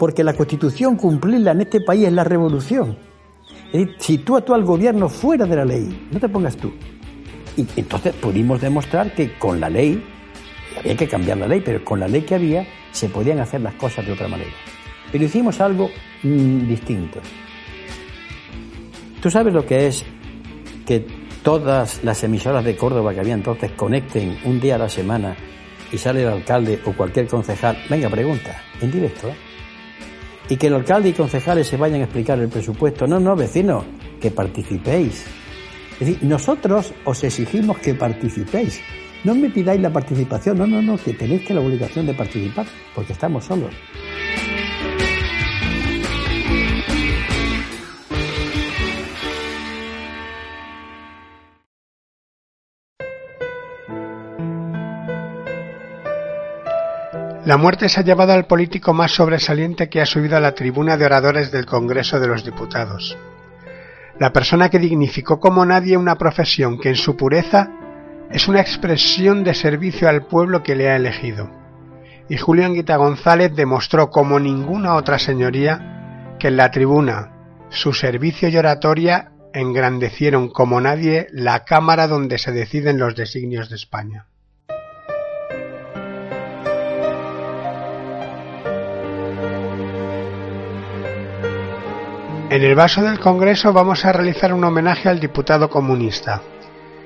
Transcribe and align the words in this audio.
Porque 0.00 0.24
la 0.24 0.32
constitución 0.32 0.96
cumplirla 0.96 1.50
en 1.50 1.60
este 1.60 1.82
país 1.82 2.06
es 2.06 2.12
la 2.14 2.24
revolución. 2.24 2.96
Es 3.66 3.80
decir, 3.80 3.96
si 3.98 4.16
tú 4.16 4.34
al 4.38 4.64
gobierno 4.64 5.10
fuera 5.10 5.44
de 5.44 5.54
la 5.54 5.66
ley, 5.66 6.08
no 6.10 6.18
te 6.18 6.26
pongas 6.26 6.56
tú. 6.56 6.72
Y 7.54 7.66
entonces 7.76 8.14
pudimos 8.14 8.62
demostrar 8.62 9.14
que 9.14 9.36
con 9.38 9.60
la 9.60 9.68
ley, 9.68 10.02
había 10.78 10.96
que 10.96 11.06
cambiar 11.06 11.36
la 11.36 11.46
ley, 11.46 11.60
pero 11.62 11.84
con 11.84 12.00
la 12.00 12.08
ley 12.08 12.22
que 12.22 12.34
había 12.34 12.66
se 12.92 13.10
podían 13.10 13.40
hacer 13.40 13.60
las 13.60 13.74
cosas 13.74 14.06
de 14.06 14.12
otra 14.12 14.26
manera. 14.26 14.50
Pero 15.12 15.22
hicimos 15.22 15.60
algo 15.60 15.90
mm, 16.22 16.66
distinto. 16.66 17.20
¿Tú 19.20 19.30
sabes 19.30 19.52
lo 19.52 19.66
que 19.66 19.88
es 19.88 20.02
que 20.86 21.04
todas 21.42 22.02
las 22.04 22.24
emisoras 22.24 22.64
de 22.64 22.74
Córdoba 22.74 23.12
que 23.12 23.20
había 23.20 23.34
entonces 23.34 23.72
conecten 23.72 24.38
un 24.46 24.60
día 24.60 24.76
a 24.76 24.78
la 24.78 24.88
semana 24.88 25.36
y 25.92 25.98
sale 25.98 26.22
el 26.22 26.28
alcalde 26.30 26.80
o 26.86 26.94
cualquier 26.94 27.26
concejal? 27.26 27.76
Venga, 27.90 28.08
pregunta, 28.08 28.62
en 28.80 28.90
directo. 28.90 29.30
Y 30.50 30.56
que 30.56 30.66
el 30.66 30.74
alcalde 30.74 31.10
y 31.10 31.12
concejales 31.12 31.68
se 31.68 31.76
vayan 31.76 32.00
a 32.00 32.04
explicar 32.04 32.38
el 32.40 32.48
presupuesto. 32.48 33.06
No, 33.06 33.20
no, 33.20 33.36
vecinos, 33.36 33.84
que 34.20 34.32
participéis. 34.32 35.24
Es 35.92 36.00
decir, 36.00 36.18
nosotros 36.22 36.92
os 37.04 37.22
exigimos 37.22 37.78
que 37.78 37.94
participéis. 37.94 38.80
No 39.22 39.34
me 39.34 39.48
pidáis 39.50 39.80
la 39.80 39.92
participación, 39.92 40.58
no, 40.58 40.66
no, 40.66 40.82
no, 40.82 40.96
que 40.96 41.12
tenéis 41.12 41.46
que 41.46 41.54
la 41.54 41.60
obligación 41.60 42.06
de 42.06 42.14
participar, 42.14 42.66
porque 42.94 43.12
estamos 43.12 43.44
solos. 43.44 43.70
La 57.50 57.56
muerte 57.56 57.88
se 57.88 57.98
ha 57.98 58.04
llevado 58.04 58.32
al 58.32 58.46
político 58.46 58.94
más 58.94 59.10
sobresaliente 59.10 59.88
que 59.88 60.00
ha 60.00 60.06
subido 60.06 60.36
a 60.36 60.40
la 60.40 60.54
tribuna 60.54 60.96
de 60.96 61.04
oradores 61.04 61.50
del 61.50 61.66
Congreso 61.66 62.20
de 62.20 62.28
los 62.28 62.44
Diputados. 62.44 63.18
La 64.20 64.32
persona 64.32 64.68
que 64.68 64.78
dignificó 64.78 65.40
como 65.40 65.66
nadie 65.66 65.96
una 65.96 66.14
profesión 66.14 66.78
que 66.78 66.90
en 66.90 66.94
su 66.94 67.16
pureza 67.16 67.68
es 68.30 68.46
una 68.46 68.60
expresión 68.60 69.42
de 69.42 69.54
servicio 69.54 70.08
al 70.08 70.26
pueblo 70.26 70.62
que 70.62 70.76
le 70.76 70.90
ha 70.90 70.94
elegido. 70.94 71.50
Y 72.28 72.36
Julio 72.36 72.66
Anguita 72.66 72.94
González 72.94 73.52
demostró 73.52 74.10
como 74.10 74.38
ninguna 74.38 74.94
otra 74.94 75.18
señoría 75.18 76.36
que 76.38 76.46
en 76.46 76.56
la 76.56 76.70
tribuna 76.70 77.32
su 77.68 77.92
servicio 77.92 78.48
y 78.48 78.58
oratoria 78.58 79.32
engrandecieron 79.54 80.50
como 80.50 80.80
nadie 80.80 81.26
la 81.32 81.64
Cámara 81.64 82.06
donde 82.06 82.38
se 82.38 82.52
deciden 82.52 83.00
los 83.00 83.16
designios 83.16 83.70
de 83.70 83.74
España. 83.74 84.26
En 92.50 92.64
el 92.64 92.74
vaso 92.74 93.00
del 93.00 93.20
Congreso 93.20 93.72
vamos 93.72 94.04
a 94.04 94.12
realizar 94.12 94.52
un 94.52 94.64
homenaje 94.64 95.08
al 95.08 95.20
diputado 95.20 95.70
comunista, 95.70 96.42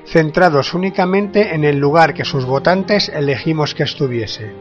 centrados 0.06 0.72
únicamente 0.72 1.55
en 1.55 1.65
el 1.65 1.77
lugar 1.77 2.15
que 2.15 2.25
sus 2.25 2.47
votantes 2.47 3.10
elegimos 3.10 3.75
que 3.75 3.83
estuviese, 3.83 4.54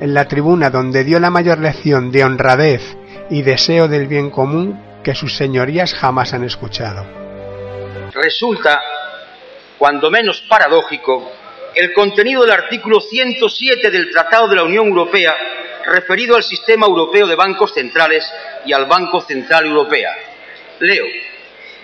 en 0.00 0.14
la 0.14 0.26
tribuna 0.26 0.70
donde 0.70 1.04
dio 1.04 1.20
la 1.20 1.28
mayor 1.28 1.58
lección 1.58 2.10
de 2.12 2.24
honradez 2.24 2.96
y 3.28 3.42
deseo 3.42 3.88
del 3.88 4.06
bien 4.06 4.30
común 4.30 4.82
que 5.04 5.14
sus 5.14 5.36
señorías 5.36 5.92
jamás 5.92 6.32
han 6.32 6.44
escuchado. 6.44 7.04
Resulta, 8.14 8.80
cuando 9.76 10.10
menos 10.10 10.40
paradójico, 10.48 11.30
el 11.74 11.92
contenido 11.92 12.40
del 12.40 12.52
artículo 12.52 13.00
107 13.00 13.90
del 13.90 14.10
Tratado 14.10 14.48
de 14.48 14.56
la 14.56 14.64
Unión 14.64 14.86
Europea 14.86 15.34
referido 15.86 16.36
al 16.36 16.42
sistema 16.42 16.86
europeo 16.86 17.26
de 17.26 17.34
bancos 17.34 17.72
centrales 17.72 18.24
y 18.64 18.72
al 18.72 18.86
Banco 18.86 19.20
Central 19.20 19.66
Europeo. 19.66 20.10
Leo, 20.80 21.04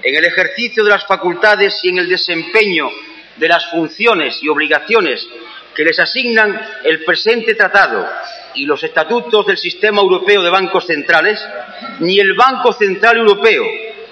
en 0.02 0.14
el 0.14 0.24
ejercicio 0.24 0.84
de 0.84 0.90
las 0.90 1.06
facultades 1.06 1.80
y 1.82 1.90
en 1.90 1.98
el 1.98 2.08
desempeño 2.08 2.88
de 3.36 3.48
las 3.48 3.70
funciones 3.70 4.42
y 4.42 4.48
obligaciones 4.48 5.26
que 5.74 5.84
les 5.84 5.98
asignan 5.98 6.60
el 6.84 7.04
presente 7.04 7.54
tratado 7.54 8.06
y 8.54 8.66
los 8.66 8.82
estatutos 8.82 9.46
del 9.46 9.56
sistema 9.56 10.02
europeo 10.02 10.42
de 10.42 10.50
bancos 10.50 10.86
centrales, 10.86 11.42
ni 12.00 12.18
el 12.18 12.34
Banco 12.34 12.72
Central 12.72 13.16
Europeo, 13.16 13.64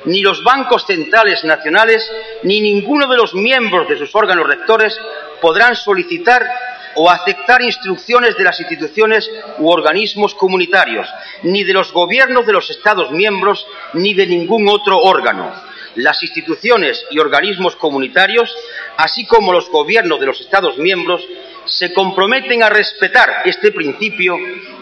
ni 0.07 0.23
los 0.23 0.43
bancos 0.43 0.87
centrales 0.87 1.45
nacionales, 1.45 2.11
ni 2.45 2.61
ninguno 2.61 3.07
de 3.07 3.17
los 3.17 3.35
miembros 3.35 3.89
de 3.89 3.99
sus 3.99 4.15
órganos 4.15 4.47
rectores 4.47 4.99
podrán 5.43 5.77
solicitar 5.77 6.47
o 6.95 7.11
aceptar 7.11 7.63
instrucciones 7.63 8.37
de 8.37 8.45
las 8.45 8.59
instituciones 8.61 9.31
u 9.59 9.69
organismos 9.69 10.35
comunitarios, 10.35 11.09
ni 11.43 11.65
de 11.65 11.73
los 11.73 11.93
gobiernos 11.93 12.47
de 12.47 12.53
los 12.53 12.71
Estados 12.71 13.11
miembros, 13.11 13.67
ni 13.95 14.15
de 14.15 14.27
ningún 14.27 14.69
otro 14.69 14.99
órgano. 14.99 15.53
Las 15.97 16.23
instituciones 16.23 17.05
y 17.11 17.19
organismos 17.19 17.77
comunitarios, 17.77 18.55
así 18.97 19.27
como 19.27 19.53
los 19.53 19.69
gobiernos 19.71 20.21
de 20.21 20.27
los 20.27 20.41
Estados 20.41 20.79
miembros, 20.79 21.23
se 21.65 21.93
comprometen 21.93 22.63
a 22.63 22.71
respetar 22.71 23.43
este 23.45 23.73
principio 23.73 24.37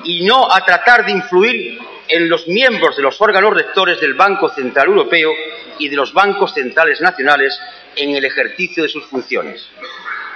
y 0.05 0.25
no 0.25 0.51
a 0.53 0.65
tratar 0.65 1.05
de 1.05 1.13
influir 1.13 1.79
en 2.09 2.29
los 2.29 2.47
miembros 2.49 2.97
de 2.97 3.03
los 3.03 3.21
órganos 3.21 3.53
rectores 3.53 4.01
del 4.01 4.15
Banco 4.15 4.49
Central 4.49 4.89
Europeo 4.89 5.31
y 5.79 5.89
de 5.89 5.97
los 5.97 6.13
bancos 6.13 6.55
centrales 6.55 7.01
nacionales 7.01 7.59
en 7.97 8.15
el 8.15 8.25
ejercicio 8.25 8.83
de 8.83 8.89
sus 8.89 9.05
funciones. 9.07 9.67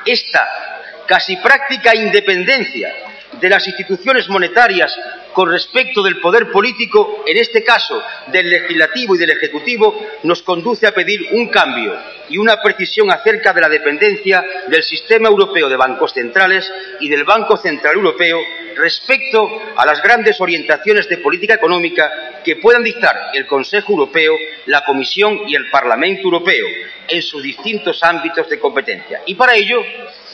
Esta 0.04 0.81
casi 1.12 1.36
práctica 1.36 1.94
independencia 1.94 2.90
de 3.38 3.48
las 3.50 3.68
instituciones 3.68 4.30
monetarias 4.30 4.98
con 5.34 5.50
respecto 5.50 6.02
del 6.02 6.18
poder 6.20 6.50
político, 6.50 7.22
en 7.26 7.36
este 7.36 7.62
caso 7.62 8.02
del 8.28 8.48
legislativo 8.48 9.14
y 9.14 9.18
del 9.18 9.28
ejecutivo, 9.28 9.94
nos 10.22 10.42
conduce 10.42 10.86
a 10.86 10.94
pedir 10.94 11.20
un 11.32 11.48
cambio 11.48 11.94
y 12.30 12.38
una 12.38 12.62
precisión 12.62 13.10
acerca 13.10 13.52
de 13.52 13.60
la 13.60 13.68
dependencia 13.68 14.42
del 14.68 14.82
sistema 14.82 15.28
europeo 15.28 15.68
de 15.68 15.76
bancos 15.76 16.14
centrales 16.14 16.72
y 17.00 17.10
del 17.10 17.24
Banco 17.24 17.58
Central 17.58 17.94
Europeo 17.96 18.38
respecto 18.74 19.46
a 19.76 19.84
las 19.84 20.02
grandes 20.02 20.40
orientaciones 20.40 21.10
de 21.10 21.18
política 21.18 21.52
económica 21.52 22.40
que 22.42 22.56
puedan 22.56 22.82
dictar 22.82 23.32
el 23.34 23.46
Consejo 23.46 23.92
Europeo, 23.92 24.34
la 24.64 24.82
Comisión 24.86 25.40
y 25.46 25.56
el 25.56 25.68
Parlamento 25.70 26.22
Europeo 26.22 26.66
en 27.06 27.20
sus 27.20 27.42
distintos 27.42 28.02
ámbitos 28.02 28.48
de 28.48 28.58
competencia. 28.58 29.20
Y 29.26 29.34
para 29.34 29.54
ello 29.54 29.82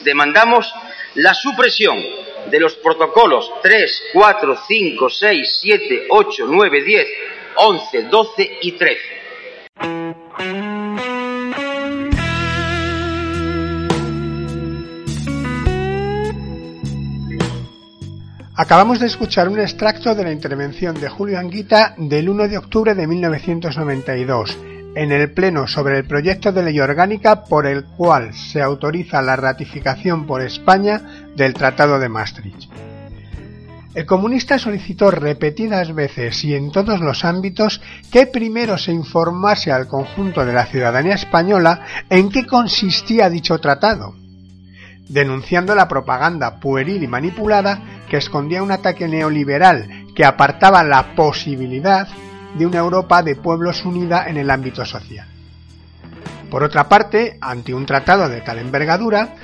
demandamos 0.03 0.73
la 1.15 1.33
supresión 1.33 1.97
de 2.49 2.59
los 2.59 2.75
protocolos 2.75 3.51
3, 3.61 4.03
4, 4.13 4.57
5, 4.67 5.09
6, 5.09 5.59
7, 5.61 6.07
8, 6.09 6.45
9, 6.47 6.83
10, 6.83 7.07
11, 7.55 8.03
12 8.03 8.57
y 8.61 8.71
13. 8.73 8.99
Acabamos 18.55 18.99
de 18.99 19.07
escuchar 19.07 19.47
un 19.47 19.59
extracto 19.59 20.13
de 20.15 20.23
la 20.23 20.33
intervención 20.33 20.99
de 20.99 21.07
Julio 21.07 21.39
Anguita 21.39 21.95
del 21.97 22.27
1 22.27 22.49
de 22.49 22.57
octubre 22.57 22.93
de 22.93 23.07
1992 23.07 24.78
en 24.95 25.11
el 25.11 25.31
Pleno 25.31 25.67
sobre 25.67 25.97
el 25.97 26.05
proyecto 26.05 26.51
de 26.51 26.63
ley 26.63 26.79
orgánica 26.79 27.43
por 27.43 27.65
el 27.65 27.85
cual 27.85 28.33
se 28.33 28.61
autoriza 28.61 29.21
la 29.21 29.35
ratificación 29.35 30.25
por 30.25 30.41
España 30.41 31.01
del 31.35 31.53
Tratado 31.53 31.99
de 31.99 32.09
Maastricht. 32.09 32.69
El 33.95 34.05
comunista 34.05 34.59
solicitó 34.59 35.09
repetidas 35.09 35.93
veces 35.93 36.43
y 36.43 36.53
en 36.53 36.71
todos 36.71 36.99
los 36.99 37.25
ámbitos 37.25 37.81
que 38.11 38.27
primero 38.27 38.77
se 38.77 38.91
informase 38.91 39.71
al 39.71 39.87
conjunto 39.87 40.45
de 40.45 40.53
la 40.53 40.67
ciudadanía 40.67 41.15
española 41.15 41.81
en 42.09 42.29
qué 42.29 42.45
consistía 42.45 43.29
dicho 43.29 43.57
tratado, 43.59 44.15
denunciando 45.07 45.73
la 45.73 45.87
propaganda 45.87 46.59
pueril 46.59 47.01
y 47.01 47.07
manipulada 47.07 48.03
que 48.07 48.17
escondía 48.17 48.61
un 48.61 48.71
ataque 48.71 49.07
neoliberal 49.07 50.05
que 50.15 50.23
apartaba 50.23 50.83
la 50.83 51.15
posibilidad 51.15 52.07
de 52.55 52.65
una 52.65 52.79
Europa 52.79 53.23
de 53.23 53.35
pueblos 53.35 53.85
unida 53.85 54.27
en 54.27 54.37
el 54.37 54.49
ámbito 54.49 54.85
social. 54.85 55.27
Por 56.49 56.63
otra 56.63 56.89
parte, 56.89 57.37
ante 57.41 57.73
un 57.73 57.85
tratado 57.85 58.27
de 58.27 58.41
tal 58.41 58.57
envergadura, 58.57 59.35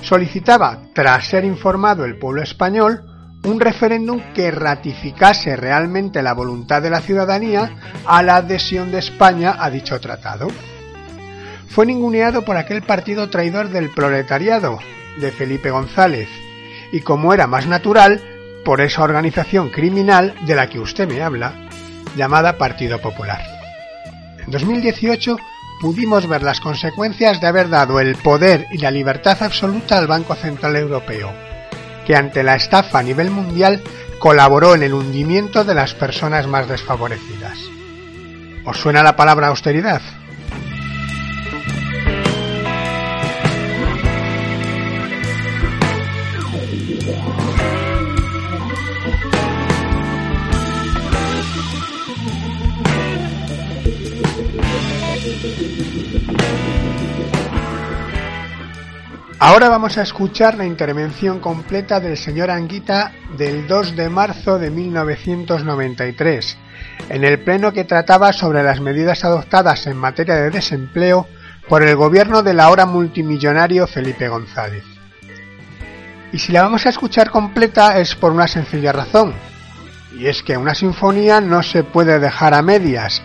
solicitaba, 0.00 0.78
tras 0.94 1.26
ser 1.26 1.44
informado 1.44 2.04
el 2.04 2.18
pueblo 2.18 2.42
español, 2.42 3.04
un 3.44 3.58
referéndum 3.58 4.20
que 4.34 4.50
ratificase 4.52 5.56
realmente 5.56 6.22
la 6.22 6.32
voluntad 6.32 6.80
de 6.80 6.90
la 6.90 7.00
ciudadanía 7.00 7.70
a 8.06 8.22
la 8.22 8.36
adhesión 8.36 8.92
de 8.92 8.98
España 8.98 9.56
a 9.58 9.68
dicho 9.70 10.00
tratado. 10.00 10.48
Fue 11.68 11.86
ninguneado 11.86 12.42
por 12.44 12.56
aquel 12.56 12.82
partido 12.82 13.28
traidor 13.30 13.70
del 13.70 13.90
proletariado, 13.90 14.78
de 15.20 15.32
Felipe 15.32 15.70
González, 15.70 16.28
y 16.92 17.00
como 17.00 17.34
era 17.34 17.46
más 17.46 17.66
natural, 17.66 18.20
por 18.64 18.80
esa 18.80 19.02
organización 19.02 19.70
criminal 19.70 20.34
de 20.46 20.54
la 20.54 20.68
que 20.68 20.78
usted 20.78 21.08
me 21.08 21.22
habla, 21.22 21.54
llamada 22.16 22.58
Partido 22.58 23.00
Popular. 23.00 23.40
En 24.44 24.50
2018 24.50 25.36
pudimos 25.80 26.28
ver 26.28 26.42
las 26.42 26.60
consecuencias 26.60 27.40
de 27.40 27.46
haber 27.46 27.68
dado 27.68 28.00
el 28.00 28.16
poder 28.16 28.66
y 28.70 28.78
la 28.78 28.90
libertad 28.90 29.42
absoluta 29.42 29.98
al 29.98 30.06
Banco 30.06 30.34
Central 30.34 30.76
Europeo, 30.76 31.32
que 32.06 32.16
ante 32.16 32.42
la 32.42 32.56
estafa 32.56 33.00
a 33.00 33.02
nivel 33.02 33.30
mundial 33.30 33.82
colaboró 34.18 34.74
en 34.74 34.84
el 34.84 34.94
hundimiento 34.94 35.64
de 35.64 35.74
las 35.74 35.94
personas 35.94 36.46
más 36.46 36.68
desfavorecidas. 36.68 37.58
¿Os 38.64 38.76
suena 38.78 39.02
la 39.02 39.16
palabra 39.16 39.48
austeridad? 39.48 40.00
Ahora 59.44 59.68
vamos 59.68 59.98
a 59.98 60.02
escuchar 60.02 60.54
la 60.54 60.66
intervención 60.66 61.40
completa 61.40 61.98
del 61.98 62.16
señor 62.16 62.48
Anguita 62.48 63.10
del 63.36 63.66
2 63.66 63.96
de 63.96 64.08
marzo 64.08 64.56
de 64.56 64.70
1993, 64.70 66.58
en 67.08 67.24
el 67.24 67.40
pleno 67.40 67.72
que 67.72 67.82
trataba 67.82 68.32
sobre 68.32 68.62
las 68.62 68.80
medidas 68.80 69.24
adoptadas 69.24 69.88
en 69.88 69.96
materia 69.96 70.36
de 70.36 70.50
desempleo 70.50 71.26
por 71.68 71.82
el 71.82 71.96
gobierno 71.96 72.44
del 72.44 72.60
ahora 72.60 72.86
multimillonario 72.86 73.88
Felipe 73.88 74.28
González. 74.28 74.84
Y 76.32 76.38
si 76.38 76.52
la 76.52 76.62
vamos 76.62 76.86
a 76.86 76.90
escuchar 76.90 77.30
completa 77.30 77.98
es 77.98 78.14
por 78.14 78.30
una 78.30 78.46
sencilla 78.46 78.92
razón, 78.92 79.34
y 80.16 80.28
es 80.28 80.44
que 80.44 80.56
una 80.56 80.76
sinfonía 80.76 81.40
no 81.40 81.64
se 81.64 81.82
puede 81.82 82.20
dejar 82.20 82.54
a 82.54 82.62
medias, 82.62 83.20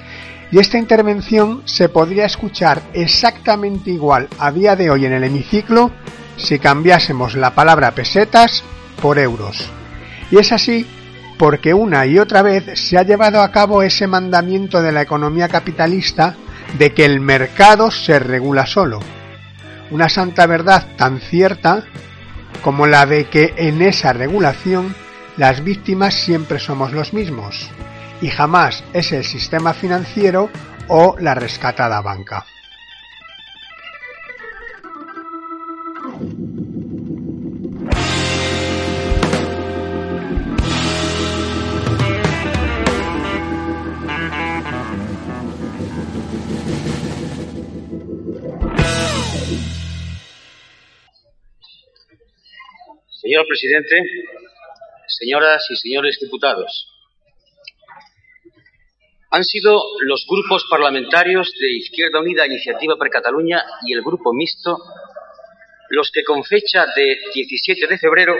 y 0.52 0.60
esta 0.60 0.78
intervención 0.78 1.62
se 1.66 1.90
podría 1.90 2.26
escuchar 2.26 2.82
exactamente 2.94 3.92
igual 3.92 4.30
a 4.40 4.52
día 4.52 4.76
de 4.76 4.90
hoy 4.90 5.06
en 5.06 5.14
el 5.14 5.24
hemiciclo 5.24 5.92
si 6.38 6.60
cambiásemos 6.60 7.36
la 7.36 7.54
palabra 7.54 7.92
pesetas 7.92 8.64
por 9.02 9.20
euros. 9.20 9.70
Y 10.32 10.38
es 10.38 10.52
así 10.52 10.88
porque 11.38 11.74
una 11.74 12.06
y 12.06 12.18
otra 12.18 12.42
vez 12.42 12.80
se 12.80 12.98
ha 12.98 13.04
llevado 13.04 13.42
a 13.42 13.52
cabo 13.52 13.84
ese 13.84 14.08
mandamiento 14.08 14.82
de 14.82 14.92
la 14.92 15.02
economía 15.02 15.50
capitalista 15.50 16.36
de 16.78 16.94
que 16.94 17.06
el 17.06 17.20
mercado 17.20 17.92
se 17.92 18.20
regula 18.20 18.66
solo. 18.66 19.00
Una 19.92 20.10
santa 20.10 20.46
verdad 20.48 20.88
tan 20.98 21.20
cierta 21.20 21.84
como 22.62 22.88
la 22.88 23.06
de 23.06 23.26
que 23.26 23.54
en 23.58 23.82
esa 23.82 24.14
regulación 24.14 24.96
las 25.38 25.64
víctimas 25.64 26.16
siempre 26.16 26.60
somos 26.60 26.92
los 26.94 27.14
mismos 27.14 27.70
y 28.22 28.30
jamás 28.30 28.84
es 28.94 29.12
el 29.12 29.24
sistema 29.24 29.74
financiero 29.74 30.50
o 30.88 31.16
la 31.20 31.36
rescatada 31.36 32.02
banca. 32.02 32.46
Señor 53.22 53.46
presidente, 53.46 53.96
señoras 55.08 55.66
y 55.70 55.76
señores 55.76 56.18
diputados, 56.22 56.97
han 59.30 59.44
sido 59.44 59.82
los 60.06 60.26
grupos 60.28 60.66
parlamentarios 60.70 61.52
de 61.60 61.78
Izquierda 61.78 62.20
Unida, 62.20 62.46
Iniciativa 62.46 62.96
per 62.98 63.10
Cataluña 63.10 63.64
y 63.86 63.94
el 63.94 64.02
Grupo 64.02 64.34
Mixto 64.34 64.78
los 65.90 66.12
que 66.12 66.24
con 66.24 66.44
fecha 66.44 66.86
de 66.96 67.18
17 67.34 67.88
de 67.88 67.98
febrero 67.98 68.36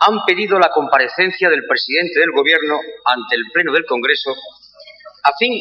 han 0.00 0.24
pedido 0.26 0.58
la 0.58 0.70
comparecencia 0.70 1.48
del 1.48 1.66
presidente 1.66 2.20
del 2.20 2.32
Gobierno 2.32 2.78
ante 3.04 3.36
el 3.36 3.44
Pleno 3.52 3.72
del 3.72 3.86
Congreso 3.86 4.34
a 5.22 5.32
fin 5.38 5.52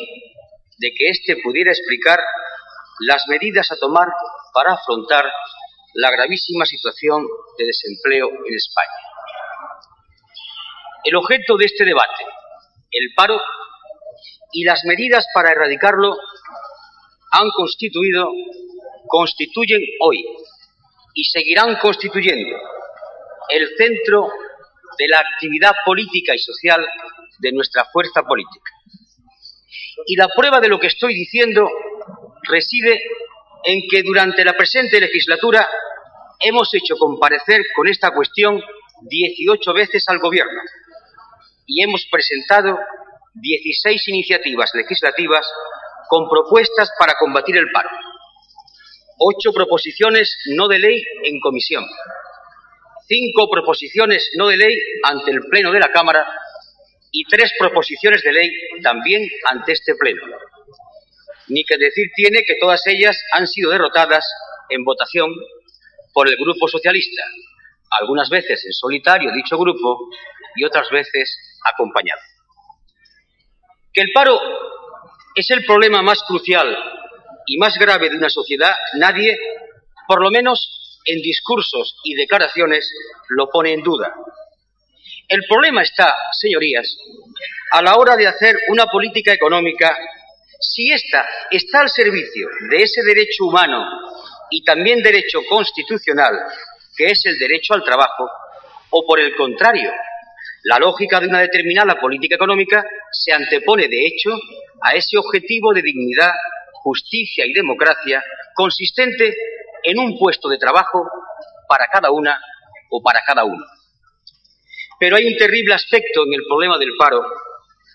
de 0.78 0.94
que 0.94 1.10
éste 1.10 1.38
pudiera 1.42 1.72
explicar 1.72 2.20
las 3.00 3.24
medidas 3.28 3.72
a 3.72 3.78
tomar 3.78 4.08
para 4.54 4.74
afrontar 4.74 5.26
la 5.94 6.12
gravísima 6.12 6.66
situación 6.66 7.26
de 7.58 7.66
desempleo 7.66 8.30
en 8.30 8.54
España. 8.54 9.00
El 11.06 11.16
objeto 11.16 11.56
de 11.58 11.66
este 11.66 11.86
debate, 11.86 12.26
el 12.92 13.14
paro, 13.16 13.40
y 14.56 14.64
las 14.64 14.86
medidas 14.86 15.28
para 15.34 15.52
erradicarlo 15.52 16.18
han 17.32 17.50
constituido, 17.52 18.32
constituyen 19.06 19.82
hoy 20.00 20.26
y 21.14 21.26
seguirán 21.26 21.76
constituyendo 21.76 22.58
el 23.50 23.68
centro 23.78 24.30
de 24.98 25.08
la 25.10 25.20
actividad 25.20 25.74
política 25.86 26.34
y 26.34 26.40
social 26.40 26.88
de 27.40 27.52
nuestra 27.52 27.84
fuerza 27.92 28.24
política. 28.24 28.72
Y 30.08 30.16
la 30.16 30.30
prueba 30.30 30.62
de 30.62 30.70
lo 30.70 30.80
que 30.80 30.88
estoy 30.88 31.14
diciendo 31.14 31.68
reside 32.44 33.02
en 33.66 33.82
que 33.92 34.04
durante 34.04 34.46
la 34.46 34.54
presente 34.54 35.02
legislatura 35.02 35.68
hemos 36.40 36.74
hecho 36.74 36.96
comparecer 36.96 37.62
con 37.76 37.90
esta 37.90 38.12
cuestión 38.12 38.62
18 39.02 39.74
veces 39.74 40.06
al 40.08 40.20
Gobierno 40.20 40.62
y 41.66 41.84
hemos 41.84 42.06
presentado 42.10 42.80
16 43.36 44.08
iniciativas 44.08 44.72
legislativas 44.74 45.46
con 46.08 46.30
propuestas 46.30 46.90
para 46.98 47.16
combatir 47.20 47.58
el 47.58 47.70
paro, 47.72 47.90
ocho 49.20 49.52
proposiciones 49.54 50.38
no 50.56 50.68
de 50.68 50.80
ley 50.80 51.04
en 51.24 51.40
comisión, 51.42 51.86
cinco 53.08 53.50
proposiciones 53.52 54.32
no 54.38 54.48
de 54.48 54.58
ley 54.58 54.78
ante 55.04 55.32
el 55.32 55.42
Pleno 55.50 55.72
de 55.72 55.80
la 55.80 55.92
Cámara 55.92 56.26
y 57.12 57.26
tres 57.26 57.52
proposiciones 57.60 58.24
de 58.24 58.32
ley 58.32 58.52
también 58.82 59.28
ante 59.52 59.74
este 59.74 59.96
Pleno. 59.96 60.22
Ni 61.48 61.64
que 61.64 61.78
decir 61.78 62.08
tiene 62.16 62.44
que 62.46 62.56
todas 62.60 62.88
ellas 62.88 63.22
han 63.34 63.48
sido 63.48 63.72
derrotadas 63.72 64.26
en 64.70 64.84
votación 64.84 65.30
por 66.14 66.28
el 66.28 66.38
Grupo 66.38 66.68
Socialista, 66.68 67.22
algunas 68.00 68.30
veces 68.30 68.66
en 68.66 68.74
solitario 68.74 69.32
dicho 69.34 69.58
grupo 69.58 70.10
y 70.56 70.64
otras 70.64 70.90
veces 70.90 71.38
acompañado. 71.74 72.22
Que 73.96 74.02
el 74.02 74.12
paro 74.14 74.38
es 75.34 75.50
el 75.52 75.66
problema 75.66 76.02
más 76.02 76.22
crucial 76.24 76.78
y 77.46 77.58
más 77.58 77.78
grave 77.78 78.10
de 78.10 78.18
una 78.18 78.30
sociedad, 78.30 78.76
nadie, 78.96 79.38
por 80.06 80.22
lo 80.22 80.30
menos 80.32 81.00
en 81.06 81.22
discursos 81.22 81.96
y 82.04 82.14
declaraciones, 82.16 82.92
lo 83.30 83.50
pone 83.50 83.72
en 83.72 83.84
duda. 83.84 84.14
El 85.30 85.44
problema 85.48 85.82
está, 85.82 86.14
señorías, 86.38 86.98
a 87.72 87.82
la 87.82 87.96
hora 87.96 88.18
de 88.18 88.28
hacer 88.28 88.58
una 88.68 88.88
política 88.88 89.32
económica, 89.32 89.98
si 90.60 90.92
ésta 90.92 91.26
está 91.50 91.80
al 91.80 91.90
servicio 91.90 92.50
de 92.70 92.84
ese 92.84 93.02
derecho 93.02 93.46
humano 93.46 93.86
y 94.52 94.62
también 94.64 95.02
derecho 95.02 95.40
constitucional, 95.48 96.34
que 96.98 97.08
es 97.08 97.26
el 97.26 97.40
derecho 97.40 97.74
al 97.74 97.84
trabajo, 97.84 98.30
o 98.90 99.06
por 99.06 99.22
el 99.22 99.36
contrario, 99.36 99.92
la 100.66 100.80
lógica 100.80 101.20
de 101.20 101.28
una 101.28 101.42
determinada 101.42 101.96
política 102.00 102.36
económica 102.36 102.84
se 103.12 103.32
antepone, 103.32 103.88
de 103.88 104.08
hecho, 104.08 104.32
a 104.82 104.96
ese 104.96 105.16
objetivo 105.16 105.72
de 105.74 105.84
dignidad, 105.84 106.32
justicia 106.74 107.46
y 107.46 107.54
democracia 107.54 108.24
consistente 108.56 109.36
en 109.84 110.00
un 110.00 110.18
puesto 110.18 110.50
de 110.50 110.58
trabajo 110.58 111.08
para 111.70 111.86
cada 111.86 112.10
una 112.10 112.40
o 112.90 113.00
para 113.04 113.22
cada 113.26 113.46
uno. 113.46 113.64
Pero 115.00 115.18
hay 115.18 115.28
un 115.28 115.38
terrible 115.38 115.76
aspecto 115.76 116.24
en 116.26 116.34
el 116.34 116.46
problema 116.48 116.80
del 116.80 116.96
paro, 116.98 117.22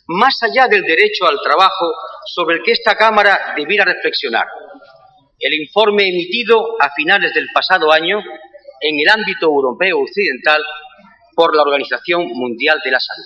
más 0.07 0.41
allá 0.43 0.69
del 0.69 0.83
derecho 0.83 1.27
al 1.27 1.41
trabajo 1.43 1.93
sobre 2.27 2.59
el 2.59 2.63
que 2.63 2.73
esta 2.73 2.95
Cámara 2.95 3.53
debiera 3.57 3.85
reflexionar. 3.85 4.47
El 5.41 5.55
informe 5.55 6.09
emitido 6.09 6.81
a 6.81 6.93
finales 6.95 7.35
del 7.35 7.49
pasado 7.53 7.91
año 7.91 8.21
en 8.81 9.01
el 9.01 9.09
ámbito 9.09 9.47
europeo 9.47 10.03
occidental 10.03 10.63
por 11.41 11.57
la 11.57 11.63
Organización 11.63 12.29
Mundial 12.35 12.83
de 12.85 12.91
la 12.91 13.01
Salud. 13.01 13.25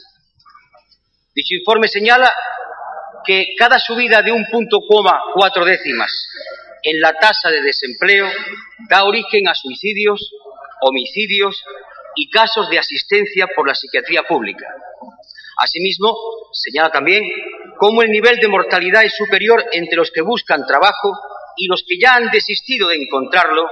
Dicho 1.34 1.56
informe 1.58 1.88
señala 1.88 2.32
que 3.26 3.56
cada 3.58 3.80
subida 3.80 4.22
de 4.22 4.30
un 4.30 4.46
punto 4.46 4.78
coma 4.88 5.20
cuatro 5.34 5.64
décimas 5.64 6.12
en 6.84 7.00
la 7.00 7.12
tasa 7.14 7.50
de 7.50 7.60
desempleo 7.60 8.28
da 8.88 9.02
origen 9.02 9.48
a 9.48 9.54
suicidios, 9.56 10.30
homicidios 10.82 11.60
y 12.14 12.30
casos 12.30 12.70
de 12.70 12.78
asistencia 12.78 13.48
por 13.48 13.66
la 13.66 13.74
psiquiatría 13.74 14.22
pública. 14.22 14.68
Asimismo, 15.56 16.14
señala 16.52 16.92
también 16.92 17.24
cómo 17.80 18.02
el 18.02 18.10
nivel 18.10 18.38
de 18.38 18.46
mortalidad 18.46 19.02
es 19.02 19.16
superior 19.16 19.64
entre 19.72 19.96
los 19.96 20.12
que 20.12 20.22
buscan 20.22 20.64
trabajo 20.68 21.18
y 21.56 21.66
los 21.66 21.82
que 21.84 21.98
ya 22.00 22.14
han 22.14 22.30
desistido 22.30 22.86
de 22.86 22.94
encontrarlo 22.94 23.68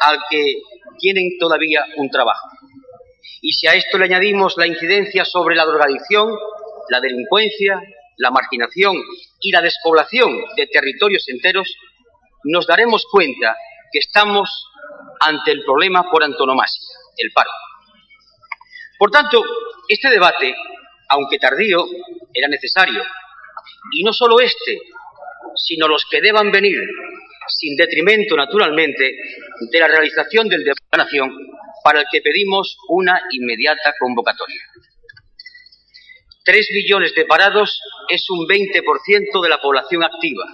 al 0.00 0.20
que 0.30 0.54
tienen 0.98 1.36
todavía 1.38 1.84
un 1.98 2.08
trabajo. 2.08 2.48
Y 3.40 3.52
si 3.52 3.66
a 3.66 3.74
esto 3.74 3.98
le 3.98 4.06
añadimos 4.06 4.54
la 4.56 4.66
incidencia 4.66 5.24
sobre 5.24 5.54
la 5.54 5.64
drogadicción, 5.64 6.30
la 6.90 7.00
delincuencia, 7.00 7.80
la 8.16 8.30
marginación 8.30 8.96
y 9.40 9.52
la 9.52 9.62
despoblación 9.62 10.36
de 10.56 10.66
territorios 10.66 11.28
enteros, 11.28 11.76
nos 12.44 12.66
daremos 12.66 13.06
cuenta 13.10 13.56
que 13.92 13.98
estamos 14.00 14.66
ante 15.20 15.52
el 15.52 15.62
problema 15.64 16.10
por 16.10 16.22
antonomasia, 16.22 16.82
el 17.16 17.30
paro. 17.32 17.50
Por 18.98 19.10
tanto, 19.10 19.42
este 19.88 20.10
debate, 20.10 20.54
aunque 21.08 21.38
tardío, 21.38 21.86
era 22.32 22.48
necesario. 22.48 23.02
Y 23.92 24.02
no 24.02 24.12
solo 24.12 24.40
este, 24.40 24.80
sino 25.54 25.86
los 25.88 26.04
que 26.10 26.20
deban 26.20 26.50
venir, 26.50 26.78
sin 27.48 27.76
detrimento, 27.76 28.36
naturalmente, 28.36 29.16
de 29.70 29.80
la 29.80 29.88
realización 29.88 30.48
del 30.48 30.64
debate 30.64 30.82
de 30.90 30.98
la 30.98 31.04
nación, 31.04 31.30
para 31.82 32.00
el 32.00 32.06
que 32.10 32.20
pedimos 32.20 32.76
una 32.88 33.20
inmediata 33.30 33.94
convocatoria. 33.98 34.60
Tres 36.44 36.68
millones 36.72 37.14
de 37.14 37.26
parados 37.26 37.80
es 38.08 38.28
un 38.30 38.46
20% 38.46 39.42
de 39.42 39.48
la 39.48 39.58
población 39.58 40.02
activa. 40.02 40.44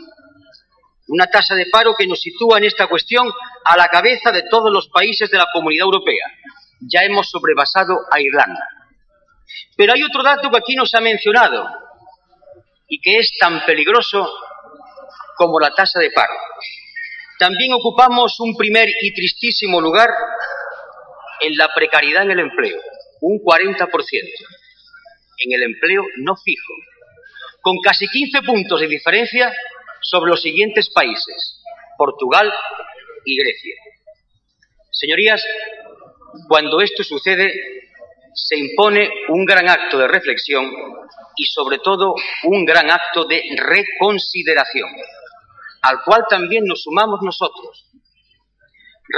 Una 1.07 1.26
tasa 1.26 1.54
de 1.54 1.66
paro 1.66 1.95
que 1.95 2.07
nos 2.07 2.21
sitúa 2.21 2.59
en 2.59 2.64
esta 2.64 2.87
cuestión 2.87 3.31
a 3.64 3.76
la 3.76 3.88
cabeza 3.88 4.33
de 4.33 4.43
todos 4.50 4.73
los 4.73 4.88
países 4.88 5.31
de 5.31 5.38
la 5.38 5.47
Comunidad 5.52 5.85
Europea. 5.85 6.26
Ya 6.81 7.04
hemos 7.04 7.31
sobrepasado 7.31 8.00
a 8.11 8.21
Irlanda. 8.21 8.66
Pero 9.76 9.93
hay 9.93 10.02
otro 10.02 10.23
dato 10.23 10.50
que 10.50 10.59
aquí 10.59 10.75
nos 10.75 10.95
ha 10.95 11.00
mencionado 11.00 11.69
y 12.88 13.00
que 13.00 13.16
es 13.16 13.33
tan 13.38 13.64
peligroso 13.64 14.33
como 15.37 15.61
la 15.61 15.75
tasa 15.75 16.00
de 16.00 16.11
paro. 16.11 16.35
También 17.38 17.73
ocupamos 17.73 18.38
un 18.40 18.57
primer 18.57 18.88
y 19.00 19.12
tristísimo 19.12 19.81
lugar 19.81 20.09
en 21.40 21.56
la 21.56 21.68
precariedad 21.74 22.22
en 22.22 22.32
el 22.32 22.40
empleo, 22.40 22.80
un 23.20 23.38
40% 23.38 23.88
en 25.38 25.52
el 25.52 25.62
empleo 25.64 26.04
no 26.18 26.36
fijo, 26.36 26.72
con 27.60 27.78
casi 27.82 28.06
15 28.06 28.42
puntos 28.42 28.80
de 28.80 28.86
diferencia 28.86 29.52
sobre 30.00 30.30
los 30.30 30.42
siguientes 30.42 30.90
países, 30.90 31.62
Portugal 31.96 32.52
y 33.24 33.36
Grecia. 33.36 33.74
Señorías, 34.90 35.44
cuando 36.48 36.80
esto 36.80 37.02
sucede, 37.02 37.52
se 38.34 38.58
impone 38.58 39.08
un 39.28 39.44
gran 39.44 39.68
acto 39.68 39.98
de 39.98 40.08
reflexión 40.08 40.70
y 41.36 41.44
sobre 41.46 41.78
todo 41.78 42.14
un 42.44 42.64
gran 42.64 42.90
acto 42.90 43.24
de 43.24 43.42
reconsideración, 43.56 44.90
al 45.82 46.02
cual 46.04 46.24
también 46.28 46.64
nos 46.64 46.82
sumamos 46.82 47.20
nosotros. 47.22 47.63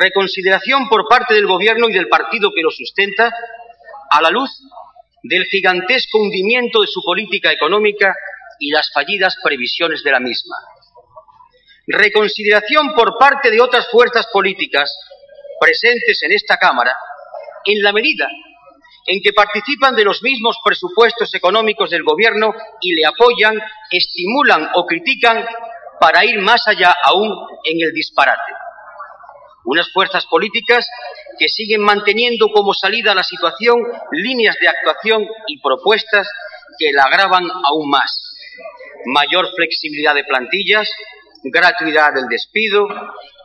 Reconsideración 0.01 0.89
por 0.89 1.09
parte 1.09 1.35
del 1.35 1.47
Gobierno 1.47 1.89
y 1.89 1.93
del 1.93 2.09
partido 2.09 2.53
que 2.55 2.63
lo 2.63 2.71
sustenta 2.71 3.35
a 4.11 4.23
la 4.23 4.31
luz 4.31 4.51
del 5.23 5.45
gigantesco 5.45 6.19
hundimiento 6.19 6.81
de 6.81 6.87
su 6.87 7.03
política 7.03 7.53
económica 7.53 8.15
y 8.61 8.71
las 8.71 8.91
fallidas 8.93 9.37
previsiones 9.43 10.03
de 10.03 10.13
la 10.13 10.21
misma. 10.21 10.57
Reconsideración 11.87 12.95
por 12.95 13.17
parte 13.19 13.51
de 13.51 13.61
otras 13.61 13.89
fuerzas 13.91 14.27
políticas 14.33 14.97
presentes 15.61 16.23
en 16.23 16.33
esta 16.33 16.57
Cámara 16.57 16.97
en 17.65 17.83
la 17.83 17.93
medida 17.93 18.29
en 19.07 19.21
que 19.23 19.33
participan 19.33 19.95
de 19.95 20.05
los 20.05 20.23
mismos 20.23 20.59
presupuestos 20.65 21.33
económicos 21.35 21.91
del 21.91 22.03
Gobierno 22.03 22.53
y 22.81 22.95
le 22.95 23.07
apoyan, 23.07 23.57
estimulan 23.91 24.69
o 24.75 24.85
critican 24.85 25.47
para 26.01 26.25
ir 26.25 26.41
más 26.41 26.67
allá 26.67 26.95
aún 27.05 27.31
en 27.65 27.87
el 27.87 27.93
disparate. 27.93 28.53
Unas 29.67 29.93
fuerzas 29.93 30.27
políticas 30.27 30.89
que 31.39 31.49
siguen 31.49 31.83
manteniendo 31.83 32.49
como 32.49 32.73
salida 32.73 33.13
a 33.13 33.15
la 33.15 33.25
situación 33.25 33.77
líneas 34.13 34.57
de 34.61 34.69
actuación 34.69 35.27
y 35.49 35.61
propuestas 35.61 36.29
que 36.79 36.93
la 36.93 37.05
agravan 37.05 37.45
aún 37.51 37.91
más. 37.91 38.23
Mayor 39.07 39.49
flexibilidad 39.55 40.15
de 40.15 40.25
plantillas, 40.25 40.89
gratuidad 41.45 42.15
del 42.15 42.27
despido, 42.29 42.89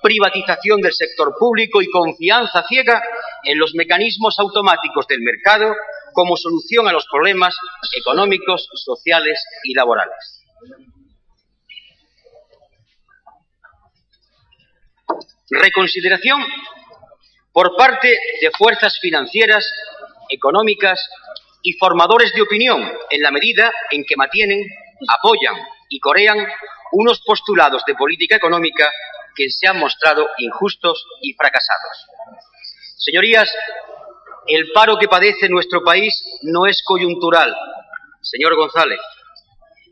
privatización 0.01 0.81
del 0.81 0.93
sector 0.93 1.35
público 1.37 1.81
y 1.81 1.89
confianza 1.89 2.63
ciega 2.67 3.01
en 3.43 3.59
los 3.59 3.73
mecanismos 3.75 4.39
automáticos 4.39 5.07
del 5.07 5.21
mercado 5.21 5.73
como 6.13 6.35
solución 6.37 6.87
a 6.87 6.93
los 6.93 7.05
problemas 7.11 7.55
económicos, 7.97 8.67
sociales 8.73 9.43
y 9.63 9.73
laborales. 9.73 10.41
Reconsideración 15.51 16.41
por 17.51 17.75
parte 17.75 18.07
de 18.07 18.51
fuerzas 18.57 18.97
financieras, 18.99 19.69
económicas 20.29 21.09
y 21.61 21.73
formadores 21.73 22.33
de 22.33 22.41
opinión 22.41 22.81
en 23.09 23.21
la 23.21 23.31
medida 23.31 23.71
en 23.91 24.05
que 24.05 24.15
mantienen, 24.15 24.65
apoyan 25.07 25.55
y 25.89 25.99
corean 25.99 26.37
unos 26.93 27.21
postulados 27.21 27.83
de 27.85 27.95
política 27.95 28.37
económica 28.37 28.89
que 29.35 29.49
se 29.49 29.67
han 29.67 29.77
mostrado 29.77 30.29
injustos 30.37 31.05
y 31.21 31.33
fracasados. 31.33 32.07
Señorías, 32.97 33.53
el 34.47 34.71
paro 34.71 34.97
que 34.97 35.07
padece 35.07 35.49
nuestro 35.49 35.83
país 35.83 36.13
no 36.43 36.65
es 36.65 36.81
coyuntural, 36.83 37.53
señor 38.21 38.55
González, 38.55 38.99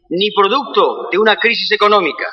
ni 0.10 0.32
producto 0.32 1.10
de 1.12 1.18
una 1.18 1.36
crisis 1.36 1.72
económica. 1.72 2.32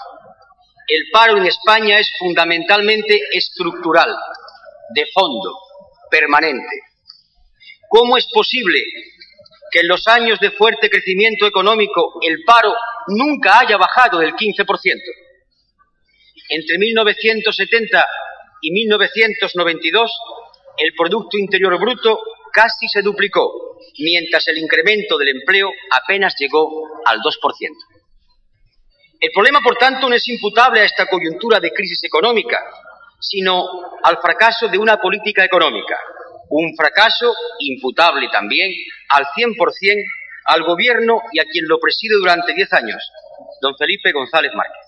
El 0.88 1.11
paro 1.11 1.37
en 1.37 1.47
España 1.47 1.99
es 1.99 2.09
fundamentalmente 2.19 3.19
estructural, 3.33 4.14
de 4.95 5.07
fondo, 5.12 5.59
permanente. 6.11 6.83
¿Cómo 7.88 8.16
es 8.16 8.26
posible 8.33 8.83
que 9.73 9.81
en 9.81 9.88
los 9.88 10.07
años 10.07 10.38
de 10.38 10.52
fuerte 10.52 10.88
crecimiento 10.88 11.47
económico 11.47 12.19
el 12.23 12.45
paro 12.45 12.75
nunca 13.09 13.59
haya 13.61 13.76
bajado 13.76 14.19
del 14.19 14.35
15%? 14.35 14.64
Entre 16.49 16.78
1970 16.78 18.07
y 18.62 18.71
1992 18.71 20.12
el 20.78 20.93
Producto 20.95 21.38
Interior 21.38 21.78
Bruto 21.81 22.21
casi 22.52 22.87
se 22.88 23.02
duplicó, 23.02 23.78
mientras 23.99 24.47
el 24.49 24.59
incremento 24.59 25.19
del 25.19 25.28
empleo 25.31 25.71
apenas 25.90 26.35
llegó 26.38 27.02
al 27.05 27.19
2%. 27.21 27.95
El 29.20 29.30
problema, 29.32 29.61
por 29.61 29.76
tanto, 29.76 30.08
no 30.08 30.14
es 30.14 30.28
imputable 30.28 30.80
a 30.80 30.85
esta 30.85 31.06
coyuntura 31.06 31.58
de 31.61 31.70
crisis 31.70 32.04
económica, 32.04 32.62
sino 33.20 33.64
al 34.02 34.18
fracaso 34.18 34.68
de 34.68 34.78
una 34.78 35.00
política 35.00 35.44
económica, 35.44 35.99
un 36.50 36.75
fracaso 36.76 37.35
imputable 37.58 38.28
también 38.30 38.70
al 39.08 39.26
100% 39.26 39.56
al 40.46 40.62
gobierno 40.62 41.23
y 41.32 41.40
a 41.40 41.44
quien 41.44 41.66
lo 41.66 41.80
preside 41.80 42.14
durante 42.16 42.54
diez 42.54 42.73
años, 42.73 43.02
don 43.61 43.76
Felipe 43.76 44.12
González 44.12 44.52
Márquez. 44.54 44.87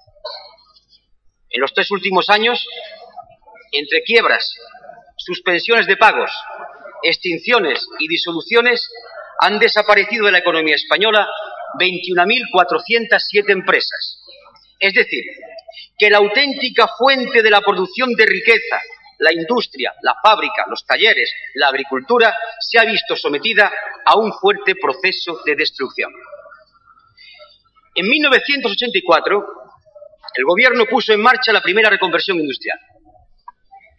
En 1.51 1.61
los 1.61 1.73
tres 1.75 1.91
últimos 1.91 2.29
años, 2.31 2.65
entre 3.73 4.03
quiebras, 4.03 4.55
suspensiones 5.17 5.87
de 5.87 5.97
pagos, 5.97 6.31
extinciones 7.03 7.85
y 7.99 8.07
disoluciones, 8.09 8.89
han 9.41 9.59
desaparecido 9.59 10.27
de 10.27 10.33
la 10.33 10.39
economía 10.39 10.77
española 10.77 11.29
21.407 11.79 13.51
empresas. 13.51 14.23
Es 14.79 14.95
decir, 14.95 15.25
que 15.99 16.11
la 16.11 16.19
auténtica 16.19 16.89
fuente 16.97 17.43
de 17.43 17.51
la 17.51 17.61
producción 17.61 18.15
de 18.15 18.25
riqueza, 18.25 18.81
la 19.19 19.33
industria, 19.33 19.93
la 20.03 20.15
fábrica, 20.23 20.65
los 20.69 20.87
talleres, 20.87 21.33
la 21.55 21.69
agricultura, 21.69 22.35
se 22.61 22.79
ha 22.79 22.85
visto 22.85 23.17
sometida 23.17 23.73
a 24.05 24.17
un 24.17 24.33
fuerte 24.33 24.75
proceso 24.77 25.41
de 25.45 25.57
destrucción. 25.57 26.13
En 27.95 28.09
1984, 28.09 29.47
el 30.35 30.45
gobierno 30.45 30.87
puso 30.87 31.13
en 31.13 31.21
marcha 31.21 31.53
la 31.53 31.61
primera 31.61 31.91
reconversión 31.91 32.39
industrial. 32.39 32.79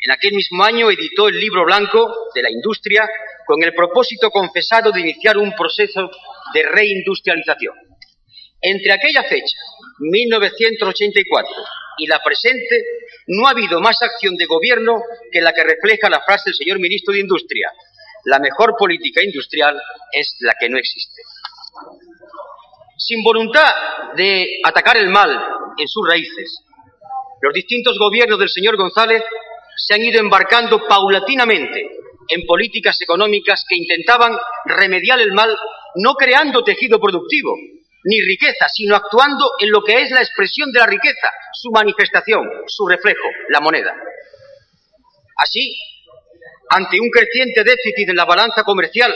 En 0.02 0.12
aquel 0.12 0.34
mismo 0.34 0.64
año 0.64 0.90
editó 0.90 1.28
el 1.28 1.40
libro 1.40 1.66
blanco 1.66 2.30
de 2.34 2.42
la 2.42 2.50
industria 2.50 3.08
con 3.46 3.62
el 3.64 3.74
propósito 3.74 4.30
confesado 4.30 4.92
de 4.92 5.02
iniciar 5.02 5.38
un 5.38 5.54
proceso 5.54 6.10
de 6.54 6.64
reindustrialización. 6.64 7.76
Entre 8.62 8.92
aquella 8.94 9.24
fecha, 9.24 9.58
1984, 10.00 11.50
y 11.98 12.08
la 12.08 12.20
presente, 12.24 12.84
no 13.28 13.48
ha 13.48 13.52
habido 13.52 13.82
más 13.82 14.02
acción 14.02 14.36
de 14.36 14.46
gobierno 14.46 15.02
que 15.32 15.42
la 15.42 15.54
que 15.54 15.64
refleja 15.64 16.10
la 16.10 16.22
frase 16.22 16.50
del 16.50 16.56
señor 16.56 16.80
ministro 16.80 17.14
de 17.14 17.20
Industria. 17.20 17.72
La 18.26 18.40
mejor 18.40 18.76
política 18.78 19.22
industrial 19.24 19.80
es 20.14 20.36
la 20.40 20.56
que 20.60 20.70
no 20.70 20.78
existe. 20.78 21.22
Sin 22.98 23.24
voluntad 23.24 23.74
de 24.16 24.60
atacar 24.64 24.98
el 24.98 25.10
mal 25.10 25.30
en 25.78 25.88
sus 25.88 26.08
raíces, 26.08 26.64
Los 27.42 27.54
distintos 27.54 27.98
gobiernos 27.98 28.38
del 28.38 28.50
señor 28.50 28.76
González 28.76 29.24
se 29.80 29.96
han 29.96 30.04
ido 30.04 30.20
embarcando 30.20 30.86
paulatinamente 30.88 31.90
en 32.28 32.46
políticas 32.46 33.02
económicas 33.02 33.66
que 33.68 33.76
intentaban 33.76 34.38
remediar 34.66 35.20
el 35.20 35.32
mal 35.32 35.56
no 35.96 36.14
creando 36.14 36.64
tejido 36.64 37.00
productivo 37.00 37.56
ni 38.04 38.22
riqueza, 38.22 38.68
sino 38.70 38.96
actuando 38.96 39.52
en 39.60 39.72
lo 39.72 39.82
que 39.84 40.02
es 40.02 40.12
la 40.12 40.22
expresión 40.22 40.72
de 40.72 40.80
la 40.80 40.86
riqueza, 40.86 41.32
su 41.54 41.72
manifestación, 41.72 42.48
su 42.68 42.88
reflejo, 42.88 43.28
la 43.50 43.60
moneda. 43.60 43.94
Así, 45.36 45.78
ante 46.70 47.00
un 47.00 47.10
creciente 47.10 47.64
déficit 47.64 48.10
en 48.10 48.16
la 48.16 48.26
balanza 48.26 48.64
comercial, 48.64 49.14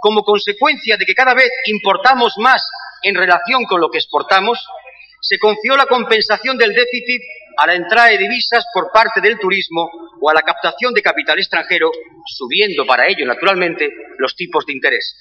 como 0.00 0.22
consecuencia 0.22 0.96
de 0.96 1.04
que 1.04 1.14
cada 1.14 1.34
vez 1.34 1.50
importamos 1.66 2.34
más 2.38 2.62
en 3.02 3.14
relación 3.14 3.64
con 3.64 3.80
lo 3.80 3.90
que 3.90 3.98
exportamos, 3.98 4.64
se 5.20 5.38
confió 5.38 5.76
la 5.76 5.86
compensación 5.86 6.56
del 6.56 6.72
déficit 6.72 7.22
a 7.60 7.66
la 7.66 7.74
entrada 7.74 8.08
de 8.08 8.16
divisas 8.16 8.64
por 8.72 8.90
parte 8.90 9.20
del 9.20 9.38
turismo 9.38 9.86
o 10.18 10.30
a 10.30 10.34
la 10.34 10.40
captación 10.40 10.94
de 10.94 11.02
capital 11.02 11.38
extranjero, 11.38 11.92
subiendo 12.26 12.86
para 12.86 13.06
ello, 13.06 13.26
naturalmente, 13.26 13.86
los 14.16 14.34
tipos 14.34 14.64
de 14.64 14.72
interés. 14.72 15.14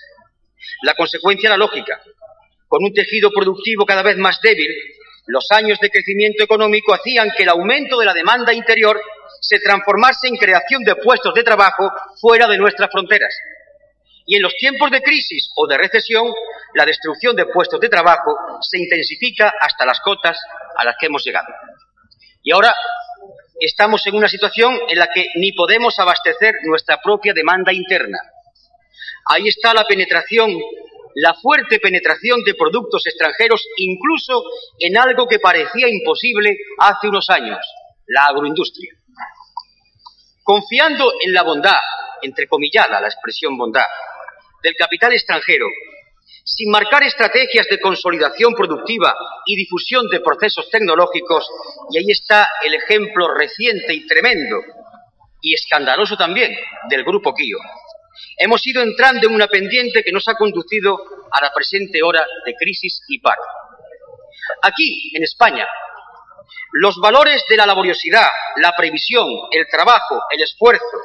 La 0.83 0.93
consecuencia 0.93 1.47
era 1.47 1.57
lógica. 1.57 2.01
Con 2.69 2.85
un 2.85 2.93
tejido 2.93 3.29
productivo 3.31 3.85
cada 3.85 4.03
vez 4.03 4.15
más 4.15 4.39
débil, 4.41 4.71
los 5.27 5.51
años 5.51 5.79
de 5.81 5.89
crecimiento 5.89 6.41
económico 6.41 6.93
hacían 6.93 7.29
que 7.35 7.43
el 7.43 7.49
aumento 7.49 7.99
de 7.99 8.05
la 8.05 8.13
demanda 8.13 8.53
interior 8.53 9.01
se 9.41 9.59
transformase 9.59 10.29
en 10.29 10.37
creación 10.37 10.83
de 10.85 10.95
puestos 10.95 11.33
de 11.33 11.43
trabajo 11.43 11.91
fuera 12.21 12.47
de 12.47 12.57
nuestras 12.57 12.89
fronteras. 12.89 13.35
Y 14.25 14.37
en 14.37 14.43
los 14.43 14.55
tiempos 14.55 14.89
de 14.91 15.01
crisis 15.01 15.51
o 15.57 15.67
de 15.67 15.77
recesión, 15.77 16.31
la 16.73 16.85
destrucción 16.85 17.35
de 17.35 17.47
puestos 17.47 17.81
de 17.81 17.89
trabajo 17.89 18.33
se 18.61 18.79
intensifica 18.79 19.53
hasta 19.59 19.85
las 19.85 19.99
cotas 19.99 20.39
a 20.77 20.85
las 20.85 20.95
que 20.97 21.07
hemos 21.07 21.25
llegado. 21.25 21.47
Y 22.41 22.51
ahora 22.51 22.73
estamos 23.59 24.05
en 24.07 24.15
una 24.15 24.29
situación 24.29 24.79
en 24.87 24.97
la 24.97 25.09
que 25.13 25.27
ni 25.35 25.51
podemos 25.51 25.97
abastecer 25.99 26.55
nuestra 26.63 27.01
propia 27.01 27.33
demanda 27.33 27.73
interna. 27.73 28.19
Ahí 29.25 29.47
está 29.47 29.73
la 29.73 29.85
penetración, 29.85 30.57
la 31.15 31.33
fuerte 31.35 31.79
penetración 31.79 32.43
de 32.43 32.55
productos 32.55 33.05
extranjeros, 33.05 33.65
incluso 33.77 34.43
en 34.79 34.97
algo 34.97 35.27
que 35.27 35.39
parecía 35.39 35.87
imposible 35.89 36.57
hace 36.79 37.09
unos 37.09 37.29
años, 37.29 37.59
la 38.07 38.25
agroindustria. 38.25 38.93
Confiando 40.43 41.13
en 41.23 41.33
la 41.33 41.43
bondad, 41.43 41.79
entrecomillada 42.21 43.01
la 43.01 43.07
expresión 43.07 43.57
bondad, 43.57 43.85
del 44.63 44.75
capital 44.75 45.13
extranjero, 45.13 45.67
sin 46.49 46.71
marcar 46.71 47.03
estrategias 47.03 47.67
de 47.69 47.79
consolidación 47.79 48.53
productiva 48.55 49.13
y 49.45 49.55
difusión 49.55 50.07
de 50.09 50.19
procesos 50.19 50.67
tecnológicos, 50.71 51.47
y 51.91 51.99
ahí 51.99 52.09
está 52.09 52.47
el 52.65 52.73
ejemplo 52.73 53.31
reciente 53.35 53.93
y 53.93 54.07
tremendo, 54.07 54.57
y 55.41 55.53
escandaloso 55.53 56.17
también, 56.17 56.57
del 56.89 57.03
Grupo 57.03 57.35
Kio. 57.35 57.59
Hemos 58.35 58.65
ido 58.65 58.81
entrando 58.81 59.27
en 59.27 59.35
una 59.35 59.47
pendiente 59.47 60.03
que 60.03 60.11
nos 60.11 60.27
ha 60.27 60.33
conducido 60.33 60.97
a 61.31 61.45
la 61.45 61.53
presente 61.53 62.01
hora 62.01 62.25
de 62.45 62.55
crisis 62.55 63.03
y 63.07 63.19
paro. 63.19 63.43
Aquí, 64.63 65.11
en 65.15 65.23
España, 65.23 65.67
los 66.73 66.97
valores 66.97 67.43
de 67.47 67.57
la 67.57 67.67
laboriosidad, 67.67 68.27
la 68.57 68.75
previsión, 68.75 69.27
el 69.51 69.67
trabajo, 69.67 70.19
el 70.31 70.41
esfuerzo, 70.41 70.97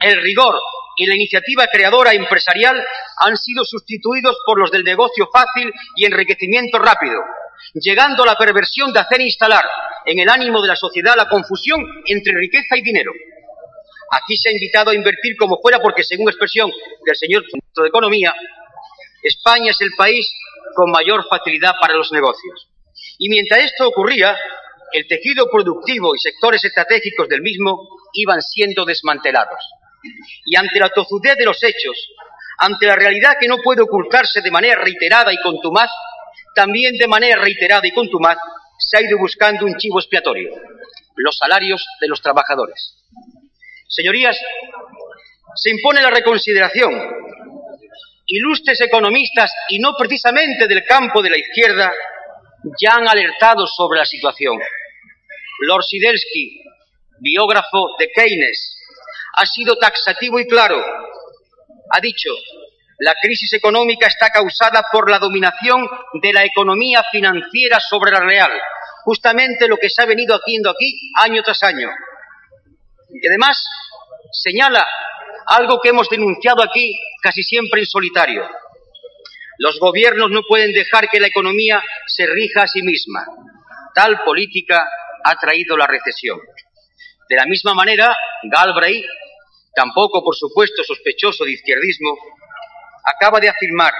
el 0.00 0.20
rigor 0.20 0.56
y 0.98 1.06
la 1.06 1.14
iniciativa 1.14 1.66
creadora 1.72 2.12
empresarial 2.12 2.76
han 3.18 3.36
sido 3.36 3.64
sustituidos 3.64 4.36
por 4.44 4.58
los 4.58 4.70
del 4.70 4.84
negocio 4.84 5.28
fácil 5.32 5.72
y 5.96 6.04
enriquecimiento 6.04 6.78
rápido, 6.78 7.20
llegando 7.74 8.24
a 8.24 8.26
la 8.26 8.36
perversión 8.36 8.92
de 8.92 9.00
hacer 9.00 9.20
instalar 9.20 9.64
en 10.04 10.18
el 10.18 10.28
ánimo 10.28 10.60
de 10.60 10.68
la 10.68 10.76
sociedad 10.76 11.14
la 11.16 11.28
confusión 11.28 11.84
entre 12.06 12.34
riqueza 12.36 12.76
y 12.76 12.82
dinero. 12.82 13.12
Aquí 14.10 14.36
se 14.36 14.48
ha 14.48 14.52
invitado 14.52 14.90
a 14.90 14.94
invertir 14.94 15.36
como 15.36 15.60
fuera 15.60 15.80
porque, 15.80 16.02
según 16.02 16.28
expresión 16.28 16.70
del 17.04 17.16
señor 17.16 17.44
ministro 17.44 17.84
de 17.84 17.88
Economía, 17.88 18.34
España 19.22 19.70
es 19.70 19.80
el 19.80 19.90
país 19.96 20.28
con 20.74 20.90
mayor 20.90 21.26
facilidad 21.28 21.74
para 21.80 21.94
los 21.94 22.10
negocios. 22.10 22.68
Y 23.18 23.28
mientras 23.28 23.60
esto 23.64 23.86
ocurría, 23.86 24.36
el 24.92 25.06
tejido 25.06 25.48
productivo 25.50 26.14
y 26.14 26.18
sectores 26.18 26.64
estratégicos 26.64 27.28
del 27.28 27.42
mismo 27.42 27.86
iban 28.14 28.40
siendo 28.40 28.84
desmantelados. 28.84 29.60
Y 30.44 30.56
ante 30.56 30.78
la 30.78 30.90
tozudez 30.90 31.36
de 31.36 31.44
los 31.44 31.62
hechos, 31.62 31.96
ante 32.58 32.86
la 32.86 32.96
realidad 32.96 33.36
que 33.40 33.48
no 33.48 33.58
puede 33.58 33.82
ocultarse 33.82 34.40
de 34.40 34.50
manera 34.50 34.80
reiterada 34.80 35.32
y 35.32 35.40
contumaz, 35.40 35.90
también 36.54 36.96
de 36.96 37.06
manera 37.06 37.40
reiterada 37.40 37.86
y 37.86 37.92
contumaz 37.92 38.36
se 38.78 38.98
ha 38.98 39.02
ido 39.02 39.18
buscando 39.18 39.66
un 39.66 39.76
chivo 39.76 39.98
expiatorio, 39.98 40.50
los 41.16 41.36
salarios 41.36 41.84
de 42.00 42.08
los 42.08 42.22
trabajadores. 42.22 42.96
Señorías, 43.88 44.38
se 45.54 45.70
impone 45.70 46.02
la 46.02 46.10
reconsideración. 46.10 46.92
Ilustres 48.26 48.80
economistas, 48.82 49.50
y 49.70 49.78
no 49.78 49.94
precisamente 49.96 50.68
del 50.68 50.84
campo 50.84 51.22
de 51.22 51.30
la 51.30 51.38
izquierda, 51.38 51.92
ya 52.80 52.96
han 52.96 53.08
alertado 53.08 53.66
sobre 53.66 54.00
la 54.00 54.04
situación. 54.04 54.58
Lord 55.66 55.84
Sidelsky, 55.84 56.62
biógrafo 57.20 57.96
de 57.98 58.10
Keynes, 58.14 58.77
ha 59.38 59.46
sido 59.46 59.76
taxativo 59.76 60.40
y 60.40 60.46
claro. 60.46 60.84
Ha 61.90 62.00
dicho, 62.00 62.30
la 62.98 63.14
crisis 63.20 63.52
económica 63.52 64.08
está 64.08 64.30
causada 64.30 64.84
por 64.90 65.08
la 65.08 65.18
dominación 65.18 65.88
de 66.20 66.32
la 66.32 66.44
economía 66.44 67.04
financiera 67.12 67.78
sobre 67.78 68.10
la 68.10 68.20
real, 68.20 68.50
justamente 69.04 69.68
lo 69.68 69.76
que 69.76 69.88
se 69.88 70.02
ha 70.02 70.06
venido 70.06 70.34
haciendo 70.34 70.70
aquí 70.70 71.12
año 71.20 71.42
tras 71.42 71.62
año. 71.62 71.88
Y 73.10 73.26
además 73.28 73.64
señala 74.32 74.84
algo 75.46 75.80
que 75.80 75.90
hemos 75.90 76.08
denunciado 76.10 76.62
aquí 76.62 76.98
casi 77.22 77.42
siempre 77.42 77.80
en 77.80 77.86
solitario. 77.86 78.48
Los 79.58 79.78
gobiernos 79.78 80.30
no 80.30 80.42
pueden 80.42 80.72
dejar 80.72 81.08
que 81.08 81.20
la 81.20 81.28
economía 81.28 81.82
se 82.06 82.26
rija 82.26 82.62
a 82.62 82.68
sí 82.68 82.82
misma. 82.82 83.24
Tal 83.94 84.22
política 84.24 84.88
ha 85.24 85.36
traído 85.36 85.76
la 85.76 85.86
recesión. 85.86 86.38
De 87.28 87.36
la 87.36 87.46
misma 87.46 87.74
manera, 87.74 88.16
Galbraith, 88.44 89.06
tampoco 89.78 90.24
por 90.24 90.34
supuesto 90.34 90.82
sospechoso 90.82 91.44
de 91.44 91.52
izquierdismo, 91.52 92.16
acaba 93.04 93.38
de 93.38 93.48
afirmar 93.48 93.94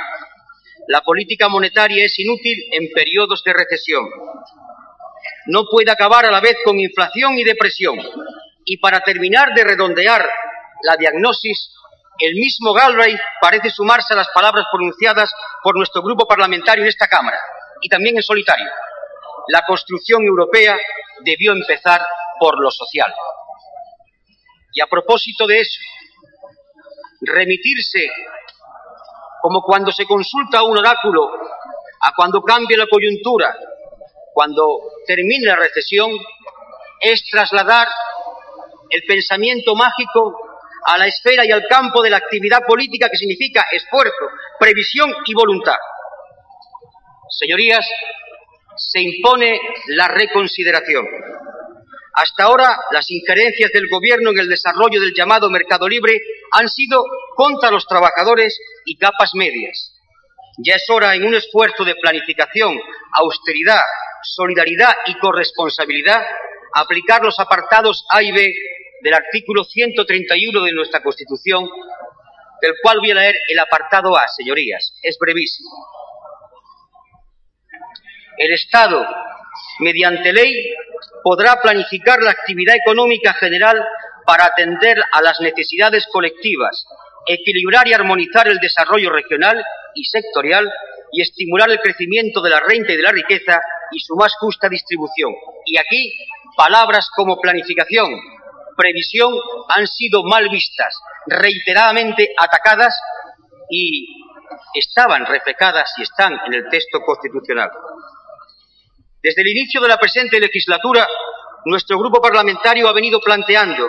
la 0.88 1.02
política 1.02 1.48
monetaria 1.48 2.04
es 2.04 2.18
inútil 2.18 2.58
en 2.72 2.88
periodos 2.94 3.44
de 3.44 3.52
recesión. 3.52 4.08
No 5.46 5.66
puede 5.70 5.90
acabar 5.90 6.24
a 6.24 6.30
la 6.30 6.40
vez 6.40 6.56
con 6.64 6.80
inflación 6.80 7.38
y 7.38 7.44
depresión. 7.44 7.98
Y 8.64 8.78
para 8.78 9.00
terminar 9.00 9.52
de 9.54 9.64
redondear 9.64 10.26
la 10.82 10.96
diagnosis, 10.96 11.74
el 12.18 12.34
mismo 12.34 12.72
Galbraith 12.72 13.20
parece 13.40 13.70
sumarse 13.70 14.14
a 14.14 14.16
las 14.16 14.28
palabras 14.30 14.64
pronunciadas 14.72 15.30
por 15.62 15.76
nuestro 15.76 16.02
grupo 16.02 16.26
parlamentario 16.26 16.82
en 16.84 16.88
esta 16.88 17.06
Cámara 17.06 17.38
y 17.82 17.88
también 17.90 18.16
en 18.16 18.22
solitario. 18.22 18.66
La 19.48 19.62
construcción 19.66 20.24
europea 20.24 20.74
debió 21.20 21.52
empezar 21.52 22.00
por 22.40 22.58
lo 22.58 22.70
social. 22.70 23.12
Y 24.72 24.80
a 24.80 24.86
propósito 24.86 25.46
de 25.46 25.60
eso, 25.60 25.80
remitirse 27.20 28.10
como 29.40 29.62
cuando 29.62 29.92
se 29.92 30.04
consulta 30.04 30.62
un 30.62 30.78
oráculo 30.78 31.30
a 32.00 32.12
cuando 32.14 32.42
cambie 32.42 32.76
la 32.76 32.86
coyuntura, 32.86 33.56
cuando 34.32 34.78
termine 35.06 35.46
la 35.46 35.56
recesión, 35.56 36.10
es 37.00 37.24
trasladar 37.30 37.88
el 38.90 39.02
pensamiento 39.06 39.74
mágico 39.74 40.36
a 40.86 40.98
la 40.98 41.06
esfera 41.06 41.44
y 41.44 41.50
al 41.50 41.66
campo 41.68 42.02
de 42.02 42.10
la 42.10 42.18
actividad 42.18 42.62
política 42.66 43.08
que 43.08 43.16
significa 43.16 43.66
esfuerzo, 43.72 44.26
previsión 44.58 45.12
y 45.26 45.34
voluntad. 45.34 45.76
Señorías, 47.30 47.86
se 48.76 49.00
impone 49.00 49.60
la 49.88 50.08
reconsideración. 50.08 51.06
Hasta 52.20 52.42
ahora, 52.42 52.76
las 52.90 53.08
injerencias 53.12 53.70
del 53.70 53.88
Gobierno 53.88 54.30
en 54.30 54.40
el 54.40 54.48
desarrollo 54.48 55.00
del 55.00 55.14
llamado 55.14 55.48
mercado 55.50 55.88
libre 55.88 56.20
han 56.50 56.68
sido 56.68 57.04
contra 57.36 57.70
los 57.70 57.86
trabajadores 57.86 58.58
y 58.86 58.96
capas 58.96 59.36
medias. 59.36 59.94
Ya 60.58 60.74
es 60.74 60.90
hora, 60.90 61.14
en 61.14 61.24
un 61.24 61.36
esfuerzo 61.36 61.84
de 61.84 61.94
planificación, 61.94 62.76
austeridad, 63.12 63.82
solidaridad 64.24 64.96
y 65.06 65.16
corresponsabilidad, 65.18 66.26
aplicar 66.74 67.22
los 67.22 67.38
apartados 67.38 68.04
A 68.10 68.20
y 68.20 68.32
B 68.32 68.52
del 69.00 69.14
artículo 69.14 69.62
131 69.62 70.64
de 70.64 70.72
nuestra 70.72 71.00
Constitución, 71.00 71.70
del 72.60 72.72
cual 72.82 72.98
voy 72.98 73.12
a 73.12 73.14
leer 73.14 73.36
el 73.46 73.60
apartado 73.60 74.18
A, 74.18 74.26
señorías. 74.26 74.92
Es 75.04 75.16
brevísimo. 75.20 75.70
El 78.38 78.52
Estado, 78.54 79.06
mediante 79.78 80.32
ley, 80.32 80.74
podrá 81.28 81.60
planificar 81.60 82.22
la 82.22 82.30
actividad 82.30 82.74
económica 82.74 83.34
general 83.34 83.84
para 84.24 84.46
atender 84.46 84.96
a 85.12 85.20
las 85.20 85.38
necesidades 85.42 86.06
colectivas, 86.10 86.86
equilibrar 87.26 87.86
y 87.86 87.92
armonizar 87.92 88.48
el 88.48 88.56
desarrollo 88.58 89.10
regional 89.10 89.62
y 89.94 90.04
sectorial 90.04 90.66
y 91.12 91.20
estimular 91.20 91.68
el 91.68 91.80
crecimiento 91.80 92.40
de 92.40 92.48
la 92.48 92.60
renta 92.60 92.94
y 92.94 92.96
de 92.96 93.02
la 93.02 93.12
riqueza 93.12 93.60
y 93.92 94.00
su 94.00 94.16
más 94.16 94.36
justa 94.40 94.70
distribución. 94.70 95.34
Y 95.66 95.76
aquí 95.76 96.14
palabras 96.56 97.10
como 97.14 97.38
planificación, 97.38 98.08
previsión 98.74 99.34
han 99.68 99.86
sido 99.86 100.22
mal 100.24 100.48
vistas, 100.48 100.98
reiteradamente 101.26 102.30
atacadas 102.38 102.98
y 103.68 104.24
estaban 104.72 105.26
reflejadas 105.26 105.92
y 105.98 106.04
están 106.04 106.38
en 106.46 106.54
el 106.54 106.70
texto 106.70 107.00
constitucional. 107.02 107.70
Desde 109.28 109.42
el 109.42 109.48
inicio 109.48 109.82
de 109.82 109.88
la 109.88 109.98
presente 109.98 110.40
legislatura, 110.40 111.06
nuestro 111.66 111.98
grupo 111.98 112.18
parlamentario 112.18 112.88
ha 112.88 112.94
venido 112.94 113.20
planteando 113.20 113.86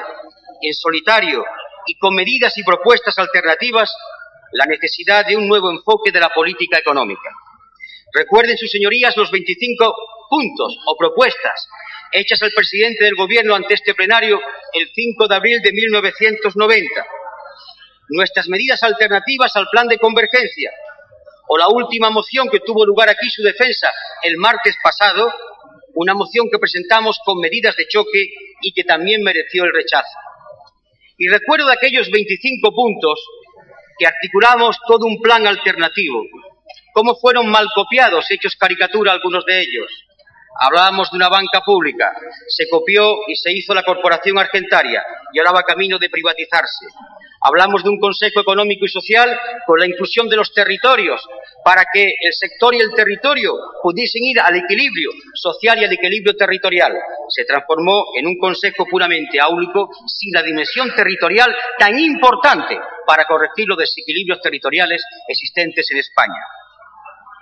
en 0.61 0.73
solitario 0.73 1.45
y 1.87 1.97
con 1.97 2.13
medidas 2.13 2.57
y 2.57 2.63
propuestas 2.63 3.17
alternativas 3.17 3.89
la 4.51 4.65
necesidad 4.65 5.25
de 5.25 5.37
un 5.37 5.47
nuevo 5.47 5.71
enfoque 5.71 6.11
de 6.11 6.19
la 6.19 6.27
política 6.27 6.77
económica. 6.77 7.29
Recuerden, 8.13 8.57
sus 8.57 8.69
señorías, 8.69 9.15
los 9.15 9.31
25 9.31 9.95
puntos 10.29 10.77
o 10.85 10.97
propuestas 10.97 11.69
hechas 12.11 12.43
al 12.43 12.51
presidente 12.51 13.05
del 13.05 13.15
Gobierno 13.15 13.55
ante 13.55 13.75
este 13.75 13.93
plenario 13.93 14.41
el 14.73 14.91
5 14.93 15.25
de 15.29 15.35
abril 15.35 15.61
de 15.61 15.71
1990. 15.71 17.05
Nuestras 18.09 18.49
medidas 18.49 18.83
alternativas 18.83 19.55
al 19.55 19.67
plan 19.71 19.87
de 19.87 19.99
convergencia 19.99 20.69
o 21.51 21.57
la 21.57 21.67
última 21.67 22.11
moción 22.11 22.47
que 22.47 22.59
tuvo 22.59 22.85
lugar 22.85 23.09
aquí 23.09 23.27
su 23.29 23.41
defensa 23.41 23.91
el 24.21 24.37
martes 24.37 24.75
pasado, 24.83 25.33
una 25.95 26.13
moción 26.13 26.47
que 26.51 26.59
presentamos 26.59 27.19
con 27.25 27.39
medidas 27.39 27.75
de 27.75 27.87
choque 27.87 28.29
y 28.61 28.71
que 28.71 28.83
también 28.83 29.23
mereció 29.23 29.63
el 29.63 29.73
rechazo. 29.73 30.15
Y 31.17 31.27
recuerdo 31.27 31.71
aquellos 31.71 32.11
25 32.11 32.71
puntos 32.71 33.19
que 33.97 34.05
articulamos 34.05 34.77
todo 34.87 35.07
un 35.07 35.19
plan 35.21 35.47
alternativo, 35.47 36.23
cómo 36.93 37.15
fueron 37.15 37.49
mal 37.49 37.67
copiados, 37.73 38.29
hechos 38.29 38.55
caricatura 38.55 39.11
algunos 39.11 39.43
de 39.45 39.59
ellos. 39.59 39.91
Hablábamos 40.61 41.09
de 41.11 41.17
una 41.17 41.29
banca 41.29 41.61
pública, 41.61 42.11
se 42.47 42.67
copió 42.69 43.15
y 43.27 43.35
se 43.35 43.51
hizo 43.53 43.73
la 43.73 43.83
corporación 43.83 44.37
argentaria 44.37 45.01
y 45.31 45.39
ahora 45.39 45.53
va 45.53 45.63
camino 45.63 45.97
de 45.97 46.09
privatizarse. 46.09 46.85
Hablamos 47.41 47.83
de 47.83 47.89
un 47.89 47.99
Consejo 47.99 48.41
Económico 48.41 48.85
y 48.85 48.89
Social 48.89 49.39
con 49.65 49.79
la 49.79 49.87
inclusión 49.87 50.27
de 50.27 50.35
los 50.35 50.53
territorios 50.53 51.25
para 51.63 51.85
que 51.91 52.03
el 52.03 52.33
sector 52.33 52.75
y 52.75 52.79
el 52.79 52.93
territorio 52.93 53.53
pudiesen 53.81 54.23
ir 54.25 54.39
al 54.41 54.57
equilibrio 54.57 55.11
social 55.33 55.79
y 55.79 55.85
al 55.85 55.93
equilibrio 55.93 56.35
territorial. 56.35 56.93
Se 57.29 57.45
transformó 57.45 58.07
en 58.19 58.27
un 58.27 58.37
Consejo 58.37 58.85
puramente 58.85 59.39
áulico 59.39 59.89
sin 60.05 60.33
la 60.33 60.43
dimensión 60.43 60.93
territorial 60.93 61.55
tan 61.77 61.97
importante 61.97 62.77
para 63.05 63.23
corregir 63.23 63.65
los 63.67 63.77
desequilibrios 63.77 64.41
territoriales 64.41 65.01
existentes 65.29 65.89
en 65.91 65.99
España. 65.99 66.41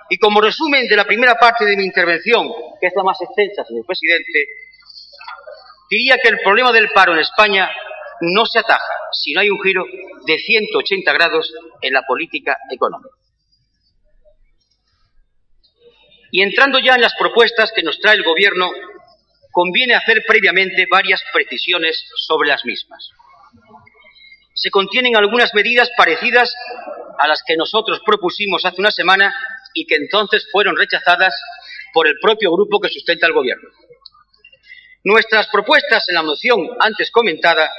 Y 0.10 0.18
como 0.18 0.42
resumen 0.42 0.88
de 0.88 0.96
la 0.96 1.06
primera 1.06 1.36
parte 1.36 1.66
de 1.66 1.76
mi 1.76 1.84
intervención, 1.84 2.48
que 2.80 2.88
es 2.88 2.94
la 2.96 3.04
más 3.04 3.22
extensa, 3.22 3.64
señor 3.66 3.86
presidente, 3.86 4.46
diría 5.90 6.18
que 6.22 6.30
el 6.30 6.40
problema 6.40 6.72
del 6.72 6.90
paro 6.90 7.14
en 7.14 7.20
España 7.20 7.70
no 8.22 8.46
se 8.46 8.60
ataja 8.60 8.94
si 9.12 9.34
no 9.34 9.42
hay 9.42 9.50
un 9.50 9.62
giro 9.62 9.86
de 10.26 10.38
180 10.38 11.14
grados 11.14 11.54
en 11.82 11.94
la 11.94 12.04
política 12.04 12.58
económica. 12.72 13.16
Y 16.32 16.42
entrando 16.42 16.80
ya 16.80 16.96
en 16.96 17.02
las 17.02 17.16
propuestas 17.16 17.72
que 17.74 17.84
nos 17.84 18.00
trae 18.00 18.16
el 18.16 18.24
Gobierno, 18.24 18.70
conviene 19.52 19.96
hacer 19.96 20.24
previamente 20.28 20.86
varias 20.90 21.24
precisiones 21.34 22.06
sobre 22.16 22.50
las 22.50 22.66
mismas. 22.66 23.10
Se 24.54 24.70
contienen 24.70 25.16
algunas 25.16 25.54
medidas 25.54 25.90
parecidas 25.96 26.54
a 27.18 27.28
las 27.28 27.44
que 27.44 27.56
nosotros 27.56 28.02
propusimos 28.06 28.66
hace 28.66 28.82
una 28.82 28.92
semana 28.92 29.34
y 29.78 29.86
que 29.86 29.96
entonces 29.96 30.48
fueron 30.52 30.76
rechazadas 30.76 31.34
por 31.94 32.08
el 32.08 32.16
propio 32.20 32.52
grupo 32.52 32.80
que 32.80 32.90
sustenta 32.90 33.28
el 33.28 33.34
Gobierno. 33.34 33.70
Nuestras 35.04 35.48
propuestas 35.48 36.10
en 36.10 36.16
la 36.16 36.24
moción 36.24 36.68
antes 36.80 37.12
comentada 37.12 37.72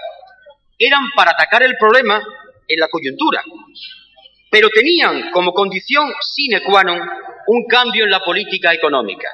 eran 0.79 1.11
para 1.17 1.33
atacar 1.33 1.63
el 1.65 1.77
problema 1.77 2.23
en 2.69 2.81
la 2.81 2.89
coyuntura, 2.89 3.43
pero 4.51 4.69
tenían 4.71 5.31
como 5.33 5.53
condición 5.53 6.13
sine 6.21 6.63
qua 6.63 6.85
non 6.85 7.03
un 7.49 7.67
cambio 7.67 8.05
en 8.05 8.13
la 8.15 8.21
política 8.21 8.73
económica. 8.73 9.29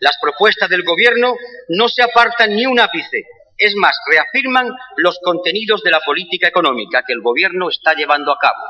Las 0.00 0.18
propuestas 0.20 0.68
del 0.68 0.82
Gobierno 0.82 1.36
no 1.68 1.88
se 1.88 2.02
apartan 2.02 2.56
ni 2.56 2.66
un 2.66 2.80
ápice, 2.80 3.24
es 3.56 3.76
más, 3.76 3.96
reafirman 4.10 4.68
los 4.96 5.20
contenidos 5.22 5.82
de 5.82 5.90
la 5.90 6.00
política 6.00 6.48
económica 6.48 7.04
que 7.06 7.12
el 7.12 7.22
Gobierno 7.22 7.68
está 7.68 7.94
llevando 7.94 8.32
a 8.32 8.38
cabo. 8.38 8.64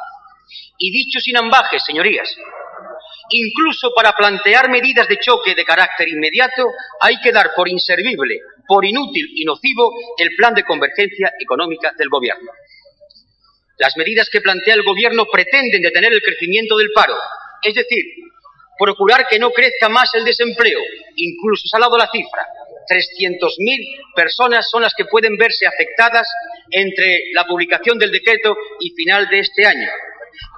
Y 0.76 0.90
dicho 0.90 1.18
sin 1.20 1.38
ambajes, 1.38 1.82
señorías, 1.84 2.28
incluso 3.30 3.92
para 3.94 4.12
plantear 4.12 4.68
medidas 4.70 5.08
de 5.08 5.18
choque 5.18 5.54
de 5.54 5.64
carácter 5.64 6.08
inmediato, 6.08 6.66
hay 7.00 7.20
que 7.20 7.32
dar 7.32 7.52
por 7.54 7.68
inservible, 7.68 8.40
por 8.66 8.84
inútil 8.84 9.26
y 9.34 9.44
nocivo 9.44 9.92
el 10.18 10.34
plan 10.36 10.54
de 10.54 10.64
convergencia 10.64 11.32
económica 11.40 11.92
del 11.96 12.08
Gobierno. 12.08 12.50
Las 13.78 13.96
medidas 13.96 14.28
que 14.30 14.40
plantea 14.40 14.74
el 14.74 14.82
Gobierno 14.82 15.26
pretenden 15.26 15.82
detener 15.82 16.12
el 16.12 16.22
crecimiento 16.22 16.76
del 16.76 16.92
paro, 16.94 17.16
es 17.62 17.74
decir, 17.74 18.04
procurar 18.78 19.26
que 19.28 19.38
no 19.38 19.50
crezca 19.50 19.88
más 19.88 20.14
el 20.14 20.24
desempleo, 20.24 20.80
incluso 21.16 21.66
se 21.66 21.76
ha 21.76 21.80
la 21.80 22.10
cifra. 22.10 22.46
300.000 22.88 24.14
personas 24.14 24.68
son 24.68 24.82
las 24.82 24.92
que 24.94 25.04
pueden 25.04 25.36
verse 25.36 25.66
afectadas 25.66 26.28
entre 26.70 27.30
la 27.32 27.46
publicación 27.46 27.96
del 27.96 28.10
decreto 28.10 28.56
y 28.80 28.90
final 28.90 29.28
de 29.28 29.38
este 29.38 29.64
año 29.64 29.88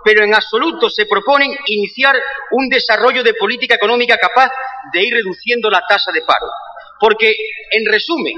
pero 0.04 0.22
en 0.22 0.34
absoluto 0.34 0.90
se 0.90 1.06
proponen 1.06 1.56
iniciar 1.66 2.14
un 2.50 2.68
desarrollo 2.68 3.22
de 3.22 3.34
política 3.34 3.76
económica 3.76 4.18
capaz 4.18 4.50
de 4.92 5.02
ir 5.02 5.14
reduciendo 5.14 5.70
la 5.70 5.82
tasa 5.88 6.12
de 6.12 6.22
paro. 6.22 6.46
Porque, 7.00 7.34
en 7.70 7.90
resumen, 7.90 8.34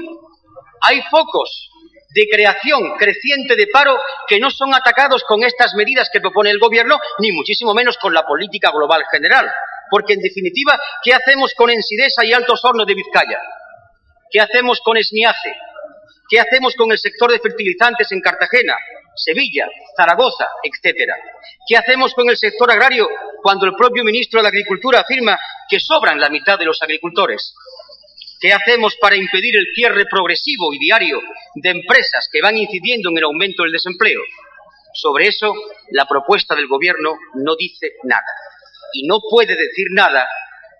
hay 0.81 1.01
focos 1.11 1.69
de 2.09 2.25
creación 2.31 2.95
creciente 2.97 3.55
de 3.55 3.67
paro 3.67 3.99
que 4.27 4.39
no 4.39 4.49
son 4.49 4.73
atacados 4.73 5.23
con 5.25 5.43
estas 5.43 5.75
medidas 5.75 6.09
que 6.11 6.21
propone 6.21 6.49
el 6.49 6.59
Gobierno, 6.59 6.97
ni 7.19 7.31
muchísimo 7.31 7.73
menos 7.73 7.97
con 7.97 8.13
la 8.13 8.25
política 8.25 8.71
global 8.71 9.03
general. 9.11 9.51
Porque, 9.91 10.13
en 10.13 10.21
definitiva, 10.21 10.79
¿qué 11.03 11.13
hacemos 11.13 11.53
con 11.53 11.69
Ensidesa 11.69 12.25
y 12.25 12.33
Altos 12.33 12.63
Hornos 12.63 12.87
de 12.87 12.95
Vizcaya? 12.95 13.39
¿Qué 14.31 14.39
hacemos 14.39 14.79
con 14.81 14.97
Esniace? 14.97 15.53
¿Qué 16.29 16.39
hacemos 16.39 16.75
con 16.75 16.91
el 16.91 16.97
sector 16.97 17.31
de 17.31 17.39
fertilizantes 17.39 18.11
en 18.11 18.21
Cartagena? 18.21 18.75
Sevilla, 19.17 19.67
Zaragoza, 19.95 20.47
etcétera. 20.63 21.15
¿Qué 21.67 21.75
hacemos 21.75 22.13
con 22.13 22.29
el 22.29 22.37
sector 22.37 22.71
agrario 22.71 23.07
cuando 23.41 23.65
el 23.65 23.73
propio 23.73 24.03
ministro 24.03 24.41
de 24.41 24.47
Agricultura 24.47 25.01
afirma 25.01 25.37
que 25.67 25.79
sobran 25.79 26.19
la 26.19 26.29
mitad 26.29 26.57
de 26.57 26.65
los 26.65 26.81
agricultores? 26.81 27.53
¿Qué 28.39 28.53
hacemos 28.53 28.95
para 29.01 29.15
impedir 29.15 29.57
el 29.57 29.65
cierre 29.73 30.05
progresivo 30.05 30.71
y 30.73 30.79
diario 30.79 31.19
de 31.55 31.69
empresas 31.69 32.29
que 32.31 32.41
van 32.41 32.57
incidiendo 32.57 33.09
en 33.09 33.17
el 33.17 33.23
aumento 33.23 33.63
del 33.63 33.71
desempleo? 33.71 34.21
Sobre 34.93 35.27
eso, 35.27 35.53
la 35.91 36.05
propuesta 36.05 36.55
del 36.55 36.67
Gobierno 36.67 37.17
no 37.35 37.55
dice 37.55 37.93
nada. 38.03 38.21
Y 38.93 39.07
no 39.07 39.19
puede 39.29 39.55
decir 39.55 39.87
nada 39.91 40.27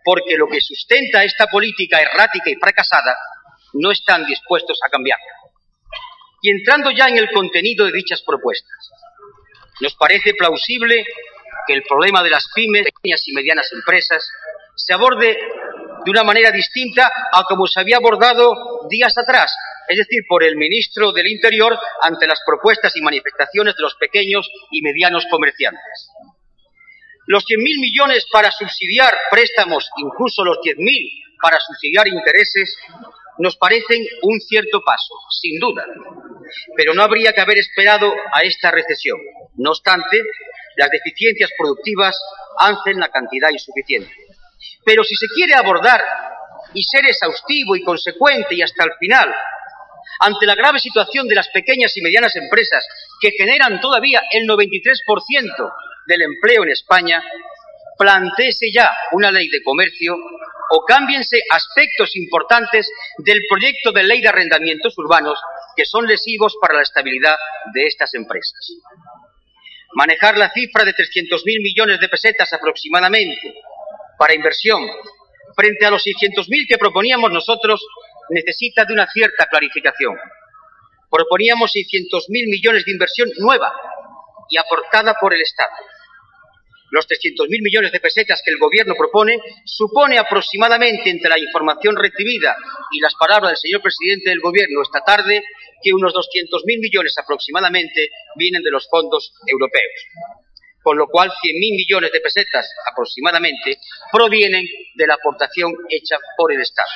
porque 0.03 0.37
lo 0.37 0.47
que 0.47 0.61
sustenta 0.61 1.23
esta 1.23 1.47
política 1.47 1.99
errática 1.99 2.49
y 2.49 2.55
fracasada 2.55 3.15
no 3.73 3.91
están 3.91 4.25
dispuestos 4.25 4.79
a 4.85 4.89
cambiarla. 4.89 5.36
Y 6.41 6.51
entrando 6.51 6.91
ya 6.91 7.07
en 7.07 7.17
el 7.17 7.31
contenido 7.31 7.85
de 7.85 7.91
dichas 7.91 8.21
propuestas, 8.21 8.91
nos 9.81 9.95
parece 9.95 10.33
plausible 10.33 11.05
que 11.67 11.73
el 11.73 11.83
problema 11.83 12.23
de 12.23 12.29
las 12.29 12.47
pymes, 12.53 12.85
pequeñas 12.85 13.27
y 13.27 13.33
medianas 13.33 13.71
empresas, 13.73 14.27
se 14.75 14.93
aborde 14.93 15.37
de 16.05 16.11
una 16.11 16.23
manera 16.23 16.51
distinta 16.51 17.11
a 17.33 17.43
como 17.43 17.67
se 17.67 17.79
había 17.79 17.97
abordado 17.97 18.87
días 18.89 19.17
atrás, 19.17 19.53
es 19.87 19.97
decir, 19.97 20.23
por 20.27 20.43
el 20.43 20.55
ministro 20.55 21.11
del 21.11 21.27
Interior 21.27 21.77
ante 22.01 22.27
las 22.27 22.39
propuestas 22.45 22.95
y 22.95 23.01
manifestaciones 23.01 23.75
de 23.75 23.83
los 23.83 23.95
pequeños 23.95 24.49
y 24.71 24.81
medianos 24.81 25.25
comerciantes. 25.29 26.09
Los 27.25 27.43
100.000 27.43 27.81
millones 27.81 28.25
para 28.31 28.51
subsidiar 28.51 29.13
préstamos, 29.29 29.89
incluso 29.97 30.45
los 30.45 30.57
10.000 30.59 31.23
para 31.41 31.59
subsidiar 31.59 32.07
intereses, 32.07 32.77
nos 33.39 33.57
parecen 33.57 34.05
un 34.23 34.39
cierto 34.39 34.81
paso, 34.83 35.13
sin 35.29 35.59
duda, 35.59 35.85
pero 36.75 36.93
no 36.93 37.03
habría 37.03 37.33
que 37.33 37.41
haber 37.41 37.59
esperado 37.59 38.13
a 38.33 38.41
esta 38.41 38.71
recesión. 38.71 39.19
No 39.55 39.71
obstante, 39.71 40.21
las 40.75 40.89
deficiencias 40.89 41.51
productivas 41.57 42.19
hacen 42.59 42.99
la 42.99 43.09
cantidad 43.09 43.49
insuficiente. 43.49 44.11
Pero 44.85 45.03
si 45.03 45.15
se 45.15 45.27
quiere 45.27 45.53
abordar 45.53 46.01
y 46.73 46.83
ser 46.83 47.05
exhaustivo 47.05 47.75
y 47.75 47.83
consecuente 47.83 48.55
y 48.55 48.61
hasta 48.61 48.83
el 48.83 48.91
final, 48.99 49.33
ante 50.19 50.45
la 50.45 50.55
grave 50.55 50.79
situación 50.79 51.27
de 51.27 51.35
las 51.35 51.49
pequeñas 51.49 51.95
y 51.97 52.01
medianas 52.01 52.35
empresas 52.35 52.87
que 53.21 53.31
generan 53.31 53.79
todavía 53.79 54.21
el 54.31 54.47
93% 54.47 55.73
del 56.07 56.21
empleo 56.21 56.63
en 56.63 56.69
España, 56.69 57.23
planteese 57.97 58.71
ya 58.73 58.89
una 59.11 59.31
ley 59.31 59.49
de 59.49 59.61
comercio 59.63 60.15
o 60.71 60.85
cámbiense 60.85 61.37
aspectos 61.51 62.15
importantes 62.15 62.89
del 63.19 63.41
proyecto 63.49 63.91
de 63.91 64.03
ley 64.03 64.21
de 64.21 64.29
arrendamientos 64.29 64.97
urbanos 64.97 65.39
que 65.75 65.85
son 65.85 66.07
lesivos 66.07 66.55
para 66.59 66.75
la 66.75 66.81
estabilidad 66.81 67.35
de 67.73 67.85
estas 67.85 68.13
empresas. 68.15 68.73
Manejar 69.93 70.37
la 70.37 70.51
cifra 70.51 70.83
de 70.83 70.93
300.000 70.93 71.61
millones 71.61 71.99
de 71.99 72.09
pesetas 72.09 72.51
aproximadamente 72.53 73.53
para 74.17 74.33
inversión 74.33 74.85
frente 75.55 75.85
a 75.85 75.91
los 75.91 76.03
600.000 76.05 76.67
que 76.67 76.77
proponíamos 76.77 77.31
nosotros 77.31 77.85
necesita 78.29 78.85
de 78.85 78.93
una 78.93 79.07
cierta 79.07 79.47
clarificación. 79.47 80.17
Proponíamos 81.09 81.71
600.000 81.73 82.27
millones 82.29 82.85
de 82.85 82.91
inversión 82.91 83.29
nueva 83.37 83.71
y 84.49 84.57
aportada 84.57 85.15
por 85.19 85.33
el 85.33 85.41
Estado. 85.41 85.71
Los 86.89 87.07
300.000 87.07 87.61
millones 87.61 87.91
de 87.91 87.99
pesetas 87.99 88.41
que 88.43 88.51
el 88.51 88.57
Gobierno 88.57 88.95
propone 88.97 89.39
supone 89.65 90.17
aproximadamente, 90.17 91.09
entre 91.09 91.29
la 91.29 91.39
información 91.39 91.95
recibida 91.95 92.55
y 92.91 92.99
las 92.99 93.13
palabras 93.15 93.51
del 93.51 93.57
señor 93.57 93.81
presidente 93.81 94.29
del 94.29 94.39
Gobierno 94.39 94.81
esta 94.81 95.01
tarde, 95.01 95.43
que 95.83 95.93
unos 95.93 96.13
200.000 96.13 96.79
millones 96.79 97.17
aproximadamente 97.17 98.09
vienen 98.35 98.63
de 98.63 98.71
los 98.71 98.87
fondos 98.89 99.33
europeos. 99.45 100.01
Con 100.81 100.97
lo 100.97 101.07
cual, 101.07 101.29
100.000 101.29 101.75
millones 101.75 102.11
de 102.13 102.21
pesetas 102.21 102.71
aproximadamente 102.89 103.79
provienen 104.11 104.65
de 104.95 105.07
la 105.07 105.15
aportación 105.15 105.73
hecha 105.89 106.15
por 106.37 106.53
el 106.53 106.61
Estado. 106.61 106.87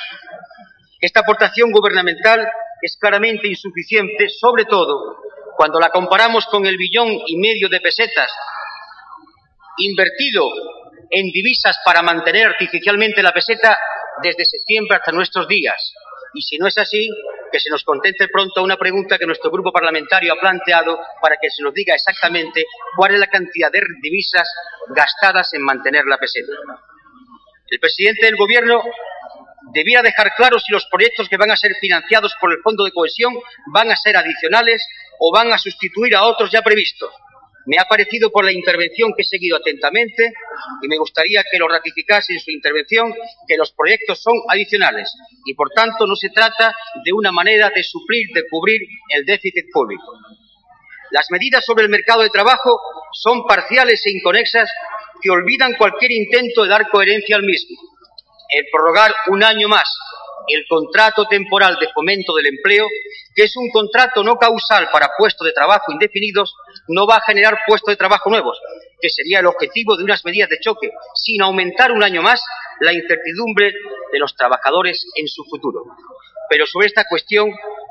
Esta 0.98 1.20
aportación 1.20 1.70
gubernamental 1.70 2.48
es 2.80 2.96
claramente 2.96 3.48
insuficiente, 3.48 4.28
sobre 4.30 4.64
todo 4.64 5.18
cuando 5.56 5.78
la 5.78 5.90
comparamos 5.90 6.46
con 6.46 6.64
el 6.64 6.76
billón 6.78 7.08
y 7.26 7.36
medio 7.36 7.68
de 7.68 7.80
pesetas 7.80 8.30
invertido 9.78 10.48
en 11.10 11.26
divisas 11.30 11.78
para 11.84 12.02
mantener 12.02 12.46
artificialmente 12.46 13.22
la 13.22 13.32
peseta 13.32 13.78
desde 14.22 14.44
septiembre 14.44 14.96
hasta 14.96 15.12
nuestros 15.12 15.46
días. 15.48 15.92
Y 16.34 16.42
si 16.42 16.56
no 16.56 16.66
es 16.66 16.78
así, 16.78 17.08
que 17.50 17.60
se 17.60 17.70
nos 17.70 17.84
contente 17.84 18.28
pronto 18.28 18.62
una 18.62 18.78
pregunta 18.78 19.18
que 19.18 19.26
nuestro 19.26 19.50
grupo 19.50 19.70
parlamentario 19.70 20.32
ha 20.32 20.40
planteado 20.40 20.98
para 21.20 21.36
que 21.40 21.50
se 21.50 21.62
nos 21.62 21.74
diga 21.74 21.94
exactamente 21.94 22.64
cuál 22.96 23.14
es 23.14 23.20
la 23.20 23.26
cantidad 23.26 23.70
de 23.70 23.82
divisas 24.00 24.48
gastadas 24.88 25.52
en 25.52 25.62
mantener 25.62 26.06
la 26.06 26.16
peseta. 26.16 26.52
El 27.68 27.78
presidente 27.78 28.26
del 28.26 28.36
Gobierno 28.36 28.82
debiera 29.72 30.02
dejar 30.02 30.34
claro 30.34 30.58
si 30.58 30.72
los 30.72 30.86
proyectos 30.86 31.28
que 31.28 31.36
van 31.36 31.50
a 31.50 31.56
ser 31.56 31.72
financiados 31.80 32.34
por 32.40 32.52
el 32.52 32.62
Fondo 32.62 32.84
de 32.84 32.92
Cohesión 32.92 33.34
van 33.72 33.90
a 33.90 33.96
ser 33.96 34.16
adicionales 34.16 34.82
o 35.18 35.32
van 35.32 35.52
a 35.52 35.58
sustituir 35.58 36.16
a 36.16 36.24
otros 36.24 36.50
ya 36.50 36.62
previstos. 36.62 37.12
Me 37.66 37.76
ha 37.78 37.84
parecido 37.84 38.30
por 38.30 38.44
la 38.44 38.52
intervención 38.52 39.12
que 39.14 39.22
he 39.22 39.24
seguido 39.24 39.56
atentamente 39.56 40.32
y 40.82 40.88
me 40.88 40.98
gustaría 40.98 41.44
que 41.50 41.58
lo 41.58 41.68
ratificase 41.68 42.32
en 42.32 42.40
su 42.40 42.50
intervención 42.50 43.14
que 43.46 43.56
los 43.56 43.72
proyectos 43.72 44.20
son 44.20 44.34
adicionales 44.48 45.12
y 45.44 45.54
por 45.54 45.70
tanto 45.70 46.06
no 46.06 46.16
se 46.16 46.30
trata 46.30 46.74
de 47.04 47.12
una 47.12 47.30
manera 47.30 47.70
de 47.74 47.82
suplir, 47.82 48.28
de 48.34 48.44
cubrir 48.48 48.80
el 49.10 49.24
déficit 49.24 49.66
público. 49.72 50.12
Las 51.10 51.30
medidas 51.30 51.64
sobre 51.64 51.84
el 51.84 51.90
mercado 51.90 52.22
de 52.22 52.30
trabajo 52.30 52.80
son 53.12 53.46
parciales 53.46 54.04
e 54.06 54.10
inconexas 54.10 54.70
que 55.20 55.30
olvidan 55.30 55.74
cualquier 55.74 56.10
intento 56.10 56.62
de 56.62 56.70
dar 56.70 56.88
coherencia 56.90 57.36
al 57.36 57.44
mismo. 57.44 57.76
El 58.48 58.66
prorrogar 58.72 59.14
un 59.28 59.44
año 59.44 59.68
más 59.68 59.88
el 60.48 60.64
contrato 60.68 61.26
temporal 61.26 61.76
de 61.80 61.88
fomento 61.92 62.34
del 62.34 62.46
empleo, 62.46 62.86
que 63.34 63.44
es 63.44 63.56
un 63.56 63.70
contrato 63.70 64.22
no 64.22 64.36
causal 64.36 64.88
para 64.90 65.10
puestos 65.16 65.46
de 65.46 65.52
trabajo 65.52 65.92
indefinidos, 65.92 66.54
no 66.88 67.06
va 67.06 67.16
a 67.16 67.24
generar 67.26 67.58
puestos 67.66 67.92
de 67.92 67.96
trabajo 67.96 68.30
nuevos, 68.30 68.58
que 69.00 69.08
sería 69.08 69.40
el 69.40 69.46
objetivo 69.46 69.96
de 69.96 70.04
unas 70.04 70.24
medidas 70.24 70.48
de 70.48 70.60
choque, 70.60 70.90
sino 71.14 71.46
aumentar 71.46 71.92
un 71.92 72.02
año 72.02 72.22
más 72.22 72.44
la 72.80 72.92
incertidumbre 72.92 73.72
de 74.12 74.18
los 74.18 74.34
trabajadores 74.34 75.06
en 75.16 75.28
su 75.28 75.44
futuro. 75.44 75.84
Pero 76.48 76.66
sobre 76.66 76.86
esta 76.86 77.04
cuestión 77.08 77.50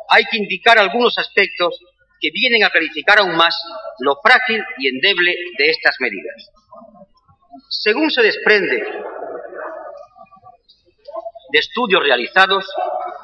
hay 0.09 0.25
que 0.25 0.37
indicar 0.37 0.77
algunos 0.77 1.17
aspectos 1.17 1.79
que 2.19 2.29
vienen 2.31 2.63
a 2.63 2.69
clarificar 2.69 3.19
aún 3.19 3.35
más 3.35 3.55
lo 3.99 4.17
frágil 4.21 4.63
y 4.77 4.87
endeble 4.87 5.35
de 5.57 5.69
estas 5.69 5.95
medidas. 5.99 6.51
Según 7.69 8.11
se 8.11 8.21
desprende 8.21 8.77
de 11.51 11.59
estudios 11.59 12.03
realizados, 12.03 12.65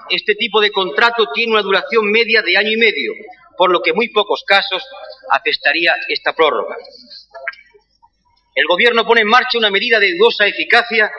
este 0.09 0.35
tipo 0.35 0.59
de 0.59 0.71
contrato 0.71 1.29
tiene 1.33 1.53
una 1.53 1.61
duración 1.61 2.09
media 2.11 2.41
de 2.41 2.57
año 2.57 2.71
y 2.71 2.77
medio, 2.77 3.13
por 3.57 3.71
lo 3.71 3.81
que 3.81 3.93
muy 3.93 4.09
pocos 4.09 4.43
casos 4.45 4.83
afectaría 5.31 5.95
esta 6.09 6.33
prórroga. 6.33 6.75
El 8.55 8.65
Gobierno 8.67 9.05
pone 9.05 9.21
en 9.21 9.27
marcha 9.27 9.57
una 9.57 9.69
medida 9.69 9.99
de 9.99 10.13
dudosa 10.13 10.47
eficacia 10.47 11.11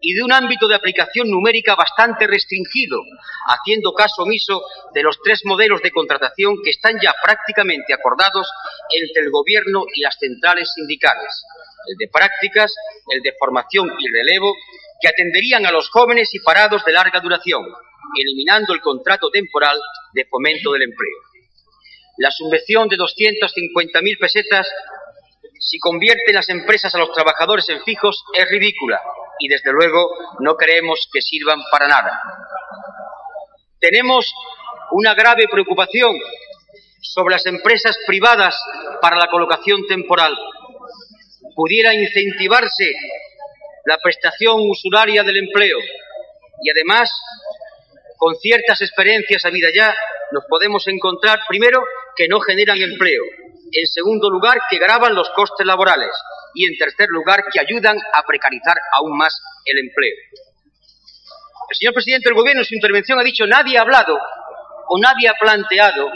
y 0.00 0.14
de 0.14 0.22
un 0.22 0.32
ámbito 0.32 0.68
de 0.68 0.74
aplicación 0.74 1.30
numérica 1.30 1.74
bastante 1.74 2.26
restringido, 2.26 3.00
haciendo 3.48 3.92
caso 3.92 4.22
omiso 4.22 4.62
de 4.94 5.02
los 5.02 5.18
tres 5.22 5.42
modelos 5.44 5.82
de 5.82 5.90
contratación 5.90 6.56
que 6.62 6.70
están 6.70 6.94
ya 7.02 7.14
prácticamente 7.22 7.92
acordados 7.92 8.48
entre 8.90 9.24
el 9.24 9.30
Gobierno 9.30 9.84
y 9.94 10.02
las 10.02 10.16
centrales 10.18 10.70
sindicales, 10.74 11.44
el 11.88 11.96
de 11.96 12.08
prácticas, 12.08 12.74
el 13.08 13.20
de 13.22 13.34
formación 13.38 13.90
y 13.98 14.08
relevo 14.12 14.54
que 15.00 15.08
atenderían 15.08 15.66
a 15.66 15.72
los 15.72 15.90
jóvenes 15.90 16.34
y 16.34 16.40
parados 16.40 16.84
de 16.84 16.92
larga 16.92 17.20
duración, 17.20 17.64
eliminando 18.18 18.72
el 18.72 18.80
contrato 18.80 19.30
temporal 19.30 19.78
de 20.12 20.24
fomento 20.26 20.72
del 20.72 20.82
empleo. 20.82 21.35
La 22.18 22.30
subvención 22.30 22.88
de 22.88 22.96
250.000 22.96 24.18
pesetas, 24.18 24.68
si 25.58 25.78
convierte 25.78 26.32
las 26.32 26.48
empresas 26.48 26.94
a 26.94 26.98
los 26.98 27.12
trabajadores 27.12 27.68
en 27.68 27.82
fijos, 27.82 28.24
es 28.34 28.48
ridícula 28.48 29.00
y, 29.38 29.48
desde 29.48 29.72
luego, 29.72 30.10
no 30.40 30.56
creemos 30.56 31.08
que 31.12 31.20
sirvan 31.20 31.60
para 31.70 31.88
nada. 31.88 32.20
Tenemos 33.78 34.32
una 34.92 35.14
grave 35.14 35.46
preocupación 35.50 36.16
sobre 37.02 37.34
las 37.34 37.46
empresas 37.46 37.98
privadas 38.06 38.58
para 39.00 39.16
la 39.16 39.28
colocación 39.28 39.86
temporal. 39.86 40.34
Pudiera 41.54 41.94
incentivarse 41.94 42.92
la 43.84 43.98
prestación 43.98 44.56
usuraria 44.68 45.22
del 45.22 45.36
empleo 45.36 45.78
y 46.62 46.70
además 46.70 47.10
con 48.16 48.34
ciertas 48.36 48.80
experiencias 48.80 49.44
a 49.44 49.50
vida 49.50 49.68
ya 49.74 49.94
nos 50.32 50.44
podemos 50.48 50.86
encontrar 50.88 51.40
primero 51.46 51.84
que 52.16 52.28
no 52.28 52.40
generan 52.40 52.78
empleo, 52.78 53.22
en 53.72 53.86
segundo 53.86 54.30
lugar 54.30 54.58
que 54.70 54.78
graban 54.78 55.14
los 55.14 55.30
costes 55.30 55.66
laborales 55.66 56.10
y 56.54 56.66
en 56.66 56.78
tercer 56.78 57.08
lugar 57.10 57.44
que 57.52 57.60
ayudan 57.60 57.98
a 58.12 58.22
precarizar 58.22 58.76
aún 58.98 59.16
más 59.16 59.40
el 59.64 59.78
empleo. 59.78 60.16
El 61.68 61.76
señor 61.76 61.94
presidente 61.94 62.28
del 62.28 62.38
Gobierno 62.38 62.62
en 62.62 62.66
su 62.66 62.74
intervención 62.74 63.18
ha 63.18 63.24
dicho 63.24 63.46
nadie 63.46 63.76
ha 63.76 63.82
hablado 63.82 64.16
o 64.88 64.98
nadie 64.98 65.28
ha 65.28 65.34
planteado 65.34 66.10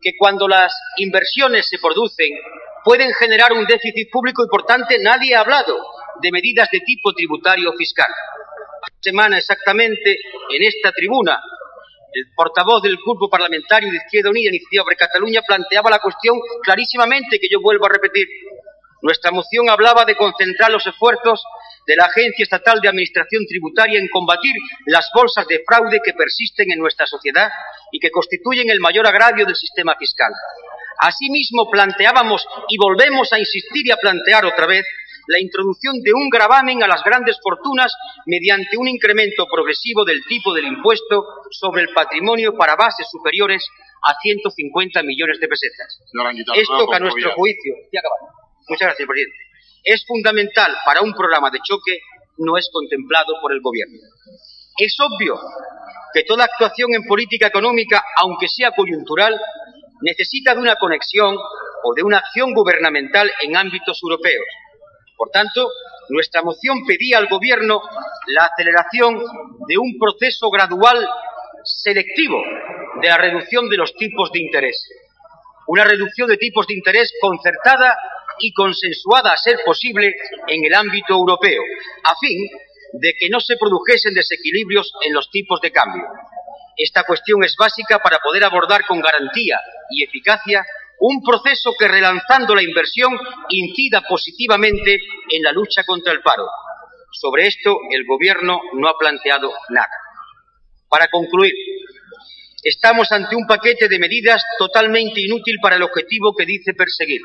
que 0.00 0.12
cuando 0.16 0.48
las 0.48 0.72
inversiones 0.96 1.68
se 1.68 1.78
producen 1.78 2.30
pueden 2.84 3.12
generar 3.12 3.52
un 3.52 3.66
déficit 3.66 4.10
público 4.10 4.44
y 4.44 4.48
por 4.48 4.64
tanto 4.64 4.88
nadie 5.00 5.34
ha 5.34 5.40
hablado 5.40 5.76
de 6.20 6.32
medidas 6.32 6.70
de 6.70 6.80
tipo 6.80 7.12
tributario 7.12 7.72
fiscal. 7.74 8.10
Semana 9.00 9.38
exactamente 9.38 10.18
en 10.50 10.62
esta 10.62 10.90
tribuna, 10.92 11.40
el 12.18 12.34
portavoz 12.34 12.82
del 12.82 12.96
Grupo 12.96 13.30
Parlamentario 13.30 13.90
de 13.90 13.98
Izquierda 13.98 14.30
Unida, 14.30 14.50
Iniciativa 14.50 14.84
por 14.84 14.96
Cataluña, 14.96 15.42
planteaba 15.46 15.90
la 15.90 16.00
cuestión 16.00 16.38
clarísimamente 16.62 17.38
que 17.38 17.48
yo 17.50 17.60
vuelvo 17.60 17.86
a 17.86 17.90
repetir. 17.90 18.26
Nuestra 19.02 19.30
moción 19.30 19.70
hablaba 19.70 20.04
de 20.04 20.16
concentrar 20.16 20.70
los 20.70 20.84
esfuerzos 20.86 21.44
de 21.86 21.94
la 21.96 22.06
Agencia 22.06 22.42
Estatal 22.42 22.80
de 22.80 22.88
Administración 22.88 23.46
Tributaria 23.46 23.98
en 24.00 24.08
combatir 24.08 24.52
las 24.86 25.08
bolsas 25.14 25.46
de 25.46 25.62
fraude 25.66 26.00
que 26.04 26.14
persisten 26.14 26.70
en 26.72 26.80
nuestra 26.80 27.06
sociedad 27.06 27.48
y 27.92 28.00
que 28.00 28.10
constituyen 28.10 28.68
el 28.70 28.80
mayor 28.80 29.06
agravio 29.06 29.46
del 29.46 29.54
sistema 29.54 29.94
fiscal. 29.96 30.32
Asimismo, 31.00 31.70
planteábamos 31.70 32.44
y 32.68 32.76
volvemos 32.76 33.32
a 33.32 33.38
insistir 33.38 33.86
y 33.86 33.92
a 33.92 33.96
plantear 33.96 34.44
otra 34.44 34.66
vez 34.66 34.84
la 35.28 35.38
introducción 35.38 36.00
de 36.02 36.12
un 36.12 36.28
gravamen 36.30 36.82
a 36.82 36.88
las 36.88 37.04
grandes 37.04 37.38
fortunas 37.42 37.92
mediante 38.24 38.76
un 38.78 38.88
incremento 38.88 39.46
progresivo 39.46 40.04
del 40.04 40.24
tipo 40.24 40.54
del 40.54 40.66
impuesto 40.66 41.22
sobre 41.50 41.82
el 41.82 41.92
patrimonio 41.92 42.56
para 42.56 42.76
bases 42.76 43.06
superiores 43.10 43.68
a 44.02 44.14
150 44.18 45.02
millones 45.02 45.38
de 45.38 45.48
pesetas. 45.48 46.00
Esto 46.54 46.88
que 46.88 46.96
a 46.96 47.00
nuestro 47.00 47.32
juicio, 47.34 47.74
muchas 48.68 48.86
gracias, 48.88 49.06
presidente, 49.06 49.36
es 49.84 50.04
fundamental 50.06 50.74
para 50.86 51.02
un 51.02 51.12
programa 51.12 51.50
de 51.50 51.58
choque 51.62 52.00
no 52.38 52.56
es 52.56 52.70
contemplado 52.72 53.34
por 53.42 53.52
el 53.52 53.60
Gobierno. 53.60 53.98
Es 54.78 54.96
obvio 55.00 55.38
que 56.14 56.22
toda 56.22 56.44
actuación 56.44 56.94
en 56.94 57.04
política 57.04 57.48
económica, 57.48 58.02
aunque 58.16 58.48
sea 58.48 58.70
coyuntural, 58.70 59.38
necesita 60.00 60.54
de 60.54 60.60
una 60.60 60.76
conexión 60.76 61.36
o 61.36 61.94
de 61.94 62.02
una 62.02 62.18
acción 62.18 62.54
gubernamental 62.54 63.30
en 63.42 63.56
ámbitos 63.56 64.00
europeos 64.02 64.46
por 65.18 65.30
tanto, 65.30 65.68
nuestra 66.10 66.42
moción 66.42 66.86
pedía 66.86 67.18
al 67.18 67.28
Gobierno 67.28 67.82
la 68.28 68.44
aceleración 68.44 69.18
de 69.66 69.76
un 69.76 69.98
proceso 69.98 70.48
gradual 70.48 71.04
selectivo 71.64 72.40
de 73.02 73.08
la 73.08 73.18
reducción 73.18 73.68
de 73.68 73.76
los 73.76 73.94
tipos 73.96 74.30
de 74.30 74.40
interés. 74.40 74.88
Una 75.66 75.82
reducción 75.82 76.28
de 76.28 76.36
tipos 76.36 76.68
de 76.68 76.74
interés 76.74 77.12
concertada 77.20 77.98
y 78.38 78.52
consensuada 78.52 79.32
a 79.32 79.36
ser 79.36 79.58
posible 79.66 80.14
en 80.46 80.64
el 80.64 80.72
ámbito 80.72 81.14
europeo, 81.14 81.62
a 82.04 82.14
fin 82.14 82.48
de 82.92 83.14
que 83.18 83.28
no 83.28 83.40
se 83.40 83.56
produjesen 83.56 84.14
desequilibrios 84.14 84.92
en 85.04 85.12
los 85.12 85.28
tipos 85.32 85.60
de 85.60 85.72
cambio. 85.72 86.04
Esta 86.76 87.02
cuestión 87.02 87.42
es 87.42 87.56
básica 87.56 87.98
para 87.98 88.20
poder 88.20 88.44
abordar 88.44 88.86
con 88.86 89.00
garantía 89.00 89.60
y 89.90 90.04
eficacia 90.04 90.64
un 91.00 91.22
proceso 91.22 91.74
que 91.78 91.88
relanzando 91.88 92.54
la 92.54 92.62
inversión 92.62 93.18
incida 93.48 94.02
positivamente 94.08 95.00
en 95.30 95.42
la 95.42 95.52
lucha 95.52 95.84
contra 95.84 96.12
el 96.12 96.20
paro. 96.22 96.46
Sobre 97.12 97.46
esto 97.46 97.78
el 97.90 98.04
Gobierno 98.06 98.60
no 98.74 98.88
ha 98.88 98.98
planteado 98.98 99.50
nada. 99.70 99.90
Para 100.88 101.08
concluir, 101.08 101.52
Estamos 102.62 103.12
ante 103.12 103.36
un 103.36 103.46
paquete 103.46 103.88
de 103.88 104.00
medidas 104.00 104.42
totalmente 104.58 105.20
inútil 105.20 105.56
para 105.62 105.76
el 105.76 105.82
objetivo 105.82 106.34
que 106.36 106.44
dice 106.44 106.74
perseguir. 106.74 107.20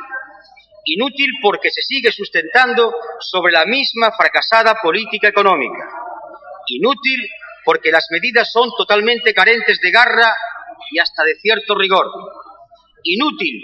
Inútil 0.86 1.30
porque 1.42 1.72
se 1.72 1.82
sigue 1.82 2.12
sustentando 2.12 2.94
sobre 3.20 3.52
la 3.52 3.66
misma 3.66 4.12
fracasada 4.16 4.76
política 4.82 5.30
económica. 5.30 5.90
Inútil 6.68 7.20
porque 7.66 7.92
las 7.92 8.08
medidas 8.12 8.52
son 8.52 8.70
totalmente 8.78 9.34
carentes 9.34 9.80
de 9.82 9.92
garra 9.92 10.36
y 10.92 11.00
hasta 11.00 11.24
de 11.24 11.36
cierto 11.36 11.76
rigor. 11.76 12.06
Inútil 13.04 13.64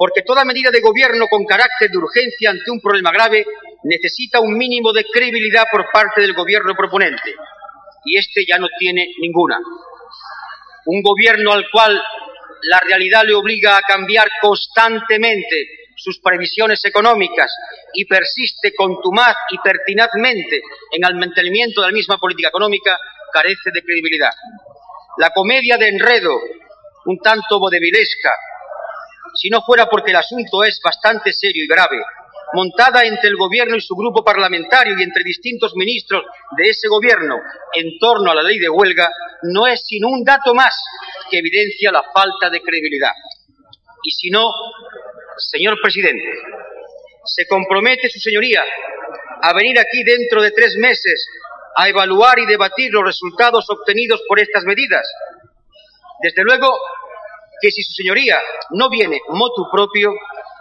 porque 0.00 0.22
toda 0.22 0.46
medida 0.46 0.70
de 0.70 0.80
gobierno 0.80 1.26
con 1.28 1.44
carácter 1.44 1.90
de 1.90 1.98
urgencia 1.98 2.48
ante 2.48 2.70
un 2.70 2.80
problema 2.80 3.12
grave 3.12 3.44
necesita 3.82 4.40
un 4.40 4.56
mínimo 4.56 4.94
de 4.94 5.04
credibilidad 5.04 5.64
por 5.70 5.92
parte 5.92 6.22
del 6.22 6.32
gobierno 6.32 6.74
proponente. 6.74 7.34
Y 8.06 8.16
este 8.16 8.46
ya 8.48 8.58
no 8.58 8.66
tiene 8.78 9.12
ninguna. 9.20 9.58
Un 10.86 11.02
gobierno 11.02 11.52
al 11.52 11.66
cual 11.70 12.02
la 12.62 12.80
realidad 12.80 13.24
le 13.26 13.34
obliga 13.34 13.76
a 13.76 13.82
cambiar 13.82 14.26
constantemente 14.40 15.68
sus 15.94 16.18
previsiones 16.20 16.82
económicas 16.86 17.54
y 17.92 18.06
persiste 18.06 18.74
contumaz 18.74 19.36
y 19.50 19.58
pertinazmente 19.58 20.62
en 20.92 21.04
el 21.04 21.14
mantenimiento 21.16 21.82
de 21.82 21.88
la 21.88 21.92
misma 21.92 22.16
política 22.16 22.48
económica, 22.48 22.96
carece 23.34 23.70
de 23.70 23.82
credibilidad. 23.82 24.32
La 25.18 25.28
comedia 25.28 25.76
de 25.76 25.88
enredo, 25.88 26.40
un 27.04 27.18
tanto 27.18 27.58
vodevilesca, 27.58 28.32
si 29.34 29.48
no 29.50 29.62
fuera 29.62 29.86
porque 29.86 30.10
el 30.10 30.16
asunto 30.16 30.64
es 30.64 30.80
bastante 30.82 31.32
serio 31.32 31.64
y 31.64 31.68
grave, 31.68 31.98
montada 32.52 33.04
entre 33.04 33.28
el 33.28 33.36
gobierno 33.36 33.76
y 33.76 33.80
su 33.80 33.94
grupo 33.94 34.24
parlamentario 34.24 34.94
y 34.98 35.02
entre 35.02 35.22
distintos 35.24 35.74
ministros 35.76 36.24
de 36.56 36.68
ese 36.68 36.88
gobierno 36.88 37.36
en 37.74 37.98
torno 37.98 38.30
a 38.30 38.34
la 38.34 38.42
ley 38.42 38.58
de 38.58 38.68
huelga, 38.68 39.10
no 39.42 39.66
es 39.66 39.82
sino 39.86 40.08
un 40.08 40.24
dato 40.24 40.54
más 40.54 40.74
que 41.30 41.38
evidencia 41.38 41.92
la 41.92 42.02
falta 42.12 42.50
de 42.50 42.60
credibilidad. 42.60 43.12
Y 44.02 44.10
si 44.10 44.30
no, 44.30 44.50
señor 45.36 45.80
presidente, 45.80 46.28
se 47.24 47.46
compromete 47.46 48.08
su 48.08 48.18
señoría 48.18 48.64
a 49.42 49.52
venir 49.54 49.78
aquí 49.78 50.02
dentro 50.02 50.42
de 50.42 50.50
tres 50.50 50.76
meses 50.76 51.26
a 51.76 51.88
evaluar 51.88 52.38
y 52.38 52.46
debatir 52.46 52.92
los 52.92 53.04
resultados 53.04 53.66
obtenidos 53.68 54.22
por 54.26 54.40
estas 54.40 54.64
medidas. 54.64 55.06
Desde 56.22 56.42
luego 56.42 56.76
que 57.60 57.70
si 57.70 57.82
su 57.82 57.92
señoría 57.92 58.38
no 58.70 58.88
viene 58.88 59.20
motu 59.28 59.68
propio, 59.70 60.12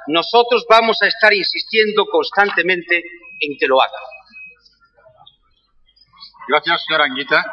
nosotros 0.07 0.65
vamos 0.69 0.97
a 1.01 1.07
estar 1.07 1.33
insistiendo 1.33 2.05
constantemente 2.05 3.03
en 3.39 3.57
que 3.57 3.67
lo 3.67 3.81
haga. 3.81 3.91
Gracias, 6.47 6.83
señora 6.87 7.05
Anguita. 7.05 7.45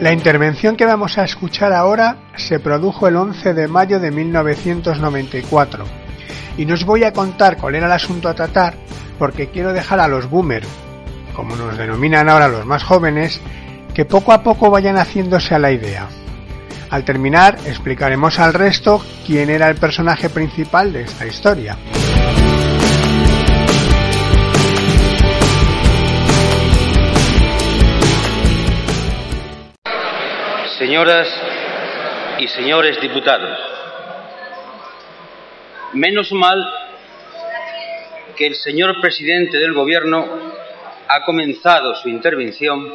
La 0.00 0.12
intervención 0.14 0.76
que 0.76 0.86
vamos 0.86 1.18
a 1.18 1.24
escuchar 1.24 1.74
ahora 1.74 2.30
se 2.36 2.58
produjo 2.58 3.06
el 3.06 3.16
11 3.16 3.52
de 3.52 3.68
mayo 3.68 4.00
de 4.00 4.10
1994 4.10 5.99
y 6.56 6.66
no 6.66 6.74
os 6.74 6.84
voy 6.84 7.04
a 7.04 7.12
contar 7.12 7.56
cuál 7.56 7.74
era 7.74 7.86
el 7.86 7.92
asunto 7.92 8.28
a 8.28 8.34
tratar 8.34 8.74
porque 9.18 9.48
quiero 9.48 9.72
dejar 9.72 10.00
a 10.00 10.08
los 10.08 10.30
boomers, 10.30 10.66
como 11.34 11.54
nos 11.56 11.76
denominan 11.76 12.28
ahora 12.28 12.48
los 12.48 12.64
más 12.64 12.82
jóvenes, 12.82 13.40
que 13.94 14.04
poco 14.04 14.32
a 14.32 14.42
poco 14.42 14.70
vayan 14.70 14.96
haciéndose 14.96 15.54
a 15.54 15.58
la 15.58 15.72
idea. 15.72 16.08
Al 16.90 17.04
terminar 17.04 17.56
explicaremos 17.66 18.38
al 18.38 18.54
resto 18.54 19.00
quién 19.26 19.50
era 19.50 19.68
el 19.68 19.76
personaje 19.76 20.28
principal 20.28 20.92
de 20.92 21.02
esta 21.02 21.26
historia. 21.26 21.76
Señoras 30.78 31.28
y 32.40 32.48
señores 32.48 32.98
diputados, 33.02 33.58
menos 35.92 36.32
mal 36.32 36.64
que 38.36 38.46
el 38.46 38.54
señor 38.54 39.00
presidente 39.00 39.58
del 39.58 39.72
Gobierno 39.72 40.26
ha 41.08 41.24
comenzado 41.24 41.94
su 41.96 42.08
intervención 42.08 42.88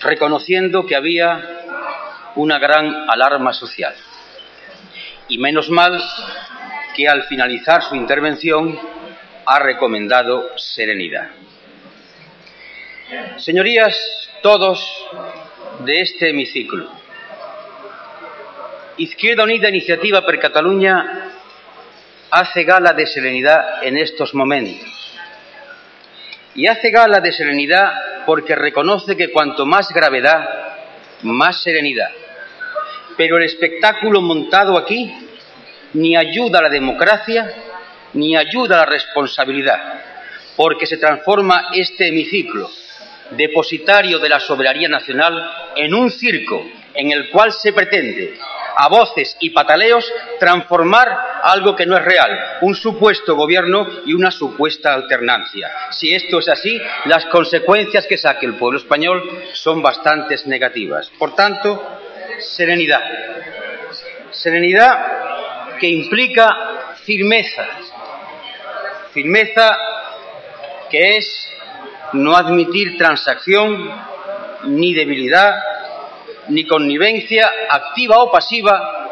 reconociendo 0.00 0.86
que 0.86 0.96
había 0.96 1.60
una 2.36 2.58
gran 2.58 3.08
alarma 3.08 3.52
social. 3.52 3.94
Y 5.28 5.38
menos 5.38 5.68
mal 5.68 6.02
que 6.96 7.06
al 7.06 7.24
finalizar 7.24 7.82
su 7.82 7.94
intervención 7.94 8.78
ha 9.46 9.58
recomendado 9.58 10.56
serenidad. 10.56 11.28
Señorías, 13.36 13.96
todos 14.42 14.82
de 15.80 16.00
este 16.00 16.30
hemiciclo. 16.30 16.88
Izquierda 18.96 19.44
Unida 19.44 19.68
Iniciativa 19.68 20.24
per 20.24 20.38
Cataluña 20.38 21.39
hace 22.30 22.64
gala 22.64 22.92
de 22.92 23.06
serenidad 23.06 23.82
en 23.82 23.98
estos 23.98 24.34
momentos. 24.34 24.88
Y 26.54 26.66
hace 26.66 26.90
gala 26.90 27.20
de 27.20 27.32
serenidad 27.32 28.24
porque 28.26 28.54
reconoce 28.54 29.16
que 29.16 29.30
cuanto 29.30 29.66
más 29.66 29.88
gravedad, 29.90 30.48
más 31.22 31.62
serenidad. 31.62 32.10
Pero 33.16 33.36
el 33.36 33.44
espectáculo 33.44 34.20
montado 34.20 34.76
aquí 34.78 35.12
ni 35.94 36.16
ayuda 36.16 36.60
a 36.60 36.62
la 36.62 36.68
democracia 36.68 37.52
ni 38.14 38.36
ayuda 38.36 38.76
a 38.76 38.86
la 38.86 38.92
responsabilidad, 38.92 39.78
porque 40.56 40.86
se 40.86 40.96
transforma 40.96 41.68
este 41.72 42.08
hemiciclo 42.08 42.70
depositario 43.30 44.18
de 44.18 44.28
la 44.28 44.40
soberanía 44.40 44.88
nacional, 44.88 45.50
en 45.76 45.94
un 45.94 46.10
circo 46.10 46.66
en 46.94 47.12
el 47.12 47.30
cual 47.30 47.52
se 47.52 47.72
pretende, 47.72 48.36
a 48.76 48.88
voces 48.88 49.36
y 49.40 49.50
pataleos, 49.50 50.10
transformar 50.38 51.08
algo 51.42 51.74
que 51.74 51.86
no 51.86 51.96
es 51.96 52.04
real, 52.04 52.58
un 52.62 52.74
supuesto 52.74 53.34
gobierno 53.34 53.86
y 54.06 54.14
una 54.14 54.30
supuesta 54.30 54.92
alternancia. 54.92 55.70
Si 55.90 56.14
esto 56.14 56.38
es 56.38 56.48
así, 56.48 56.80
las 57.06 57.26
consecuencias 57.26 58.06
que 58.06 58.18
saque 58.18 58.46
el 58.46 58.56
pueblo 58.56 58.78
español 58.78 59.22
son 59.52 59.82
bastante 59.82 60.36
negativas. 60.46 61.10
Por 61.18 61.34
tanto, 61.34 61.98
serenidad. 62.38 63.02
Serenidad 64.30 65.78
que 65.78 65.88
implica 65.88 66.48
firmeza. 67.04 67.66
Firmeza 69.12 69.76
que 70.90 71.16
es 71.16 71.48
no 72.12 72.36
admitir 72.36 72.96
transacción, 72.98 73.90
ni 74.64 74.94
debilidad, 74.94 75.54
ni 76.50 76.66
connivencia 76.66 77.50
activa 77.68 78.22
o 78.22 78.30
pasiva 78.30 79.08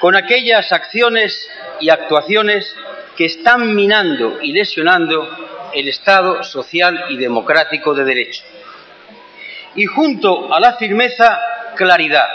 con 0.00 0.16
aquellas 0.16 0.72
acciones 0.72 1.48
y 1.80 1.90
actuaciones 1.90 2.74
que 3.16 3.26
están 3.26 3.74
minando 3.74 4.40
y 4.42 4.52
lesionando 4.52 5.70
el 5.72 5.88
Estado 5.88 6.42
social 6.42 7.06
y 7.10 7.16
democrático 7.16 7.94
de 7.94 8.04
derecho. 8.04 8.42
Y 9.76 9.86
junto 9.86 10.52
a 10.52 10.60
la 10.60 10.76
firmeza, 10.76 11.40
claridad, 11.76 12.28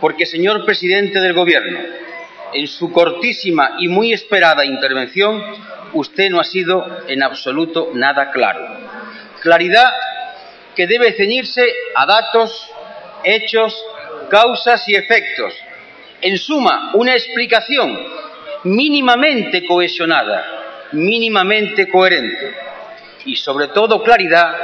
porque, 0.00 0.26
señor 0.26 0.64
presidente 0.64 1.20
del 1.20 1.32
Gobierno, 1.32 1.78
en 2.52 2.66
su 2.66 2.92
cortísima 2.92 3.76
y 3.78 3.88
muy 3.88 4.12
esperada 4.12 4.64
intervención, 4.64 5.42
usted 5.92 6.30
no 6.30 6.40
ha 6.40 6.44
sido 6.44 7.04
en 7.08 7.22
absoluto 7.22 7.90
nada 7.94 8.30
claro. 8.30 8.66
Claridad 9.40 9.90
que 10.74 10.86
debe 10.86 11.12
ceñirse 11.12 11.64
a 11.94 12.06
datos, 12.06 12.70
hechos, 13.24 13.84
causas 14.30 14.88
y 14.88 14.94
efectos. 14.94 15.54
En 16.20 16.38
suma, 16.38 16.92
una 16.94 17.12
explicación 17.12 17.98
mínimamente 18.64 19.66
cohesionada, 19.66 20.88
mínimamente 20.92 21.88
coherente. 21.88 22.54
Y 23.24 23.36
sobre 23.36 23.68
todo 23.68 24.02
claridad, 24.02 24.54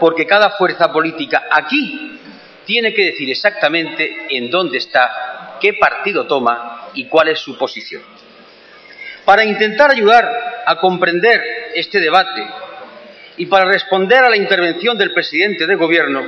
porque 0.00 0.26
cada 0.26 0.50
fuerza 0.50 0.92
política 0.92 1.44
aquí 1.50 2.18
tiene 2.64 2.92
que 2.94 3.06
decir 3.06 3.30
exactamente 3.30 4.26
en 4.30 4.50
dónde 4.50 4.78
está, 4.78 5.56
qué 5.60 5.74
partido 5.74 6.26
toma 6.26 6.88
y 6.94 7.06
cuál 7.06 7.28
es 7.28 7.38
su 7.38 7.56
posición. 7.56 8.02
Para 9.24 9.44
intentar 9.44 9.90
ayudar 9.90 10.62
a 10.66 10.76
comprender 10.76 11.42
este 11.74 12.00
debate 12.00 12.46
y 13.36 13.46
para 13.46 13.64
responder 13.64 14.18
a 14.18 14.30
la 14.30 14.36
intervención 14.36 14.96
del 14.96 15.12
presidente 15.12 15.66
de 15.66 15.74
Gobierno, 15.74 16.22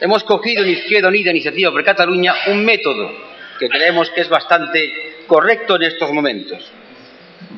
hemos 0.00 0.24
cogido 0.24 0.64
en 0.64 0.70
Izquierda 0.70 1.08
Unida 1.08 1.30
Iniciativa 1.30 1.70
por 1.70 1.84
Cataluña 1.84 2.34
un 2.48 2.64
método 2.64 3.12
que 3.58 3.68
creemos 3.68 4.10
que 4.10 4.22
es 4.22 4.28
bastante 4.28 5.24
correcto 5.26 5.76
en 5.76 5.82
estos 5.82 6.10
momentos. 6.12 6.70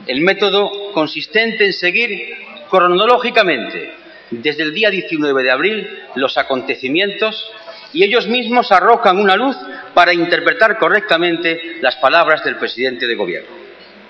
El 0.07 0.21
método 0.21 0.93
consistente 0.93 1.65
en 1.65 1.73
seguir 1.73 2.35
cronológicamente 2.69 3.95
desde 4.31 4.65
el 4.65 4.75
día 4.75 4.91
19 4.91 5.43
de 5.43 5.51
abril 5.51 5.99
los 6.17 6.37
acontecimientos 6.37 7.51
y 7.93 8.03
ellos 8.03 8.27
mismos 8.27 8.73
arrojan 8.73 9.19
una 9.19 9.37
luz 9.37 9.57
para 9.95 10.13
interpretar 10.13 10.79
correctamente 10.79 11.77
las 11.81 11.97
palabras 11.97 12.43
del 12.43 12.57
presidente 12.57 13.07
de 13.07 13.15
Gobierno. 13.15 13.51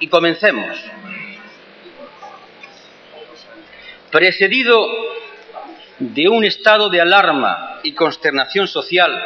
Y 0.01 0.09
comencemos. 0.09 0.79
Precedido 4.11 4.89
de 5.99 6.29
un 6.29 6.45
estado 6.45 6.89
de 6.89 7.01
alarma 7.01 7.81
y 7.83 7.93
consternación 7.93 8.67
social 8.67 9.23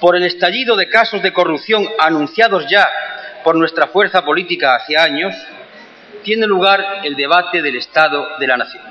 por 0.00 0.16
el 0.16 0.24
estallido 0.24 0.76
de 0.76 0.88
casos 0.88 1.22
de 1.22 1.32
corrupción 1.32 1.88
anunciados 1.98 2.66
ya 2.70 2.88
por 3.42 3.56
nuestra 3.56 3.88
fuerza 3.88 4.24
política 4.24 4.74
hace 4.74 4.96
años, 4.96 5.34
tiene 6.22 6.46
lugar 6.46 7.02
el 7.04 7.14
debate 7.14 7.62
del 7.62 7.76
Estado 7.76 8.36
de 8.38 8.46
la 8.46 8.56
Nación. 8.56 8.82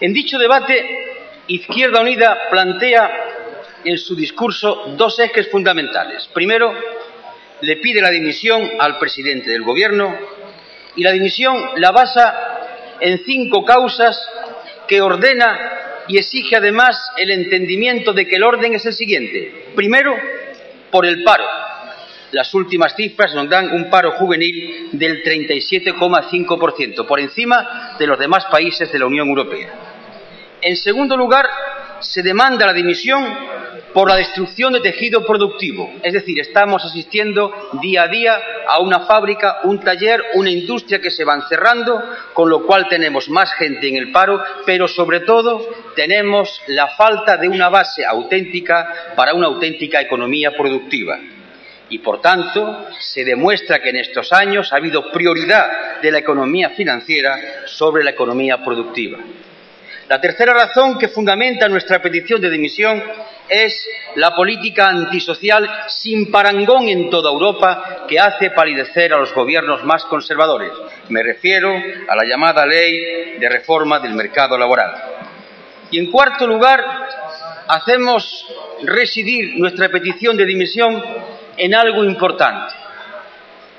En 0.00 0.12
dicho 0.12 0.38
debate, 0.38 1.04
Izquierda 1.46 2.00
Unida 2.00 2.48
plantea 2.50 3.10
en 3.84 3.98
su 3.98 4.16
discurso 4.16 4.94
dos 4.96 5.18
ejes 5.18 5.50
fundamentales. 5.50 6.26
Primero, 6.32 6.72
le 7.60 7.76
pide 7.76 8.00
la 8.00 8.10
dimisión 8.10 8.70
al 8.78 8.98
presidente 8.98 9.50
del 9.50 9.62
Gobierno 9.62 10.16
y 10.96 11.02
la 11.02 11.12
dimisión 11.12 11.72
la 11.76 11.90
basa 11.92 12.96
en 13.00 13.22
cinco 13.24 13.64
causas 13.64 14.18
que 14.88 15.02
ordena 15.02 15.83
y 16.08 16.18
exige 16.18 16.56
además 16.56 17.10
el 17.16 17.30
entendimiento 17.30 18.12
de 18.12 18.26
que 18.26 18.36
el 18.36 18.42
orden 18.42 18.74
es 18.74 18.86
el 18.86 18.92
siguiente. 18.92 19.70
Primero, 19.74 20.14
por 20.90 21.06
el 21.06 21.22
paro. 21.24 21.44
Las 22.32 22.52
últimas 22.54 22.94
cifras 22.96 23.34
nos 23.34 23.48
dan 23.48 23.70
un 23.72 23.88
paro 23.90 24.12
juvenil 24.12 24.88
del 24.92 25.22
37,5%, 25.22 27.06
por 27.06 27.20
encima 27.20 27.96
de 27.98 28.06
los 28.06 28.18
demás 28.18 28.44
países 28.46 28.90
de 28.90 28.98
la 28.98 29.06
Unión 29.06 29.28
Europea. 29.28 29.72
En 30.60 30.76
segundo 30.76 31.16
lugar, 31.16 31.46
se 32.04 32.22
demanda 32.22 32.66
la 32.66 32.72
dimisión 32.72 33.24
por 33.92 34.08
la 34.08 34.16
destrucción 34.16 34.72
de 34.72 34.80
tejido 34.80 35.24
productivo. 35.24 35.94
Es 36.02 36.12
decir, 36.12 36.38
estamos 36.40 36.84
asistiendo 36.84 37.70
día 37.80 38.02
a 38.02 38.08
día 38.08 38.38
a 38.66 38.80
una 38.80 39.00
fábrica, 39.00 39.60
un 39.64 39.80
taller, 39.80 40.22
una 40.34 40.50
industria 40.50 41.00
que 41.00 41.10
se 41.10 41.24
van 41.24 41.42
cerrando, 41.48 42.02
con 42.32 42.50
lo 42.50 42.66
cual 42.66 42.88
tenemos 42.88 43.28
más 43.28 43.52
gente 43.54 43.88
en 43.88 43.96
el 43.96 44.10
paro, 44.10 44.42
pero 44.66 44.88
sobre 44.88 45.20
todo 45.20 45.64
tenemos 45.94 46.60
la 46.66 46.88
falta 46.88 47.36
de 47.36 47.48
una 47.48 47.68
base 47.68 48.04
auténtica 48.04 49.14
para 49.16 49.32
una 49.32 49.46
auténtica 49.46 50.00
economía 50.00 50.52
productiva. 50.56 51.18
Y 51.88 51.98
por 51.98 52.20
tanto, 52.20 52.86
se 52.98 53.24
demuestra 53.24 53.80
que 53.80 53.90
en 53.90 53.96
estos 53.96 54.32
años 54.32 54.72
ha 54.72 54.76
habido 54.76 55.12
prioridad 55.12 56.00
de 56.00 56.10
la 56.10 56.18
economía 56.18 56.70
financiera 56.70 57.66
sobre 57.66 58.02
la 58.02 58.10
economía 58.10 58.64
productiva. 58.64 59.18
La 60.08 60.20
tercera 60.20 60.52
razón 60.52 60.98
que 60.98 61.08
fundamenta 61.08 61.68
nuestra 61.68 62.02
petición 62.02 62.40
de 62.40 62.50
dimisión 62.50 63.02
es 63.48 63.86
la 64.16 64.34
política 64.36 64.88
antisocial 64.88 65.68
sin 65.88 66.30
parangón 66.30 66.88
en 66.88 67.08
toda 67.08 67.30
Europa 67.30 68.04
que 68.06 68.20
hace 68.20 68.50
palidecer 68.50 69.14
a 69.14 69.18
los 69.18 69.34
gobiernos 69.34 69.82
más 69.84 70.04
conservadores. 70.04 70.72
Me 71.08 71.22
refiero 71.22 71.72
a 72.08 72.16
la 72.16 72.24
llamada 72.24 72.66
ley 72.66 73.38
de 73.38 73.48
reforma 73.48 73.98
del 73.98 74.14
mercado 74.14 74.58
laboral. 74.58 74.92
Y 75.90 75.98
en 75.98 76.10
cuarto 76.10 76.46
lugar, 76.46 76.82
hacemos 77.68 78.46
residir 78.82 79.58
nuestra 79.58 79.88
petición 79.88 80.36
de 80.36 80.44
dimisión 80.44 81.02
en 81.56 81.74
algo 81.74 82.04
importante 82.04 82.83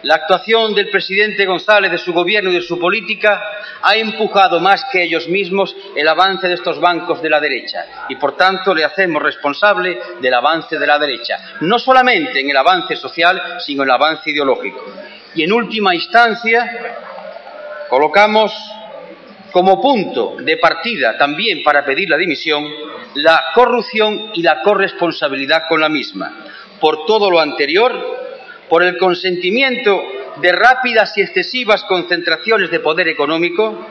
la 0.06 0.16
actuación 0.16 0.76
del 0.76 0.90
presidente 0.90 1.46
González, 1.46 1.92
de 1.92 1.98
su 1.98 2.14
gobierno 2.14 2.52
y 2.52 2.54
de 2.54 2.62
su 2.62 2.78
política 2.78 3.42
ha 3.82 3.96
empujado 3.96 4.60
más 4.60 4.86
que 4.92 5.02
ellos 5.02 5.28
mismos 5.28 5.76
el 5.96 6.08
avance 6.08 6.48
de 6.48 6.54
estos 6.54 6.80
bancos 6.80 7.22
de 7.24 7.30
la 7.30 7.40
derecha 7.40 8.06
y, 8.08 8.16
por 8.16 8.38
tanto, 8.38 8.74
le 8.76 8.84
hacemos 8.84 9.22
responsable 9.22 10.00
del 10.22 10.34
avance 10.34 10.78
de 10.78 10.86
la 10.86 11.00
derecha, 11.00 11.58
no 11.62 11.80
solamente 11.80 12.40
en 12.40 12.52
el 12.52 12.58
avance 12.58 12.96
social, 12.96 13.58
sino 13.60 13.82
en 13.82 13.90
el 13.90 13.96
avance 13.96 14.30
ideológico. 14.30 14.84
Y, 15.34 15.44
en 15.44 15.52
última 15.52 15.96
instancia, 15.96 16.98
colocamos 17.90 18.54
como 19.52 19.82
punto 19.82 20.36
de 20.40 20.58
partida 20.58 21.18
también 21.18 21.64
para 21.64 21.84
pedir 21.84 22.10
la 22.10 22.18
dimisión 22.18 22.66
la 23.16 23.46
corrupción 23.54 24.32
y 24.34 24.44
la 24.44 24.62
corresponsabilidad 24.62 25.64
con 25.70 25.80
la 25.80 25.90
misma. 25.90 26.46
Por 26.80 27.06
todo 27.06 27.32
lo 27.32 27.40
anterior, 27.40 28.25
por 28.70 28.84
el 28.84 28.98
consentimiento 28.98 30.04
de 30.42 30.52
rápidas 30.52 31.18
y 31.18 31.22
excesivas 31.22 31.84
concentraciones 31.84 32.70
de 32.72 32.80
poder 32.80 33.08
económico, 33.08 33.86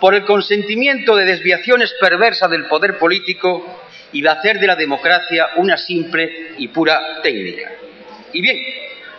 por 0.00 0.14
el 0.14 0.24
consentimiento 0.24 1.16
de 1.16 1.24
desviaciones 1.24 1.94
perversas 2.00 2.50
del 2.50 2.66
poder 2.66 2.98
político 2.98 3.80
y 4.12 4.22
de 4.22 4.28
hacer 4.28 4.58
de 4.58 4.66
la 4.66 4.76
democracia 4.76 5.50
una 5.56 5.76
simple 5.76 6.52
y 6.58 6.68
pura 6.68 7.20
técnica. 7.22 7.70
Y 8.32 8.40
bien, 8.40 8.58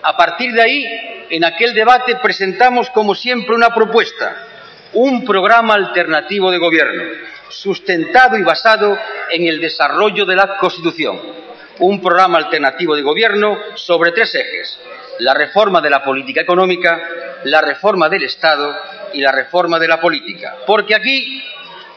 a 0.02 0.16
partir 0.18 0.54
de 0.54 0.62
ahí, 0.62 1.26
en 1.30 1.46
aquel 1.46 1.74
debate 1.74 2.16
presentamos 2.18 2.90
como 2.90 3.14
siempre 3.14 3.56
una 3.56 3.74
propuesta, 3.74 4.48
un 4.94 5.24
programa 5.24 5.76
alternativo 5.76 6.52
de 6.52 6.58
gobierno, 6.58 7.04
sustentado 7.50 8.38
y 8.38 8.44
basado 8.44 8.98
en 9.30 9.48
el 9.48 9.62
desarrollo 9.62 10.26
de 10.26 10.36
la 10.36 10.58
Constitución 10.58 11.41
un 11.82 12.02
programa 12.02 12.38
alternativo 12.38 12.96
de 12.96 13.02
gobierno 13.02 13.58
sobre 13.76 14.12
tres 14.12 14.34
ejes 14.36 14.80
la 15.22 15.34
reforma 15.34 15.82
de 15.82 15.90
la 15.90 16.04
política 16.04 16.42
económica, 16.42 17.00
la 17.44 17.62
reforma 17.62 18.10
del 18.10 18.24
Estado 18.24 18.76
y 19.14 19.22
la 19.22 19.32
reforma 19.32 19.78
de 19.78 19.88
la 19.88 20.00
política. 20.00 20.58
Porque 20.66 20.96
aquí, 20.96 21.44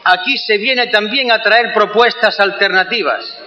aquí 0.03 0.37
se 0.37 0.57
viene 0.57 0.87
también 0.87 1.31
a 1.31 1.41
traer 1.41 1.73
propuestas 1.73 2.39
alternativas. 2.39 3.37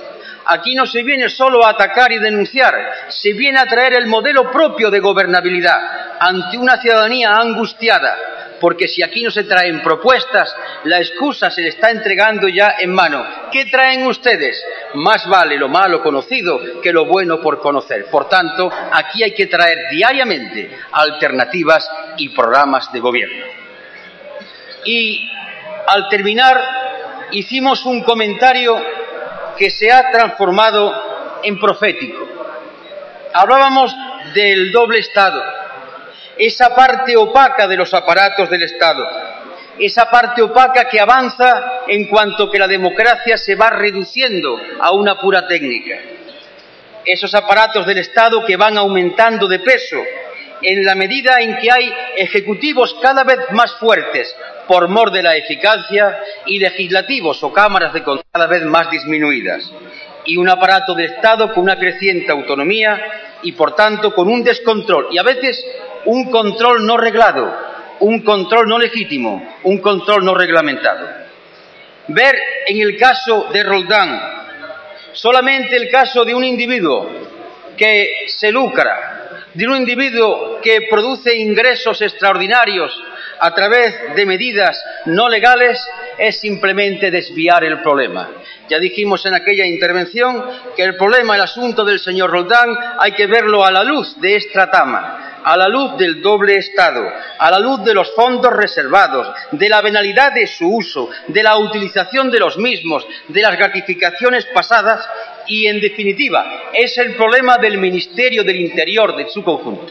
Aquí 0.47 0.75
no 0.75 0.87
se 0.87 1.03
viene 1.03 1.29
solo 1.29 1.65
a 1.65 1.71
atacar 1.71 2.11
y 2.11 2.19
denunciar, 2.19 2.75
se 3.09 3.35
viene 3.35 3.59
a 3.59 3.67
traer 3.67 3.95
el 3.95 4.07
modelo 4.07 4.51
propio 4.51 4.91
de 4.91 4.99
gobernabilidad 4.99 6.19
ante 6.19 6.57
una 6.57 6.81
ciudadanía 6.81 7.37
angustiada, 7.37 8.17
porque 8.61 8.89
si 8.89 9.03
aquí 9.03 9.23
no 9.23 9.31
se 9.31 9.45
traen 9.45 9.83
propuestas, 9.83 10.55
la 10.85 10.99
excusa 10.99 11.51
se 11.51 11.63
le 11.63 11.69
está 11.69 11.91
entregando 11.91 12.49
ya 12.49 12.77
en 12.79 12.93
mano. 12.93 13.25
¿Qué 13.51 13.67
traen 13.67 14.07
ustedes? 14.07 14.63
Más 14.95 15.29
vale 15.29 15.57
lo 15.57 15.69
malo 15.69 16.03
conocido 16.03 16.81
que 16.83 16.93
lo 16.93 17.07
bueno 17.07 17.41
por 17.41 17.61
conocer. 17.61 18.07
Por 18.07 18.29
tanto, 18.29 18.71
aquí 18.93 19.23
hay 19.23 19.33
que 19.33 19.47
traer 19.47 19.91
diariamente 19.91 20.77
alternativas 20.93 21.89
y 22.17 22.31
programas 22.31 22.93
de 22.93 23.01
gobierno. 23.01 23.47
Y 24.85 25.31
al 25.87 26.09
terminar, 26.09 26.61
hicimos 27.33 27.85
un 27.85 28.03
comentario 28.03 28.77
que 29.57 29.71
se 29.71 29.91
ha 29.91 30.11
transformado 30.11 31.41
en 31.43 31.59
profético. 31.59 32.27
Hablábamos 33.33 33.95
del 34.35 34.73
doble 34.73 34.99
Estado 34.99 35.43
esa 36.39 36.75
parte 36.75 37.17
opaca 37.17 37.67
de 37.67 37.77
los 37.77 37.93
aparatos 37.93 38.49
del 38.49 38.63
Estado, 38.63 39.07
esa 39.79 40.11
parte 40.11 40.43
opaca 40.43 40.89
que 40.89 41.01
avanza 41.01 41.83
en 41.87 42.07
cuanto 42.09 42.51
que 42.51 42.59
la 42.59 42.67
democracia 42.67 43.37
se 43.37 43.55
va 43.55 43.71
reduciendo 43.71 44.59
a 44.81 44.93
una 44.93 45.19
pura 45.19 45.47
técnica. 45.47 45.97
Esos 47.05 47.35
aparatos 47.35 47.87
del 47.87 47.99
Estado 47.99 48.45
que 48.45 48.57
van 48.57 48.77
aumentando 48.77 49.49
de 49.49 49.61
peso 49.61 49.97
en 50.63 50.85
la 50.85 50.95
medida 50.95 51.41
en 51.41 51.57
que 51.59 51.71
hay 51.71 51.93
ejecutivos 52.17 52.97
cada 53.01 53.25
vez 53.25 53.39
más 53.53 53.75
fuertes 53.77 54.35
por 54.67 54.89
mor 54.89 55.11
de 55.11 55.23
la 55.23 55.37
eficacia 55.37 56.19
y 56.47 56.59
legislativos 56.59 57.43
o 57.43 57.53
cámaras 57.53 57.93
de 57.93 58.03
control 58.03 58.27
cada 58.31 58.47
vez 58.47 58.63
más 58.65 58.91
disminuidas. 58.91 59.71
Y 60.27 60.37
un 60.37 60.49
aparato 60.49 60.95
de 60.95 61.07
Estado 61.07 61.55
con 61.55 61.63
una 61.63 61.79
creciente 61.79 62.31
autonomía 62.31 63.01
y, 63.43 63.53
por 63.53 63.75
tanto, 63.75 64.13
con 64.15 64.29
un 64.29 64.43
descontrol 64.43 65.09
y 65.11 65.19
a 65.19 65.23
veces 65.23 65.65
un 66.07 66.31
control 66.31 66.85
no 66.85 66.97
reglado, 66.97 67.69
un 68.01 68.23
control 68.23 68.69
no 68.69 68.79
legítimo, 68.79 69.57
un 69.65 69.79
control 69.79 70.25
no 70.25 70.35
reglamentado. 70.35 71.09
Ver 72.09 72.37
en 72.67 72.81
el 72.81 72.97
caso 72.97 73.49
de 73.53 73.63
Roldán 73.63 74.21
solamente 75.13 75.77
el 75.77 75.91
caso 75.91 76.25
de 76.25 76.35
un 76.35 76.45
individuo 76.45 77.11
que 77.77 78.27
se 78.29 78.51
lucra, 78.51 79.47
de 79.53 79.67
un 79.67 79.77
individuo 79.77 80.61
que 80.63 80.87
produce 80.91 81.37
ingresos 81.37 82.01
extraordinarios 82.03 82.93
a 83.41 83.55
través 83.55 84.15
de 84.15 84.27
medidas 84.27 84.83
no 85.07 85.29
legales, 85.29 85.81
es 86.19 86.41
simplemente 86.41 87.11
desviar 87.11 87.65
el 87.65 87.81
problema. 87.81 88.31
Ya 88.69 88.79
dijimos 88.79 89.25
en 89.27 89.35
aquella 89.35 89.65
intervención 89.67 90.45
que 90.77 90.83
el 90.83 90.97
problema, 90.97 91.37
el 91.37 91.43
asunto 91.43 91.85
del 91.85 91.99
señor 91.99 92.31
Roldán, 92.31 92.77
hay 92.99 93.13
que 93.13 93.27
verlo 93.27 93.65
a 93.65 93.71
la 93.71 93.85
luz 93.85 94.21
de 94.21 94.37
esta 94.37 94.71
tama 94.71 95.38
a 95.49 95.57
la 95.57 95.67
luz 95.67 95.97
del 95.97 96.21
doble 96.21 96.57
Estado, 96.57 97.11
a 97.39 97.51
la 97.51 97.59
luz 97.59 97.83
de 97.83 97.95
los 97.95 98.15
fondos 98.15 98.53
reservados, 98.53 99.35
de 99.53 99.67
la 99.71 99.81
venalidad 99.81 100.31
de 100.35 100.47
su 100.47 100.69
uso, 100.69 101.09
de 101.27 101.43
la 101.43 101.57
utilización 101.57 102.31
de 102.31 102.39
los 102.39 102.59
mismos, 102.59 103.07
de 103.29 103.41
las 103.41 103.57
gratificaciones 103.57 104.45
pasadas 104.53 105.09
y, 105.47 105.67
en 105.67 105.81
definitiva, 105.81 106.69
es 106.75 106.99
el 106.99 107.17
problema 107.17 107.57
del 107.57 107.79
Ministerio 107.79 108.45
del 108.45 108.61
Interior 108.61 109.17
de 109.17 109.31
su 109.31 109.43
conjunto. 109.43 109.91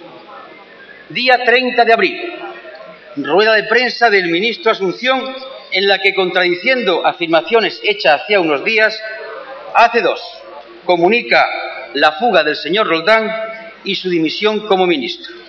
Día 1.09 1.43
30 1.43 1.85
de 1.85 1.93
abril, 1.93 2.33
rueda 3.15 3.53
de 3.53 3.63
prensa 3.63 4.11
del 4.11 4.27
ministro 4.27 4.71
Asunción 4.71 5.35
en 5.71 5.87
la 5.87 5.97
que, 5.97 6.13
contradiciendo 6.13 7.03
afirmaciones 7.03 7.81
hechas 7.83 8.21
hacía 8.21 8.39
unos 8.39 8.63
días, 8.63 8.95
hace 9.73 10.03
dos, 10.03 10.21
comunica 10.85 11.47
la 11.95 12.11
fuga 12.11 12.43
del 12.43 12.55
señor 12.55 12.85
Roldán 12.85 13.27
y 13.83 13.95
su 13.95 14.07
dimisión 14.07 14.67
como 14.67 14.85
ministro. 14.85 15.46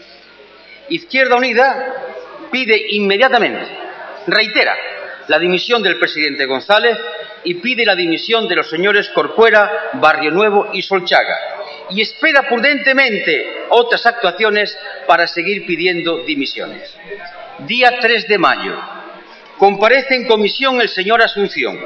Izquierda 0.90 1.36
Unida 1.36 1.94
pide 2.50 2.76
inmediatamente, 2.90 3.66
reitera, 4.26 4.76
la 5.28 5.38
dimisión 5.38 5.82
del 5.82 5.98
presidente 5.98 6.46
González 6.46 6.96
y 7.44 7.54
pide 7.54 7.84
la 7.84 7.94
dimisión 7.94 8.48
de 8.48 8.56
los 8.56 8.68
señores 8.68 9.10
Corcuera, 9.10 9.90
Barrio 9.94 10.30
Nuevo 10.30 10.68
y 10.72 10.82
Solchaga. 10.82 11.38
Y 11.90 12.00
espera 12.00 12.48
prudentemente 12.48 13.66
otras 13.70 14.04
actuaciones 14.06 14.76
para 15.06 15.26
seguir 15.26 15.66
pidiendo 15.66 16.24
dimisiones. 16.24 16.94
Día 17.60 17.98
3 18.00 18.28
de 18.28 18.38
mayo. 18.38 18.76
Comparece 19.58 20.14
en 20.14 20.26
comisión 20.26 20.80
el 20.80 20.88
señor 20.88 21.22
Asunción. 21.22 21.78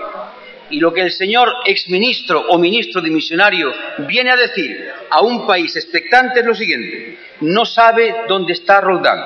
Y 0.73 0.81
lo 0.81 0.93
que 0.93 1.03
el 1.03 1.12
señor 1.12 1.53
exministro 1.66 2.47
o 2.49 2.59
ministro 2.59 3.03
dimisionario 3.03 3.70
viene 4.09 4.31
a 4.31 4.37
decir 4.37 4.91
a 5.11 5.20
un 5.20 5.47
país 5.47 5.77
expectante 5.77 6.41
es 6.41 6.47
lo 6.47 6.55
siguiente. 6.55 7.18
No 7.43 7.66
sabe 7.66 8.25
dónde 8.27 8.55
está 8.55 8.81
Roldán. 8.81 9.20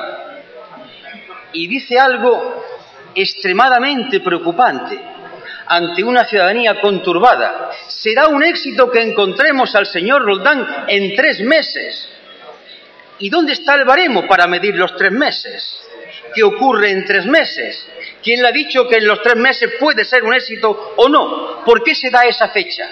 Y 1.52 1.68
dice 1.68 2.00
algo 2.00 2.64
extremadamente 3.14 4.18
preocupante 4.18 4.98
ante 5.68 6.02
una 6.02 6.24
ciudadanía 6.24 6.80
conturbada. 6.80 7.70
Será 7.86 8.26
un 8.26 8.42
éxito 8.42 8.90
que 8.90 9.02
encontremos 9.02 9.72
al 9.76 9.86
señor 9.86 10.22
Roldán 10.24 10.84
en 10.88 11.14
tres 11.14 11.40
meses. 11.42 12.08
¿Y 13.20 13.30
dónde 13.30 13.52
está 13.52 13.76
el 13.76 13.84
baremo 13.84 14.26
para 14.26 14.48
medir 14.48 14.74
los 14.74 14.96
tres 14.96 15.12
meses? 15.12 15.80
¿Qué 16.34 16.42
ocurre 16.42 16.90
en 16.90 17.04
tres 17.04 17.24
meses? 17.24 17.88
¿Quién 18.26 18.42
le 18.42 18.48
ha 18.48 18.50
dicho 18.50 18.88
que 18.88 18.96
en 18.96 19.06
los 19.06 19.22
tres 19.22 19.36
meses 19.36 19.74
puede 19.78 20.04
ser 20.04 20.24
un 20.24 20.34
éxito 20.34 20.94
o 20.96 21.08
no? 21.08 21.64
¿Por 21.64 21.84
qué 21.84 21.94
se 21.94 22.10
da 22.10 22.24
esa 22.24 22.48
fecha? 22.48 22.90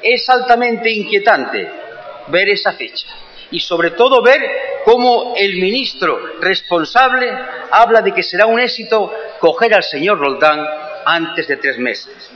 Es 0.00 0.26
altamente 0.30 0.90
inquietante 0.90 1.70
ver 2.28 2.48
esa 2.48 2.72
fecha 2.72 3.08
y 3.50 3.60
sobre 3.60 3.90
todo 3.90 4.22
ver 4.22 4.40
cómo 4.86 5.34
el 5.36 5.56
ministro 5.56 6.40
responsable 6.40 7.30
habla 7.70 8.00
de 8.00 8.14
que 8.14 8.22
será 8.22 8.46
un 8.46 8.58
éxito 8.58 9.12
coger 9.38 9.74
al 9.74 9.82
señor 9.82 10.18
Roldán 10.18 10.66
antes 11.04 11.46
de 11.46 11.58
tres 11.58 11.78
meses. 11.78 12.30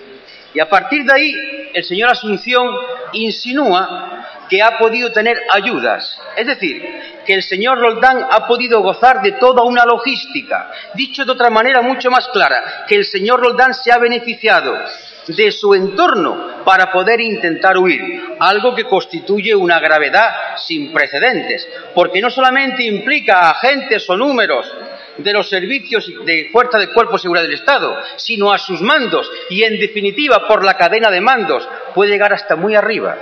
Y 0.52 0.60
a 0.60 0.68
partir 0.68 1.04
de 1.04 1.14
ahí, 1.14 1.34
el 1.72 1.82
señor 1.82 2.10
Asunción 2.10 2.76
insinúa 3.14 4.31
que 4.52 4.60
ha 4.60 4.76
podido 4.76 5.10
tener 5.10 5.38
ayudas. 5.48 6.20
Es 6.36 6.46
decir, 6.46 6.84
que 7.24 7.32
el 7.32 7.42
señor 7.42 7.78
Roldán 7.78 8.26
ha 8.30 8.46
podido 8.46 8.82
gozar 8.82 9.22
de 9.22 9.32
toda 9.32 9.62
una 9.62 9.86
logística. 9.86 10.70
Dicho 10.92 11.24
de 11.24 11.32
otra 11.32 11.48
manera 11.48 11.80
mucho 11.80 12.10
más 12.10 12.28
clara, 12.28 12.84
que 12.86 12.96
el 12.96 13.06
señor 13.06 13.40
Roldán 13.40 13.72
se 13.72 13.90
ha 13.90 13.96
beneficiado 13.96 14.78
de 15.26 15.50
su 15.52 15.72
entorno 15.72 16.62
para 16.66 16.92
poder 16.92 17.22
intentar 17.22 17.78
huir, 17.78 18.34
algo 18.40 18.74
que 18.74 18.84
constituye 18.84 19.54
una 19.54 19.80
gravedad 19.80 20.58
sin 20.58 20.92
precedentes, 20.92 21.66
porque 21.94 22.20
no 22.20 22.28
solamente 22.28 22.82
implica 22.82 23.40
a 23.40 23.50
agentes 23.52 24.04
o 24.10 24.18
números 24.18 24.70
de 25.16 25.32
los 25.32 25.48
servicios 25.48 26.12
de 26.26 26.50
fuerza 26.52 26.76
de 26.76 26.92
cuerpo 26.92 27.16
seguridad 27.16 27.44
del 27.44 27.54
Estado, 27.54 27.96
sino 28.16 28.52
a 28.52 28.58
sus 28.58 28.82
mandos 28.82 29.30
y, 29.48 29.62
en 29.62 29.80
definitiva, 29.80 30.46
por 30.46 30.62
la 30.62 30.76
cadena 30.76 31.10
de 31.10 31.22
mandos, 31.22 31.66
puede 31.94 32.10
llegar 32.10 32.34
hasta 32.34 32.54
muy 32.54 32.74
arriba. 32.74 33.16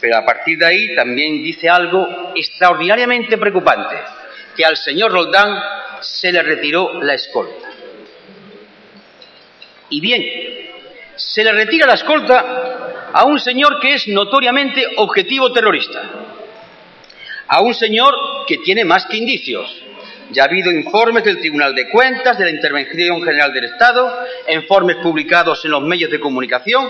Pero 0.00 0.16
a 0.16 0.24
partir 0.24 0.58
de 0.58 0.66
ahí 0.66 0.94
también 0.94 1.42
dice 1.42 1.68
algo 1.68 2.32
extraordinariamente 2.34 3.36
preocupante, 3.36 3.96
que 4.56 4.64
al 4.64 4.76
señor 4.76 5.12
Roldán 5.12 5.58
se 6.00 6.30
le 6.30 6.42
retiró 6.42 7.02
la 7.02 7.14
escolta. 7.14 7.68
Y 9.90 10.00
bien, 10.00 10.24
se 11.16 11.42
le 11.42 11.52
retira 11.52 11.86
la 11.86 11.94
escolta 11.94 13.10
a 13.12 13.24
un 13.24 13.40
señor 13.40 13.80
que 13.80 13.94
es 13.94 14.06
notoriamente 14.08 14.86
objetivo 14.96 15.52
terrorista, 15.52 16.02
a 17.48 17.60
un 17.62 17.74
señor 17.74 18.14
que 18.46 18.58
tiene 18.58 18.84
más 18.84 19.06
que 19.06 19.16
indicios, 19.16 19.82
ya 20.30 20.42
ha 20.42 20.46
habido 20.46 20.70
informes 20.70 21.24
del 21.24 21.38
Tribunal 21.38 21.74
de 21.74 21.88
Cuentas, 21.88 22.36
de 22.38 22.44
la 22.44 22.50
Intervención 22.50 23.22
General 23.22 23.52
del 23.52 23.64
Estado, 23.64 24.24
informes 24.48 24.96
publicados 24.96 25.64
en 25.64 25.70
los 25.70 25.82
medios 25.82 26.10
de 26.10 26.20
comunicación, 26.20 26.88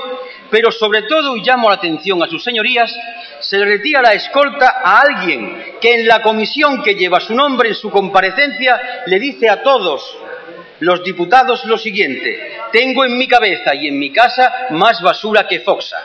pero 0.51 0.73
sobre 0.73 1.03
todo, 1.03 1.37
y 1.37 1.43
llamo 1.43 1.69
la 1.69 1.77
atención 1.77 2.23
a 2.23 2.27
sus 2.27 2.43
señorías, 2.43 2.95
se 3.41 3.59
le 3.59 3.67
retira 3.67 4.03
la 4.03 4.15
escolta 4.15 4.81
a 4.85 5.01
alguien 5.01 5.77
que 5.81 5.95
en 5.95 6.09
la 6.09 6.23
comisión 6.23 6.83
que 6.83 6.95
lleva 6.95 7.21
su 7.21 7.35
nombre 7.35 7.69
en 7.69 7.75
su 7.75 7.91
comparecencia 7.91 9.03
le 9.07 9.19
dice 9.19 9.49
a 9.49 9.63
todos 9.63 10.17
los 10.81 11.03
diputados 11.03 11.65
lo 11.65 11.77
siguiente, 11.77 12.59
tengo 12.73 13.05
en 13.05 13.19
mi 13.19 13.27
cabeza 13.27 13.75
y 13.75 13.89
en 13.89 13.99
mi 13.99 14.13
casa 14.13 14.69
más 14.71 15.01
basura 15.03 15.47
que 15.47 15.61
Foxa, 15.61 15.99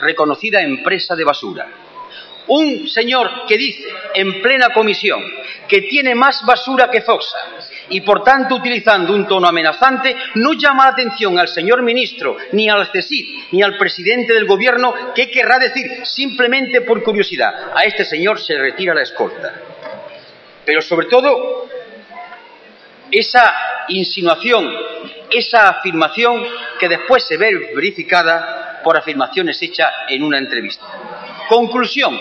reconocida 0.00 0.60
empresa 0.60 1.16
de 1.16 1.24
basura. 1.24 1.83
Un 2.46 2.88
señor 2.88 3.46
que 3.46 3.56
dice 3.56 3.84
en 4.14 4.42
plena 4.42 4.68
comisión 4.70 5.22
que 5.66 5.82
tiene 5.82 6.14
más 6.14 6.44
basura 6.44 6.90
que 6.90 7.00
Foxa 7.00 7.38
y 7.88 8.00
por 8.02 8.22
tanto 8.22 8.56
utilizando 8.56 9.14
un 9.14 9.26
tono 9.26 9.48
amenazante 9.48 10.14
no 10.34 10.52
llama 10.52 10.84
la 10.84 10.90
atención 10.90 11.38
al 11.38 11.48
señor 11.48 11.82
ministro, 11.82 12.36
ni 12.52 12.68
al 12.68 12.86
CESID, 12.88 13.44
ni 13.52 13.62
al 13.62 13.76
presidente 13.76 14.32
del 14.34 14.46
gobierno, 14.46 14.94
¿qué 15.14 15.30
querrá 15.30 15.58
decir? 15.58 16.04
Simplemente 16.04 16.82
por 16.82 17.02
curiosidad, 17.02 17.72
a 17.74 17.82
este 17.84 18.04
señor 18.04 18.38
se 18.40 18.58
retira 18.58 18.94
la 18.94 19.02
escolta. 19.02 19.54
Pero 20.64 20.80
sobre 20.80 21.06
todo, 21.06 21.68
esa 23.10 23.54
insinuación, 23.88 24.74
esa 25.30 25.68
afirmación 25.68 26.42
que 26.78 26.88
después 26.88 27.22
se 27.26 27.36
ve 27.36 27.72
verificada 27.74 28.80
por 28.82 28.96
afirmaciones 28.96 29.60
hechas 29.62 29.90
en 30.08 30.22
una 30.22 30.38
entrevista. 30.38 30.84
Conclusión, 31.48 32.18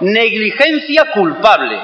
negligencia 0.00 1.10
culpable. 1.12 1.78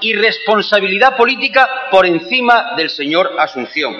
Y 0.00 0.14
responsabilidad 0.14 1.16
política 1.16 1.88
por 1.90 2.06
encima 2.06 2.74
del 2.76 2.88
señor 2.88 3.34
Asunción. 3.36 3.96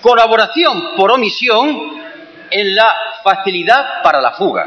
Colaboración 0.00 0.96
por 0.96 1.12
omisión 1.12 2.00
en 2.50 2.74
la 2.74 2.96
facilidad 3.22 4.02
para 4.02 4.20
la 4.20 4.32
fuga. 4.32 4.66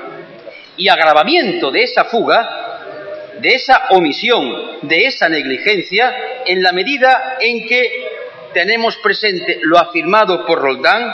Y 0.78 0.88
agravamiento 0.88 1.70
de 1.70 1.84
esa 1.84 2.06
fuga, 2.06 2.80
de 3.40 3.56
esa 3.56 3.88
omisión, 3.90 4.80
de 4.84 5.06
esa 5.06 5.28
negligencia, 5.28 6.44
en 6.46 6.64
la 6.64 6.72
medida 6.72 7.38
en 7.42 7.68
que 7.68 8.10
tenemos 8.54 8.96
presente 8.98 9.60
lo 9.64 9.78
afirmado 9.78 10.46
por 10.46 10.62
Roldán, 10.62 11.12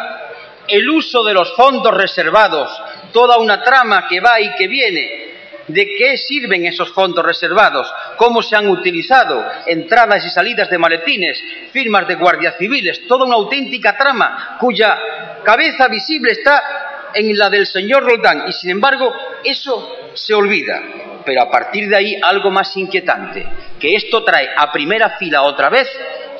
el 0.67 0.88
uso 0.89 1.24
de 1.24 1.34
los 1.34 1.55
fondos 1.55 1.95
reservados, 1.95 2.70
toda 3.11 3.39
una 3.39 3.63
trama 3.63 4.07
que 4.07 4.20
va 4.20 4.39
y 4.39 4.53
que 4.55 4.67
viene 4.67 5.28
de 5.70 5.95
qué 5.95 6.17
sirven 6.17 6.65
esos 6.65 6.91
fondos 6.91 7.24
reservados, 7.24 7.91
cómo 8.17 8.41
se 8.41 8.55
han 8.55 8.67
utilizado, 8.67 9.45
entradas 9.65 10.26
y 10.26 10.30
salidas 10.30 10.70
de 10.70 10.78
maletines, 10.78 11.41
firmas 11.72 12.07
de 12.07 12.15
guardias 12.15 12.55
civiles, 12.57 13.07
toda 13.07 13.26
una 13.26 13.36
auténtica 13.36 13.95
trama 13.95 14.57
cuya 14.59 14.97
cabeza 15.43 15.88
visible 15.88 16.32
está 16.32 17.09
en 17.13 17.38
la 17.38 17.49
del 17.49 17.65
señor 17.65 18.03
Roldán. 18.03 18.45
Y 18.47 18.53
sin 18.53 18.72
embargo 18.72 19.13
eso 19.43 19.95
se 20.13 20.34
olvida. 20.34 20.82
Pero 21.26 21.43
a 21.43 21.51
partir 21.51 21.88
de 21.88 21.95
ahí 21.95 22.20
algo 22.22 22.49
más 22.49 22.76
inquietante, 22.76 23.45
que 23.80 23.95
esto 23.95 24.24
trae 24.24 24.49
a 24.55 24.72
primera 24.72 25.17
fila 25.17 25.43
otra 25.43 25.70
vez 25.70 25.88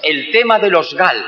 el 0.02 0.32
tema 0.32 0.58
de 0.58 0.70
los 0.70 0.96
GAL, 0.96 1.24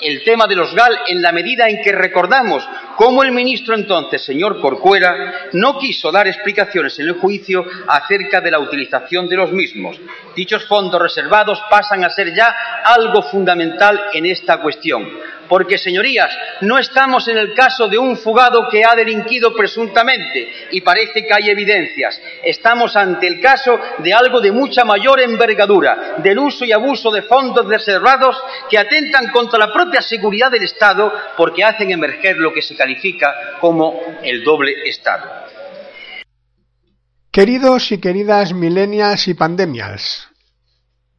el 0.00 0.24
tema 0.24 0.46
de 0.46 0.56
los 0.56 0.74
GAL 0.74 0.98
en 1.08 1.20
la 1.20 1.32
medida 1.32 1.68
en 1.68 1.82
que 1.82 1.92
recordamos 1.92 2.66
cómo 2.96 3.22
el 3.22 3.32
ministro 3.32 3.74
entonces, 3.74 4.24
señor 4.24 4.60
Corcuera, 4.60 5.48
no 5.52 5.78
quiso 5.78 6.10
dar 6.10 6.26
explicaciones 6.26 6.98
en 6.98 7.08
el 7.08 7.14
juicio 7.14 7.64
acerca 7.86 8.40
de 8.40 8.50
la 8.50 8.58
utilización 8.58 9.28
de 9.28 9.36
los 9.36 9.52
mismos. 9.52 10.00
Dichos 10.34 10.66
fondos 10.66 11.00
reservados 11.00 11.62
pasan 11.70 12.04
a 12.04 12.10
ser 12.10 12.34
ya 12.34 12.54
algo 12.84 13.22
fundamental 13.22 14.00
en 14.12 14.26
esta 14.26 14.60
cuestión 14.60 15.08
porque, 15.48 15.78
señorías, 15.78 16.30
no 16.62 16.78
estamos 16.78 17.28
en 17.28 17.38
el 17.38 17.54
caso 17.54 17.88
de 17.88 17.98
un 17.98 18.16
fugado 18.16 18.68
que 18.70 18.84
ha 18.84 18.94
delinquido 18.94 19.54
presuntamente 19.54 20.68
y 20.70 20.80
parece 20.80 21.26
que 21.26 21.34
hay 21.34 21.50
evidencias. 21.50 22.20
Estamos 22.42 22.96
ante 22.96 23.26
el 23.26 23.40
caso 23.40 23.78
de 23.98 24.12
algo 24.12 24.40
de 24.40 24.52
mucha 24.52 24.84
mayor 24.84 25.20
envergadura, 25.20 26.16
del 26.18 26.38
uso 26.38 26.64
y 26.64 26.72
abuso 26.72 27.10
de 27.10 27.22
fondos 27.22 27.66
reservados 27.66 28.36
que 28.68 28.78
atentan 28.78 29.30
contra 29.30 29.58
la 29.58 29.72
propia 29.72 30.00
seguridad 30.00 30.50
del 30.50 30.64
Estado 30.64 31.12
porque 31.36 31.64
hacen 31.64 31.90
emerger 31.90 32.36
lo 32.36 32.52
que 32.52 32.62
se 32.62 32.76
califica 32.76 33.58
como 33.60 34.00
el 34.22 34.42
doble 34.44 34.88
Estado. 34.88 35.44
Queridos 37.30 37.90
y 37.90 37.98
queridas 37.98 38.52
millennials 38.52 39.26
y 39.26 39.34
pandemials, 39.34 40.28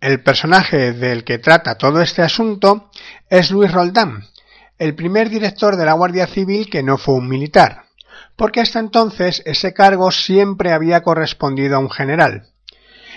el 0.02 0.22
personaje 0.22 0.94
del 0.94 1.24
que 1.24 1.40
trata 1.40 1.78
todo 1.78 2.02
este 2.02 2.22
asunto 2.22 2.90
es 3.30 3.52
Luis 3.52 3.72
Roldán, 3.72 4.24
el 4.78 4.96
primer 4.96 5.30
director 5.30 5.78
de 5.78 5.86
la 5.86 5.94
Guardia 5.94 6.28
Civil 6.28 6.70
que 6.70 6.84
no 6.84 6.98
fue 6.98 7.16
un 7.16 7.28
militar, 7.28 7.86
porque 8.36 8.62
hasta 8.62 8.80
entonces 8.80 9.42
ese 9.46 9.74
cargo 9.74 10.12
siempre 10.12 10.74
había 10.74 11.02
correspondido 11.02 11.78
a 11.78 11.80
un 11.80 11.90
general. 11.90 12.50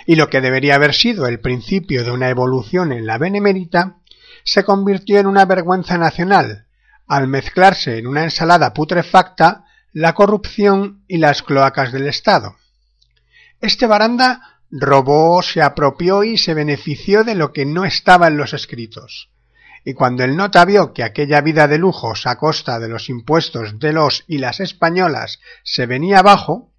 Y 0.07 0.17
lo 0.17 0.31
que 0.31 0.41
debería 0.41 0.77
haber 0.77 0.95
sido 0.95 1.27
el 1.27 1.41
principio 1.41 2.05
de 2.05 2.11
una 2.11 2.31
evolución 2.31 2.93
en 2.93 3.07
la 3.07 3.19
benemérita 3.19 3.97
se 4.45 4.65
convirtió 4.65 5.19
en 5.19 5.27
una 5.27 5.45
vergüenza 5.45 5.99
nacional, 5.99 6.67
al 7.07 7.27
mezclarse 7.29 7.99
en 7.99 8.07
una 8.07 8.25
ensalada 8.25 8.73
putrefacta 8.73 9.65
la 9.93 10.15
corrupción 10.15 11.03
y 11.09 11.19
las 11.19 11.43
cloacas 11.43 11.93
del 11.93 12.07
Estado. 12.07 12.57
Este 13.61 13.87
baranda 13.87 14.58
robó, 14.71 15.43
se 15.43 15.63
apropió 15.63 16.25
y 16.25 16.39
se 16.39 16.55
benefició 16.55 17.25
de 17.25 17.35
lo 17.35 17.53
que 17.53 17.65
no 17.67 17.85
estaba 17.85 18.29
en 18.29 18.37
los 18.37 18.53
escritos. 18.53 19.31
Y 19.85 19.95
cuando 19.95 20.25
el 20.25 20.37
nota 20.37 20.65
vio 20.65 20.93
que 20.93 21.05
aquella 21.05 21.41
vida 21.41 21.69
de 21.69 21.79
lujos 21.79 22.27
a 22.27 22.37
costa 22.37 22.79
de 22.79 22.89
los 22.89 23.09
impuestos 23.09 23.79
de 23.79 23.93
los 23.93 24.25
y 24.27 24.39
las 24.39 24.61
españolas 24.61 25.41
se 25.63 25.87
venía 25.87 26.19
abajo, 26.19 26.73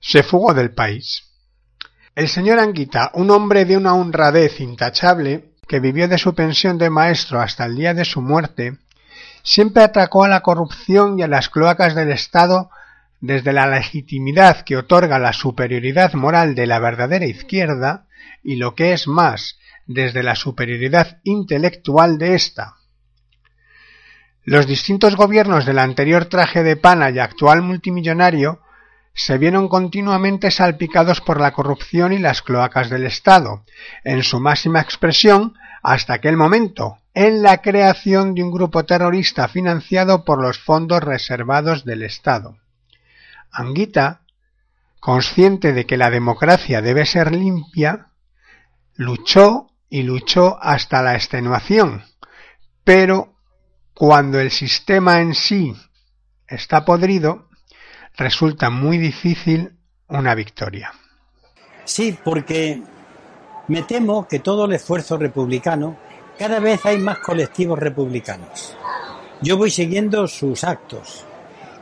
se 0.00 0.22
fugó 0.22 0.54
del 0.54 0.72
país. 0.72 1.24
El 2.14 2.28
señor 2.28 2.60
Anguita, 2.60 3.10
un 3.14 3.30
hombre 3.30 3.64
de 3.64 3.76
una 3.76 3.94
honradez 3.94 4.60
intachable, 4.60 5.54
que 5.66 5.80
vivió 5.80 6.06
de 6.06 6.18
su 6.18 6.34
pensión 6.34 6.78
de 6.78 6.90
maestro 6.90 7.40
hasta 7.40 7.64
el 7.64 7.74
día 7.74 7.94
de 7.94 8.04
su 8.04 8.20
muerte, 8.20 8.78
siempre 9.42 9.82
atacó 9.82 10.24
a 10.24 10.28
la 10.28 10.42
corrupción 10.42 11.18
y 11.18 11.22
a 11.22 11.28
las 11.28 11.48
cloacas 11.48 11.94
del 11.94 12.12
Estado 12.12 12.70
desde 13.26 13.54
la 13.54 13.66
legitimidad 13.66 14.66
que 14.66 14.76
otorga 14.76 15.18
la 15.18 15.32
superioridad 15.32 16.12
moral 16.12 16.54
de 16.54 16.66
la 16.66 16.78
verdadera 16.78 17.24
izquierda 17.24 18.04
y 18.42 18.56
lo 18.56 18.74
que 18.74 18.92
es 18.92 19.08
más, 19.08 19.58
desde 19.86 20.22
la 20.22 20.34
superioridad 20.34 21.20
intelectual 21.24 22.18
de 22.18 22.34
ésta. 22.34 22.74
Los 24.42 24.66
distintos 24.66 25.16
gobiernos 25.16 25.64
del 25.64 25.78
anterior 25.78 26.26
traje 26.26 26.62
de 26.62 26.76
pana 26.76 27.08
y 27.08 27.18
actual 27.18 27.62
multimillonario 27.62 28.60
se 29.14 29.38
vieron 29.38 29.68
continuamente 29.68 30.50
salpicados 30.50 31.22
por 31.22 31.40
la 31.40 31.52
corrupción 31.52 32.12
y 32.12 32.18
las 32.18 32.42
cloacas 32.42 32.90
del 32.90 33.06
Estado, 33.06 33.64
en 34.04 34.22
su 34.22 34.38
máxima 34.38 34.82
expresión 34.82 35.54
hasta 35.82 36.12
aquel 36.12 36.36
momento, 36.36 36.98
en 37.14 37.42
la 37.42 37.62
creación 37.62 38.34
de 38.34 38.42
un 38.42 38.50
grupo 38.50 38.84
terrorista 38.84 39.48
financiado 39.48 40.26
por 40.26 40.42
los 40.42 40.58
fondos 40.58 41.02
reservados 41.02 41.86
del 41.86 42.02
Estado. 42.02 42.58
Anguita, 43.54 44.22
consciente 45.00 45.72
de 45.72 45.86
que 45.86 45.96
la 45.96 46.10
democracia 46.10 46.82
debe 46.82 47.06
ser 47.06 47.32
limpia, 47.32 48.08
luchó 48.94 49.70
y 49.88 50.02
luchó 50.02 50.58
hasta 50.60 51.02
la 51.02 51.14
extenuación, 51.14 52.04
pero 52.84 53.34
cuando 53.94 54.40
el 54.40 54.50
sistema 54.50 55.20
en 55.20 55.34
sí 55.34 55.74
está 56.48 56.84
podrido, 56.84 57.48
resulta 58.16 58.70
muy 58.70 58.98
difícil 58.98 59.78
una 60.08 60.34
victoria. 60.34 60.92
Sí, 61.84 62.16
porque 62.24 62.82
me 63.68 63.82
temo 63.82 64.26
que 64.26 64.40
todo 64.40 64.64
el 64.64 64.72
esfuerzo 64.72 65.16
republicano, 65.16 65.96
cada 66.38 66.60
vez 66.60 66.84
hay 66.84 66.98
más 66.98 67.18
colectivos 67.18 67.78
republicanos. 67.78 68.76
Yo 69.40 69.56
voy 69.56 69.70
siguiendo 69.70 70.26
sus 70.26 70.64
actos, 70.64 71.24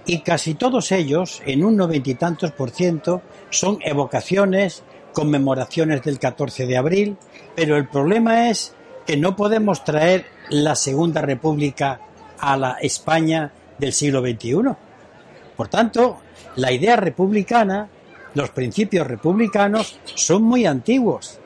y 0.04 0.20
casi 0.20 0.54
todos 0.54 0.92
ellos, 0.92 1.42
en 1.46 1.64
un 1.64 1.76
noventa 1.76 2.10
y 2.10 2.14
tantos 2.14 2.50
por 2.52 2.70
ciento, 2.70 3.22
son 3.50 3.78
evocaciones, 3.82 4.82
conmemoraciones 5.12 6.02
del 6.02 6.18
14 6.18 6.66
de 6.66 6.76
abril, 6.76 7.16
pero 7.54 7.76
el 7.76 7.88
problema 7.88 8.50
es 8.50 8.74
que 9.06 9.16
no 9.16 9.36
podemos 9.36 9.84
traer 9.84 10.26
la 10.50 10.74
Segunda 10.74 11.20
República 11.22 12.00
a 12.38 12.56
la 12.56 12.72
España 12.80 13.52
del 13.78 13.92
siglo 13.92 14.20
XXI. 14.20 14.74
Por 15.56 15.68
tanto, 15.68 16.18
la 16.56 16.72
idea 16.72 16.96
republicana, 16.96 17.88
los 18.34 18.50
principios 18.50 19.06
republicanos 19.06 19.98
son 20.04 20.42
muy 20.42 20.66
antiguos 20.66 21.38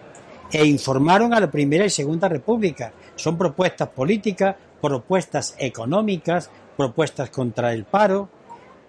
e 0.51 0.65
informaron 0.65 1.35
a 1.35 1.41
la 1.41 1.51
Primera 1.51 1.85
y 1.85 1.91
Segunda 1.91 2.29
República. 2.29 2.93
Son 3.17 3.37
propuestas 3.37 3.89
políticas, 3.89 4.57
propuestas 4.81 5.55
económicas, 5.59 6.51
propuestas 6.77 7.31
contra 7.31 7.73
el 7.73 7.85
paro, 7.85 8.29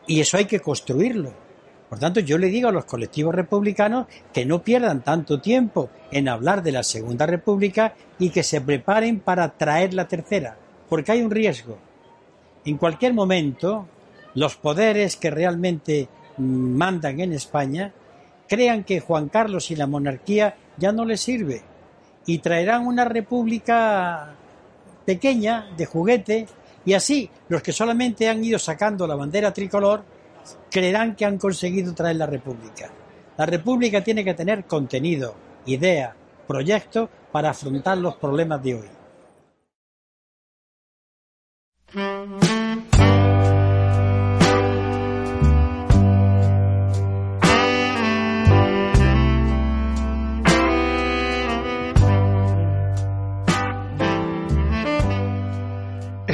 y 0.08 0.22
eso 0.22 0.38
hay 0.38 0.45
que 0.45 0.60
construirlo. 0.60 1.34
Por 1.89 1.99
tanto, 1.99 2.20
yo 2.20 2.38
le 2.38 2.47
digo 2.47 2.68
a 2.68 2.74
los 2.74 2.86
colectivos 2.86 3.34
republicanos 3.34 4.08
que 4.34 4.45
no 4.45 4.62
pierdan 4.62 5.03
tanto 5.03 5.39
tiempo 5.39 5.89
en 6.12 6.28
hablar 6.28 6.64
de 6.64 6.74
la 6.74 6.84
Segunda 6.84 7.26
República 7.26 7.93
y 8.20 8.30
que 8.30 8.43
se 8.43 8.60
preparen 8.60 9.20
para 9.20 9.58
traer 9.58 9.93
la 9.93 10.08
tercera, 10.08 10.58
porque 10.89 11.14
hay 11.14 11.22
un 11.22 11.32
riesgo. 11.32 11.78
En 12.66 12.78
cualquier 12.78 13.14
momento, 13.14 13.88
los 14.34 14.58
poderes 14.58 15.16
que 15.16 15.32
realmente 15.32 16.10
mandan 16.38 17.20
en 17.22 17.34
España 17.34 17.93
crean 18.47 18.84
que 18.84 18.99
Juan 18.99 19.30
Carlos 19.30 19.72
y 19.72 19.76
la 19.76 19.88
monarquía 19.88 20.55
ya 20.78 20.91
no 20.91 21.05
les 21.05 21.22
sirve 21.22 21.62
y 22.26 22.39
traerán 22.39 22.86
una 22.86 23.05
república 23.05 24.36
pequeña 25.05 25.70
de 25.78 25.86
juguete 25.86 26.47
y 26.88 26.93
así, 26.93 27.29
los 27.49 27.61
que 27.61 27.73
solamente 27.73 28.29
han 28.29 28.41
ido 28.41 28.57
sacando 28.57 29.05
la 29.05 29.15
bandera 29.15 29.51
tricolor 29.51 30.05
creerán 30.71 31.17
que 31.17 31.25
han 31.25 31.38
conseguido 31.38 31.93
traer 31.93 32.15
la 32.15 32.27
República. 32.27 32.89
La 33.38 33.45
República 33.45 34.01
tiene 34.01 34.23
que 34.23 34.33
tener 34.33 34.63
contenido, 34.63 35.35
idea, 35.65 36.15
proyecto 36.47 37.09
para 37.29 37.49
afrontar 37.49 37.97
los 37.97 38.15
problemas 38.15 38.63
de 38.63 38.75
hoy. 38.75 38.88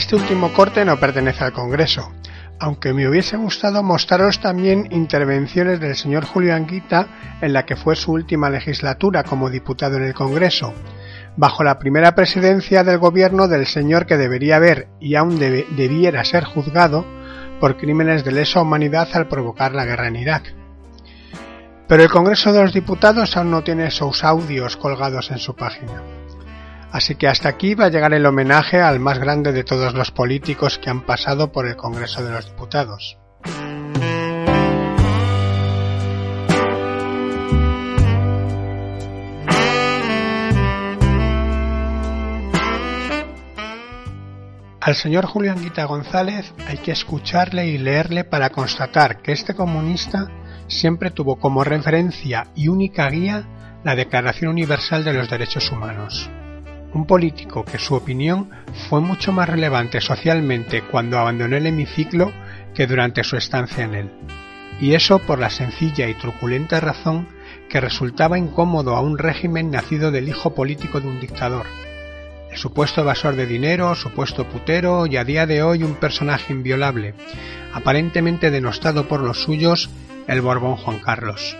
Este 0.03 0.17
último 0.17 0.51
corte 0.51 0.83
no 0.83 0.99
pertenece 0.99 1.45
al 1.45 1.53
Congreso, 1.53 2.11
aunque 2.59 2.91
me 2.91 3.07
hubiese 3.07 3.37
gustado 3.37 3.83
mostraros 3.83 4.41
también 4.41 4.89
intervenciones 4.91 5.79
del 5.79 5.95
señor 5.95 6.25
Julio 6.25 6.53
Anguita 6.53 7.07
en 7.39 7.53
la 7.53 7.65
que 7.65 7.77
fue 7.77 7.95
su 7.95 8.11
última 8.11 8.49
legislatura 8.49 9.23
como 9.23 9.49
diputado 9.49 9.95
en 9.95 10.03
el 10.03 10.13
Congreso, 10.13 10.73
bajo 11.37 11.63
la 11.63 11.79
primera 11.79 12.15
presidencia 12.15 12.83
del 12.83 12.97
gobierno 12.97 13.47
del 13.47 13.65
señor 13.65 14.05
que 14.05 14.17
debería 14.17 14.57
haber 14.57 14.89
y 14.99 15.15
aún 15.15 15.39
debiera 15.39 16.25
ser 16.25 16.43
juzgado 16.43 17.05
por 17.61 17.77
crímenes 17.77 18.25
de 18.25 18.33
lesa 18.33 18.61
humanidad 18.61 19.07
al 19.13 19.29
provocar 19.29 19.73
la 19.73 19.85
guerra 19.85 20.09
en 20.09 20.17
Irak. 20.17 20.53
Pero 21.87 22.03
el 22.03 22.09
Congreso 22.09 22.51
de 22.51 22.61
los 22.61 22.73
Diputados 22.73 23.37
aún 23.37 23.51
no 23.51 23.63
tiene 23.63 23.87
esos 23.87 24.25
audios 24.25 24.75
colgados 24.75 25.31
en 25.31 25.37
su 25.37 25.55
página. 25.55 26.22
Así 26.93 27.15
que 27.15 27.27
hasta 27.27 27.49
aquí 27.49 27.73
va 27.73 27.85
a 27.85 27.89
llegar 27.89 28.13
el 28.13 28.23
homenaje 28.23 28.79
al 28.79 28.99
más 28.99 29.17
grande 29.17 29.51
de 29.51 29.63
todos 29.63 29.95
los 29.95 30.11
políticos 30.11 30.77
que 30.77 30.91
han 30.91 31.01
pasado 31.01 31.51
por 31.51 31.65
el 31.65 31.75
Congreso 31.75 32.23
de 32.23 32.31
los 32.31 32.45
Diputados. 32.45 33.17
Al 44.79 44.93
señor 44.93 45.25
Julián 45.25 45.63
Guita 45.63 45.85
González 45.85 46.53
hay 46.67 46.77
que 46.77 46.91
escucharle 46.91 47.65
y 47.69 47.79
leerle 47.79 48.23
para 48.23 48.51
constatar 48.51 49.23
que 49.23 49.31
este 49.31 49.55
comunista 49.55 50.27
siempre 50.67 51.09
tuvo 51.09 51.39
como 51.39 51.63
referencia 51.63 52.49
y 52.53 52.67
única 52.67 53.09
guía 53.09 53.79
la 53.83 53.95
Declaración 53.95 54.51
Universal 54.51 55.03
de 55.03 55.13
los 55.13 55.27
Derechos 55.27 55.71
Humanos 55.71 56.29
un 56.93 57.05
político 57.05 57.65
que 57.65 57.79
su 57.79 57.95
opinión 57.95 58.49
fue 58.89 59.01
mucho 59.01 59.31
más 59.31 59.49
relevante 59.49 60.01
socialmente 60.01 60.81
cuando 60.81 61.17
abandonó 61.17 61.57
el 61.57 61.67
hemiciclo 61.67 62.31
que 62.73 62.87
durante 62.87 63.23
su 63.23 63.35
estancia 63.37 63.83
en 63.83 63.95
él. 63.95 64.11
Y 64.79 64.93
eso 64.93 65.19
por 65.19 65.39
la 65.39 65.49
sencilla 65.49 66.07
y 66.07 66.13
truculenta 66.15 66.79
razón 66.79 67.27
que 67.69 67.79
resultaba 67.79 68.37
incómodo 68.37 68.95
a 68.95 69.01
un 69.01 69.17
régimen 69.17 69.71
nacido 69.71 70.11
del 70.11 70.29
hijo 70.29 70.53
político 70.53 70.99
de 70.99 71.07
un 71.07 71.19
dictador, 71.19 71.65
el 72.53 72.57
supuesto 72.59 73.01
evasor 73.01 73.35
de 73.35 73.47
dinero, 73.47 73.95
supuesto 73.95 74.47
putero 74.47 75.07
y 75.07 75.17
a 75.17 75.23
día 75.23 75.47
de 75.47 75.63
hoy 75.63 75.81
un 75.81 75.95
personaje 75.95 76.53
inviolable, 76.53 77.15
aparentemente 77.73 78.51
denostado 78.51 79.07
por 79.07 79.21
los 79.21 79.41
suyos, 79.41 79.89
el 80.27 80.41
Borbón 80.41 80.75
Juan 80.75 80.99
Carlos. 80.99 81.57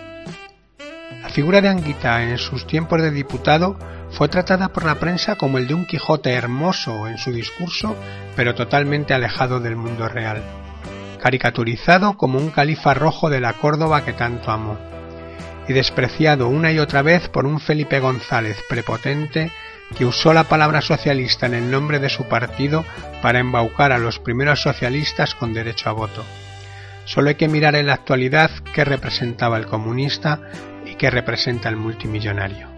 Figura 1.34 1.60
de 1.60 1.68
Anguita 1.68 2.22
en 2.22 2.38
sus 2.38 2.64
tiempos 2.64 3.02
de 3.02 3.10
diputado 3.10 3.76
fue 4.12 4.28
tratada 4.28 4.68
por 4.68 4.84
la 4.84 5.00
prensa 5.00 5.34
como 5.34 5.58
el 5.58 5.66
de 5.66 5.74
un 5.74 5.84
Quijote 5.84 6.30
hermoso 6.32 7.08
en 7.08 7.18
su 7.18 7.32
discurso, 7.32 7.96
pero 8.36 8.54
totalmente 8.54 9.14
alejado 9.14 9.58
del 9.58 9.74
mundo 9.74 10.08
real, 10.08 10.44
caricaturizado 11.20 12.16
como 12.16 12.38
un 12.38 12.50
califa 12.50 12.94
rojo 12.94 13.30
de 13.30 13.40
la 13.40 13.52
Córdoba 13.54 14.04
que 14.04 14.12
tanto 14.12 14.52
amó, 14.52 14.78
y 15.66 15.72
despreciado 15.72 16.46
una 16.46 16.70
y 16.70 16.78
otra 16.78 17.02
vez 17.02 17.28
por 17.28 17.46
un 17.46 17.58
Felipe 17.58 17.98
González 17.98 18.56
prepotente 18.68 19.50
que 19.98 20.06
usó 20.06 20.34
la 20.34 20.44
palabra 20.44 20.82
socialista 20.82 21.46
en 21.46 21.54
el 21.54 21.68
nombre 21.68 21.98
de 21.98 22.10
su 22.10 22.28
partido 22.28 22.84
para 23.22 23.40
embaucar 23.40 23.90
a 23.90 23.98
los 23.98 24.20
primeros 24.20 24.62
socialistas 24.62 25.34
con 25.34 25.52
derecho 25.52 25.90
a 25.90 25.94
voto. 25.94 26.24
Solo 27.06 27.30
hay 27.30 27.34
que 27.34 27.48
mirar 27.48 27.74
en 27.74 27.88
la 27.88 27.94
actualidad 27.94 28.52
qué 28.72 28.84
representaba 28.84 29.58
el 29.58 29.66
comunista 29.66 30.40
y 30.94 30.96
qué 30.96 31.10
representa 31.10 31.68
el 31.68 31.76
multimillonario. 31.76 32.68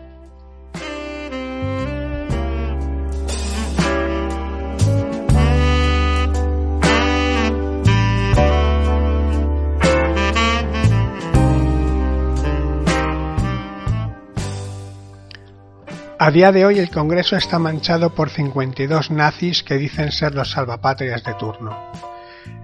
A 16.18 16.30
día 16.30 16.50
de 16.50 16.64
hoy 16.64 16.78
el 16.78 16.90
Congreso 16.90 17.36
está 17.36 17.58
manchado 17.58 18.14
por 18.14 18.30
52 18.30 19.10
nazis 19.10 19.62
que 19.62 19.76
dicen 19.76 20.10
ser 20.10 20.34
los 20.34 20.50
salvapatrias 20.50 21.22
de 21.22 21.34
turno. 21.34 22.15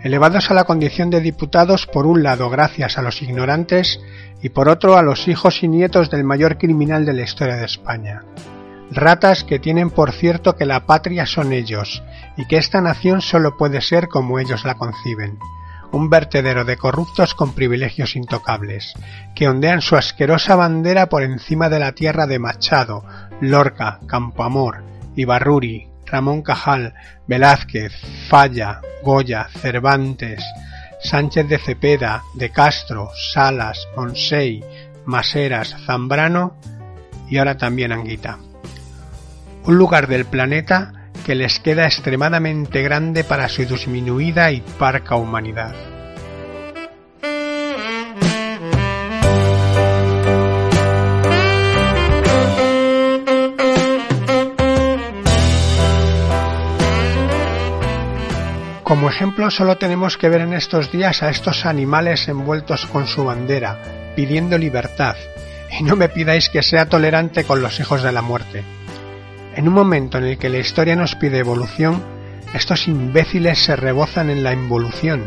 Elevados 0.02 0.50
a 0.50 0.54
la 0.54 0.64
condición 0.64 1.10
de 1.10 1.20
diputados 1.20 1.86
por 1.86 2.06
un 2.06 2.22
lado 2.22 2.50
gracias 2.50 2.98
a 2.98 3.02
los 3.02 3.22
ignorantes 3.22 4.00
y 4.42 4.48
por 4.48 4.68
otro 4.68 4.96
a 4.96 5.02
los 5.02 5.28
hijos 5.28 5.62
y 5.62 5.68
nietos 5.68 6.10
del 6.10 6.24
mayor 6.24 6.58
criminal 6.58 7.04
de 7.04 7.12
la 7.12 7.22
historia 7.22 7.56
de 7.56 7.66
España. 7.66 8.24
Ratas 8.90 9.44
que 9.44 9.58
tienen 9.58 9.90
por 9.90 10.12
cierto 10.12 10.56
que 10.56 10.66
la 10.66 10.86
patria 10.86 11.24
son 11.24 11.52
ellos 11.52 12.02
y 12.36 12.46
que 12.46 12.56
esta 12.56 12.80
nación 12.80 13.22
solo 13.22 13.56
puede 13.56 13.80
ser 13.80 14.08
como 14.08 14.38
ellos 14.38 14.64
la 14.64 14.74
conciben 14.74 15.38
un 15.92 16.08
vertedero 16.08 16.64
de 16.64 16.76
corruptos 16.76 17.34
con 17.34 17.52
privilegios 17.52 18.16
intocables, 18.16 18.94
que 19.34 19.48
ondean 19.48 19.82
su 19.82 19.96
asquerosa 19.96 20.56
bandera 20.56 21.08
por 21.08 21.22
encima 21.22 21.68
de 21.68 21.78
la 21.78 21.92
tierra 21.92 22.26
de 22.26 22.38
Machado, 22.38 23.04
Lorca, 23.40 24.00
Campoamor, 24.06 24.82
Ibarruri, 25.14 25.91
Ramón 26.12 26.42
Cajal, 26.42 26.92
Velázquez, 27.26 27.92
Falla, 28.28 28.82
Goya, 29.02 29.48
Cervantes, 29.60 30.44
Sánchez 31.02 31.48
de 31.48 31.58
Cepeda, 31.58 32.22
de 32.34 32.50
Castro, 32.50 33.10
Salas, 33.32 33.88
Monsey, 33.96 34.62
Maseras, 35.06 35.74
Zambrano 35.86 36.54
y 37.28 37.38
ahora 37.38 37.56
también 37.56 37.92
Anguita. 37.92 38.38
Un 39.64 39.78
lugar 39.78 40.06
del 40.06 40.26
planeta 40.26 40.92
que 41.24 41.34
les 41.34 41.58
queda 41.60 41.86
extremadamente 41.86 42.82
grande 42.82 43.24
para 43.24 43.48
su 43.48 43.64
disminuida 43.64 44.52
y 44.52 44.60
parca 44.60 45.16
humanidad. 45.16 45.91
Como 58.92 59.08
ejemplo 59.08 59.50
solo 59.50 59.78
tenemos 59.78 60.18
que 60.18 60.28
ver 60.28 60.42
en 60.42 60.52
estos 60.52 60.92
días 60.92 61.22
a 61.22 61.30
estos 61.30 61.64
animales 61.64 62.28
envueltos 62.28 62.84
con 62.84 63.06
su 63.06 63.24
bandera, 63.24 64.12
pidiendo 64.14 64.58
libertad, 64.58 65.16
y 65.70 65.82
no 65.82 65.96
me 65.96 66.10
pidáis 66.10 66.50
que 66.50 66.62
sea 66.62 66.90
tolerante 66.90 67.44
con 67.44 67.62
los 67.62 67.80
hijos 67.80 68.02
de 68.02 68.12
la 68.12 68.20
muerte. 68.20 68.62
En 69.56 69.66
un 69.66 69.72
momento 69.72 70.18
en 70.18 70.24
el 70.24 70.36
que 70.36 70.50
la 70.50 70.58
historia 70.58 70.94
nos 70.94 71.14
pide 71.14 71.38
evolución, 71.38 72.04
estos 72.52 72.86
imbéciles 72.86 73.64
se 73.64 73.76
rebozan 73.76 74.28
en 74.28 74.42
la 74.42 74.52
involución, 74.52 75.24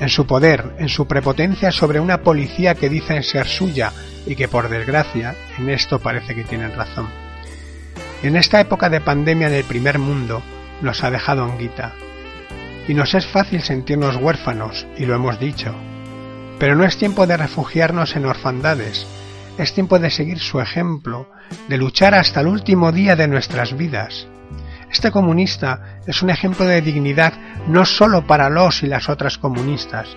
en 0.00 0.08
su 0.08 0.26
poder, 0.26 0.74
en 0.78 0.88
su 0.88 1.06
prepotencia 1.06 1.70
sobre 1.70 2.00
una 2.00 2.22
policía 2.22 2.74
que 2.74 2.88
dicen 2.88 3.22
ser 3.22 3.48
suya 3.48 3.92
y 4.24 4.34
que 4.34 4.48
por 4.48 4.70
desgracia 4.70 5.34
en 5.58 5.68
esto 5.68 5.98
parece 5.98 6.34
que 6.34 6.44
tienen 6.44 6.74
razón. 6.74 7.10
En 8.22 8.34
esta 8.34 8.58
época 8.62 8.88
de 8.88 9.02
pandemia 9.02 9.48
en 9.48 9.54
el 9.56 9.64
primer 9.64 9.98
mundo 9.98 10.42
nos 10.80 11.04
ha 11.04 11.10
dejado 11.10 11.44
Anguita. 11.44 11.92
Y 12.88 12.94
nos 12.94 13.14
es 13.14 13.26
fácil 13.26 13.62
sentirnos 13.62 14.16
huérfanos, 14.16 14.86
y 14.96 15.04
lo 15.04 15.14
hemos 15.14 15.38
dicho. 15.38 15.74
Pero 16.58 16.74
no 16.74 16.84
es 16.84 16.96
tiempo 16.96 17.26
de 17.26 17.36
refugiarnos 17.36 18.16
en 18.16 18.24
orfandades, 18.24 19.06
es 19.58 19.74
tiempo 19.74 19.98
de 19.98 20.10
seguir 20.10 20.38
su 20.38 20.60
ejemplo, 20.60 21.28
de 21.68 21.76
luchar 21.76 22.14
hasta 22.14 22.40
el 22.40 22.46
último 22.46 22.90
día 22.90 23.14
de 23.14 23.28
nuestras 23.28 23.76
vidas. 23.76 24.26
Este 24.90 25.10
comunista 25.10 26.00
es 26.06 26.22
un 26.22 26.30
ejemplo 26.30 26.64
de 26.64 26.80
dignidad 26.80 27.34
no 27.66 27.84
solo 27.84 28.26
para 28.26 28.48
los 28.48 28.82
y 28.82 28.86
las 28.86 29.08
otras 29.08 29.36
comunistas, 29.36 30.08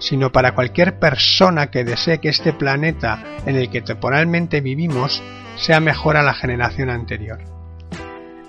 sino 0.00 0.32
para 0.32 0.54
cualquier 0.54 0.98
persona 0.98 1.70
que 1.70 1.84
desee 1.84 2.18
que 2.18 2.30
este 2.30 2.52
planeta 2.52 3.22
en 3.46 3.56
el 3.56 3.70
que 3.70 3.80
temporalmente 3.80 4.60
vivimos 4.60 5.22
sea 5.56 5.80
mejor 5.80 6.16
a 6.16 6.22
la 6.22 6.34
generación 6.34 6.90
anterior. 6.90 7.57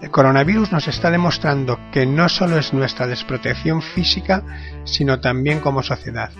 El 0.01 0.11
coronavirus 0.11 0.71
nos 0.71 0.87
está 0.87 1.11
demostrando 1.11 1.77
que 1.91 2.05
no 2.05 2.29
solo 2.29 2.57
es 2.57 2.73
nuestra 2.73 3.05
desprotección 3.05 3.81
física, 3.81 4.43
sino 4.85 5.19
también 5.19 5.59
como 5.59 5.83
sociedad, 5.83 6.31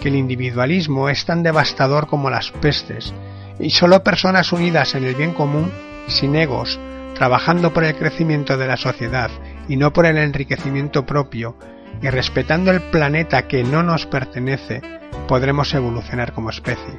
que 0.00 0.08
el 0.08 0.16
individualismo 0.16 1.08
es 1.08 1.24
tan 1.24 1.42
devastador 1.42 2.06
como 2.06 2.28
las 2.28 2.50
pestes 2.50 3.14
y 3.58 3.70
solo 3.70 4.02
personas 4.02 4.52
unidas 4.52 4.94
en 4.94 5.04
el 5.04 5.14
bien 5.14 5.32
común, 5.32 5.70
sin 6.08 6.36
egos, 6.36 6.78
trabajando 7.14 7.72
por 7.72 7.84
el 7.84 7.94
crecimiento 7.94 8.58
de 8.58 8.66
la 8.66 8.76
sociedad 8.76 9.30
y 9.68 9.76
no 9.76 9.92
por 9.92 10.04
el 10.06 10.18
enriquecimiento 10.18 11.06
propio, 11.06 11.56
y 12.02 12.08
respetando 12.08 12.70
el 12.70 12.80
planeta 12.80 13.46
que 13.46 13.62
no 13.62 13.82
nos 13.82 14.06
pertenece, 14.06 14.80
podremos 15.28 15.72
evolucionar 15.74 16.32
como 16.32 16.50
especie. 16.50 16.98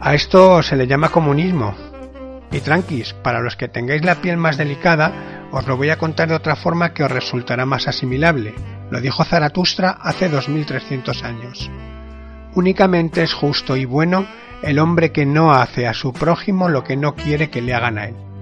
A 0.00 0.14
esto 0.14 0.62
se 0.62 0.76
le 0.76 0.86
llama 0.86 1.08
comunismo. 1.08 1.93
Y 2.54 2.60
tranquis, 2.60 3.14
para 3.14 3.40
los 3.40 3.56
que 3.56 3.66
tengáis 3.66 4.04
la 4.04 4.22
piel 4.22 4.36
más 4.36 4.56
delicada, 4.56 5.48
os 5.50 5.66
lo 5.66 5.76
voy 5.76 5.90
a 5.90 5.98
contar 5.98 6.28
de 6.28 6.36
otra 6.36 6.54
forma 6.54 6.94
que 6.94 7.02
os 7.02 7.10
resultará 7.10 7.66
más 7.66 7.88
asimilable. 7.88 8.54
Lo 8.90 9.00
dijo 9.00 9.24
Zaratustra 9.24 9.90
hace 9.90 10.28
2300 10.28 11.24
años. 11.24 11.68
Únicamente 12.54 13.24
es 13.24 13.32
justo 13.32 13.76
y 13.76 13.86
bueno 13.86 14.24
el 14.62 14.78
hombre 14.78 15.10
que 15.10 15.26
no 15.26 15.52
hace 15.52 15.88
a 15.88 15.94
su 15.94 16.12
prójimo 16.12 16.68
lo 16.68 16.84
que 16.84 16.96
no 16.96 17.16
quiere 17.16 17.50
que 17.50 17.60
le 17.60 17.74
hagan 17.74 17.98
a 17.98 18.04
él. 18.04 18.33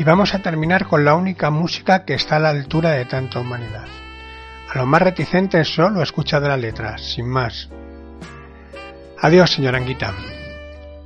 Y 0.00 0.02
vamos 0.02 0.32
a 0.32 0.38
terminar 0.38 0.86
con 0.86 1.04
la 1.04 1.14
única 1.14 1.50
música 1.50 2.06
que 2.06 2.14
está 2.14 2.36
a 2.36 2.38
la 2.38 2.48
altura 2.48 2.92
de 2.92 3.04
tanta 3.04 3.38
humanidad. 3.38 3.84
A 4.70 4.78
los 4.78 4.86
más 4.86 5.02
reticentes 5.02 5.74
solo 5.74 6.00
escucha 6.00 6.40
de 6.40 6.48
la 6.48 6.56
letra, 6.56 6.96
sin 6.96 7.28
más. 7.28 7.68
Adiós, 9.20 9.50
señora 9.50 9.76
Anguita. 9.76 10.14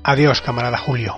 Adiós, 0.05 0.41
camarada 0.43 0.79
Julio. 0.79 1.17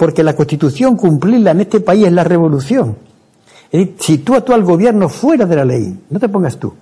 Porque 0.00 0.22
la 0.22 0.34
Constitución 0.34 0.96
cumplirla 0.96 1.50
en 1.50 1.60
este 1.60 1.80
país 1.80 2.06
es 2.06 2.12
la 2.14 2.24
revolución. 2.24 2.96
Es 3.70 3.80
decir, 3.80 3.96
sitúa 3.98 4.40
tú 4.40 4.54
al 4.54 4.64
gobierno 4.64 5.10
fuera 5.10 5.44
de 5.44 5.54
la 5.54 5.64
ley, 5.66 5.94
no 6.08 6.18
te 6.18 6.26
pongas 6.30 6.56
tú. 6.56 6.72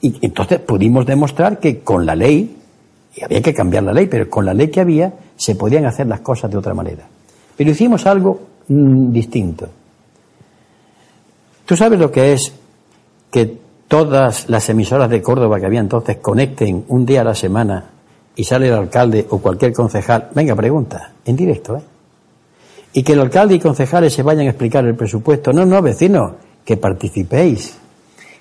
Y 0.00 0.14
entonces 0.24 0.60
pudimos 0.60 1.04
demostrar 1.04 1.58
que 1.58 1.80
con 1.80 2.06
la 2.06 2.14
ley, 2.14 2.56
y 3.16 3.24
había 3.24 3.42
que 3.42 3.52
cambiar 3.52 3.82
la 3.82 3.92
ley, 3.92 4.06
pero 4.06 4.30
con 4.30 4.44
la 4.44 4.54
ley 4.54 4.68
que 4.68 4.80
había 4.80 5.12
se 5.34 5.56
podían 5.56 5.86
hacer 5.86 6.06
las 6.06 6.20
cosas 6.20 6.48
de 6.48 6.56
otra 6.56 6.72
manera. 6.72 7.08
Pero 7.56 7.72
hicimos 7.72 8.06
algo 8.06 8.38
mm, 8.68 9.10
distinto. 9.10 9.68
¿Tú 11.64 11.76
sabes 11.76 11.98
lo 11.98 12.12
que 12.12 12.32
es 12.32 12.52
que 13.28 13.58
todas 13.88 14.48
las 14.48 14.68
emisoras 14.68 15.10
de 15.10 15.20
Córdoba 15.20 15.58
que 15.58 15.66
había 15.66 15.80
entonces 15.80 16.18
conecten 16.18 16.84
un 16.86 17.06
día 17.06 17.22
a 17.22 17.24
la 17.24 17.34
semana 17.34 17.86
y 18.36 18.44
sale 18.44 18.68
el 18.68 18.74
alcalde 18.74 19.26
o 19.30 19.38
cualquier 19.38 19.72
concejal? 19.72 20.28
Venga, 20.32 20.54
pregunta, 20.54 21.10
en 21.24 21.34
directo, 21.34 21.76
¿eh? 21.76 21.95
Y 22.96 23.02
que 23.02 23.12
el 23.12 23.20
alcalde 23.20 23.56
y 23.56 23.60
concejales 23.60 24.14
se 24.14 24.22
vayan 24.22 24.46
a 24.46 24.50
explicar 24.50 24.82
el 24.86 24.94
presupuesto. 24.94 25.52
No, 25.52 25.66
no, 25.66 25.82
vecinos, 25.82 26.32
que 26.64 26.78
participéis. 26.78 27.76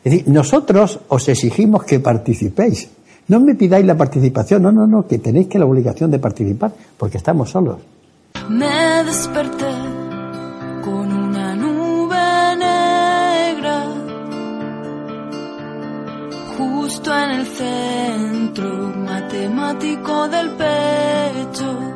Es 0.01 0.11
decir, 0.11 0.29
nosotros 0.29 0.97
os 1.09 1.27
exigimos 1.27 1.83
que 1.83 1.99
participéis. 1.99 2.89
No 3.27 3.41
me 3.41 3.55
pidáis 3.55 3.85
la 3.85 3.97
participación, 3.97 4.63
no, 4.63 4.71
no, 4.71 4.87
no, 4.87 5.05
que 5.05 5.19
tenéis 5.19 5.47
que 5.47 5.59
la 5.59 5.65
obligación 5.65 6.09
de 6.09 6.19
participar, 6.19 6.71
porque 6.97 7.17
estamos 7.17 7.49
solos. 7.49 7.79
Me 8.47 9.03
desperté 9.03 9.73
con 10.85 11.11
una 11.11 11.53
nube 11.55 12.55
negra 12.57 13.83
justo 16.57 17.13
en 17.13 17.31
el 17.31 17.45
centro 17.45 18.69
matemático 19.05 20.29
del 20.29 20.49
pecho. 20.51 21.94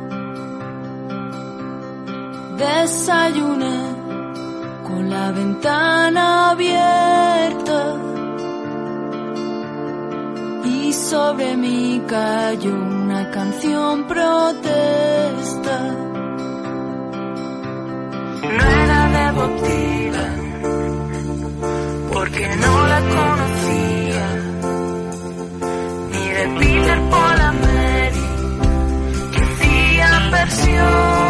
Desayuné 2.60 3.78
con 4.86 5.08
la 5.08 5.32
ventana 5.32 6.50
abierta 6.50 7.96
y 10.66 10.92
sobre 10.92 11.56
mí 11.56 12.02
cayó 12.06 12.74
una 12.74 13.30
canción 13.30 14.06
protesta. 14.06 15.76
No 18.42 18.64
era 18.82 19.00
de 19.16 19.32
Bob 19.38 19.54
porque 22.12 22.46
no 22.62 22.86
la 22.92 23.00
conocía, 23.16 24.26
ni 26.12 26.24
de 26.36 26.44
Peter 26.58 27.00
Paul 27.08 27.38
Mary, 27.62 28.24
que 29.32 29.40
hacía 29.40 30.28
versiones 30.30 31.29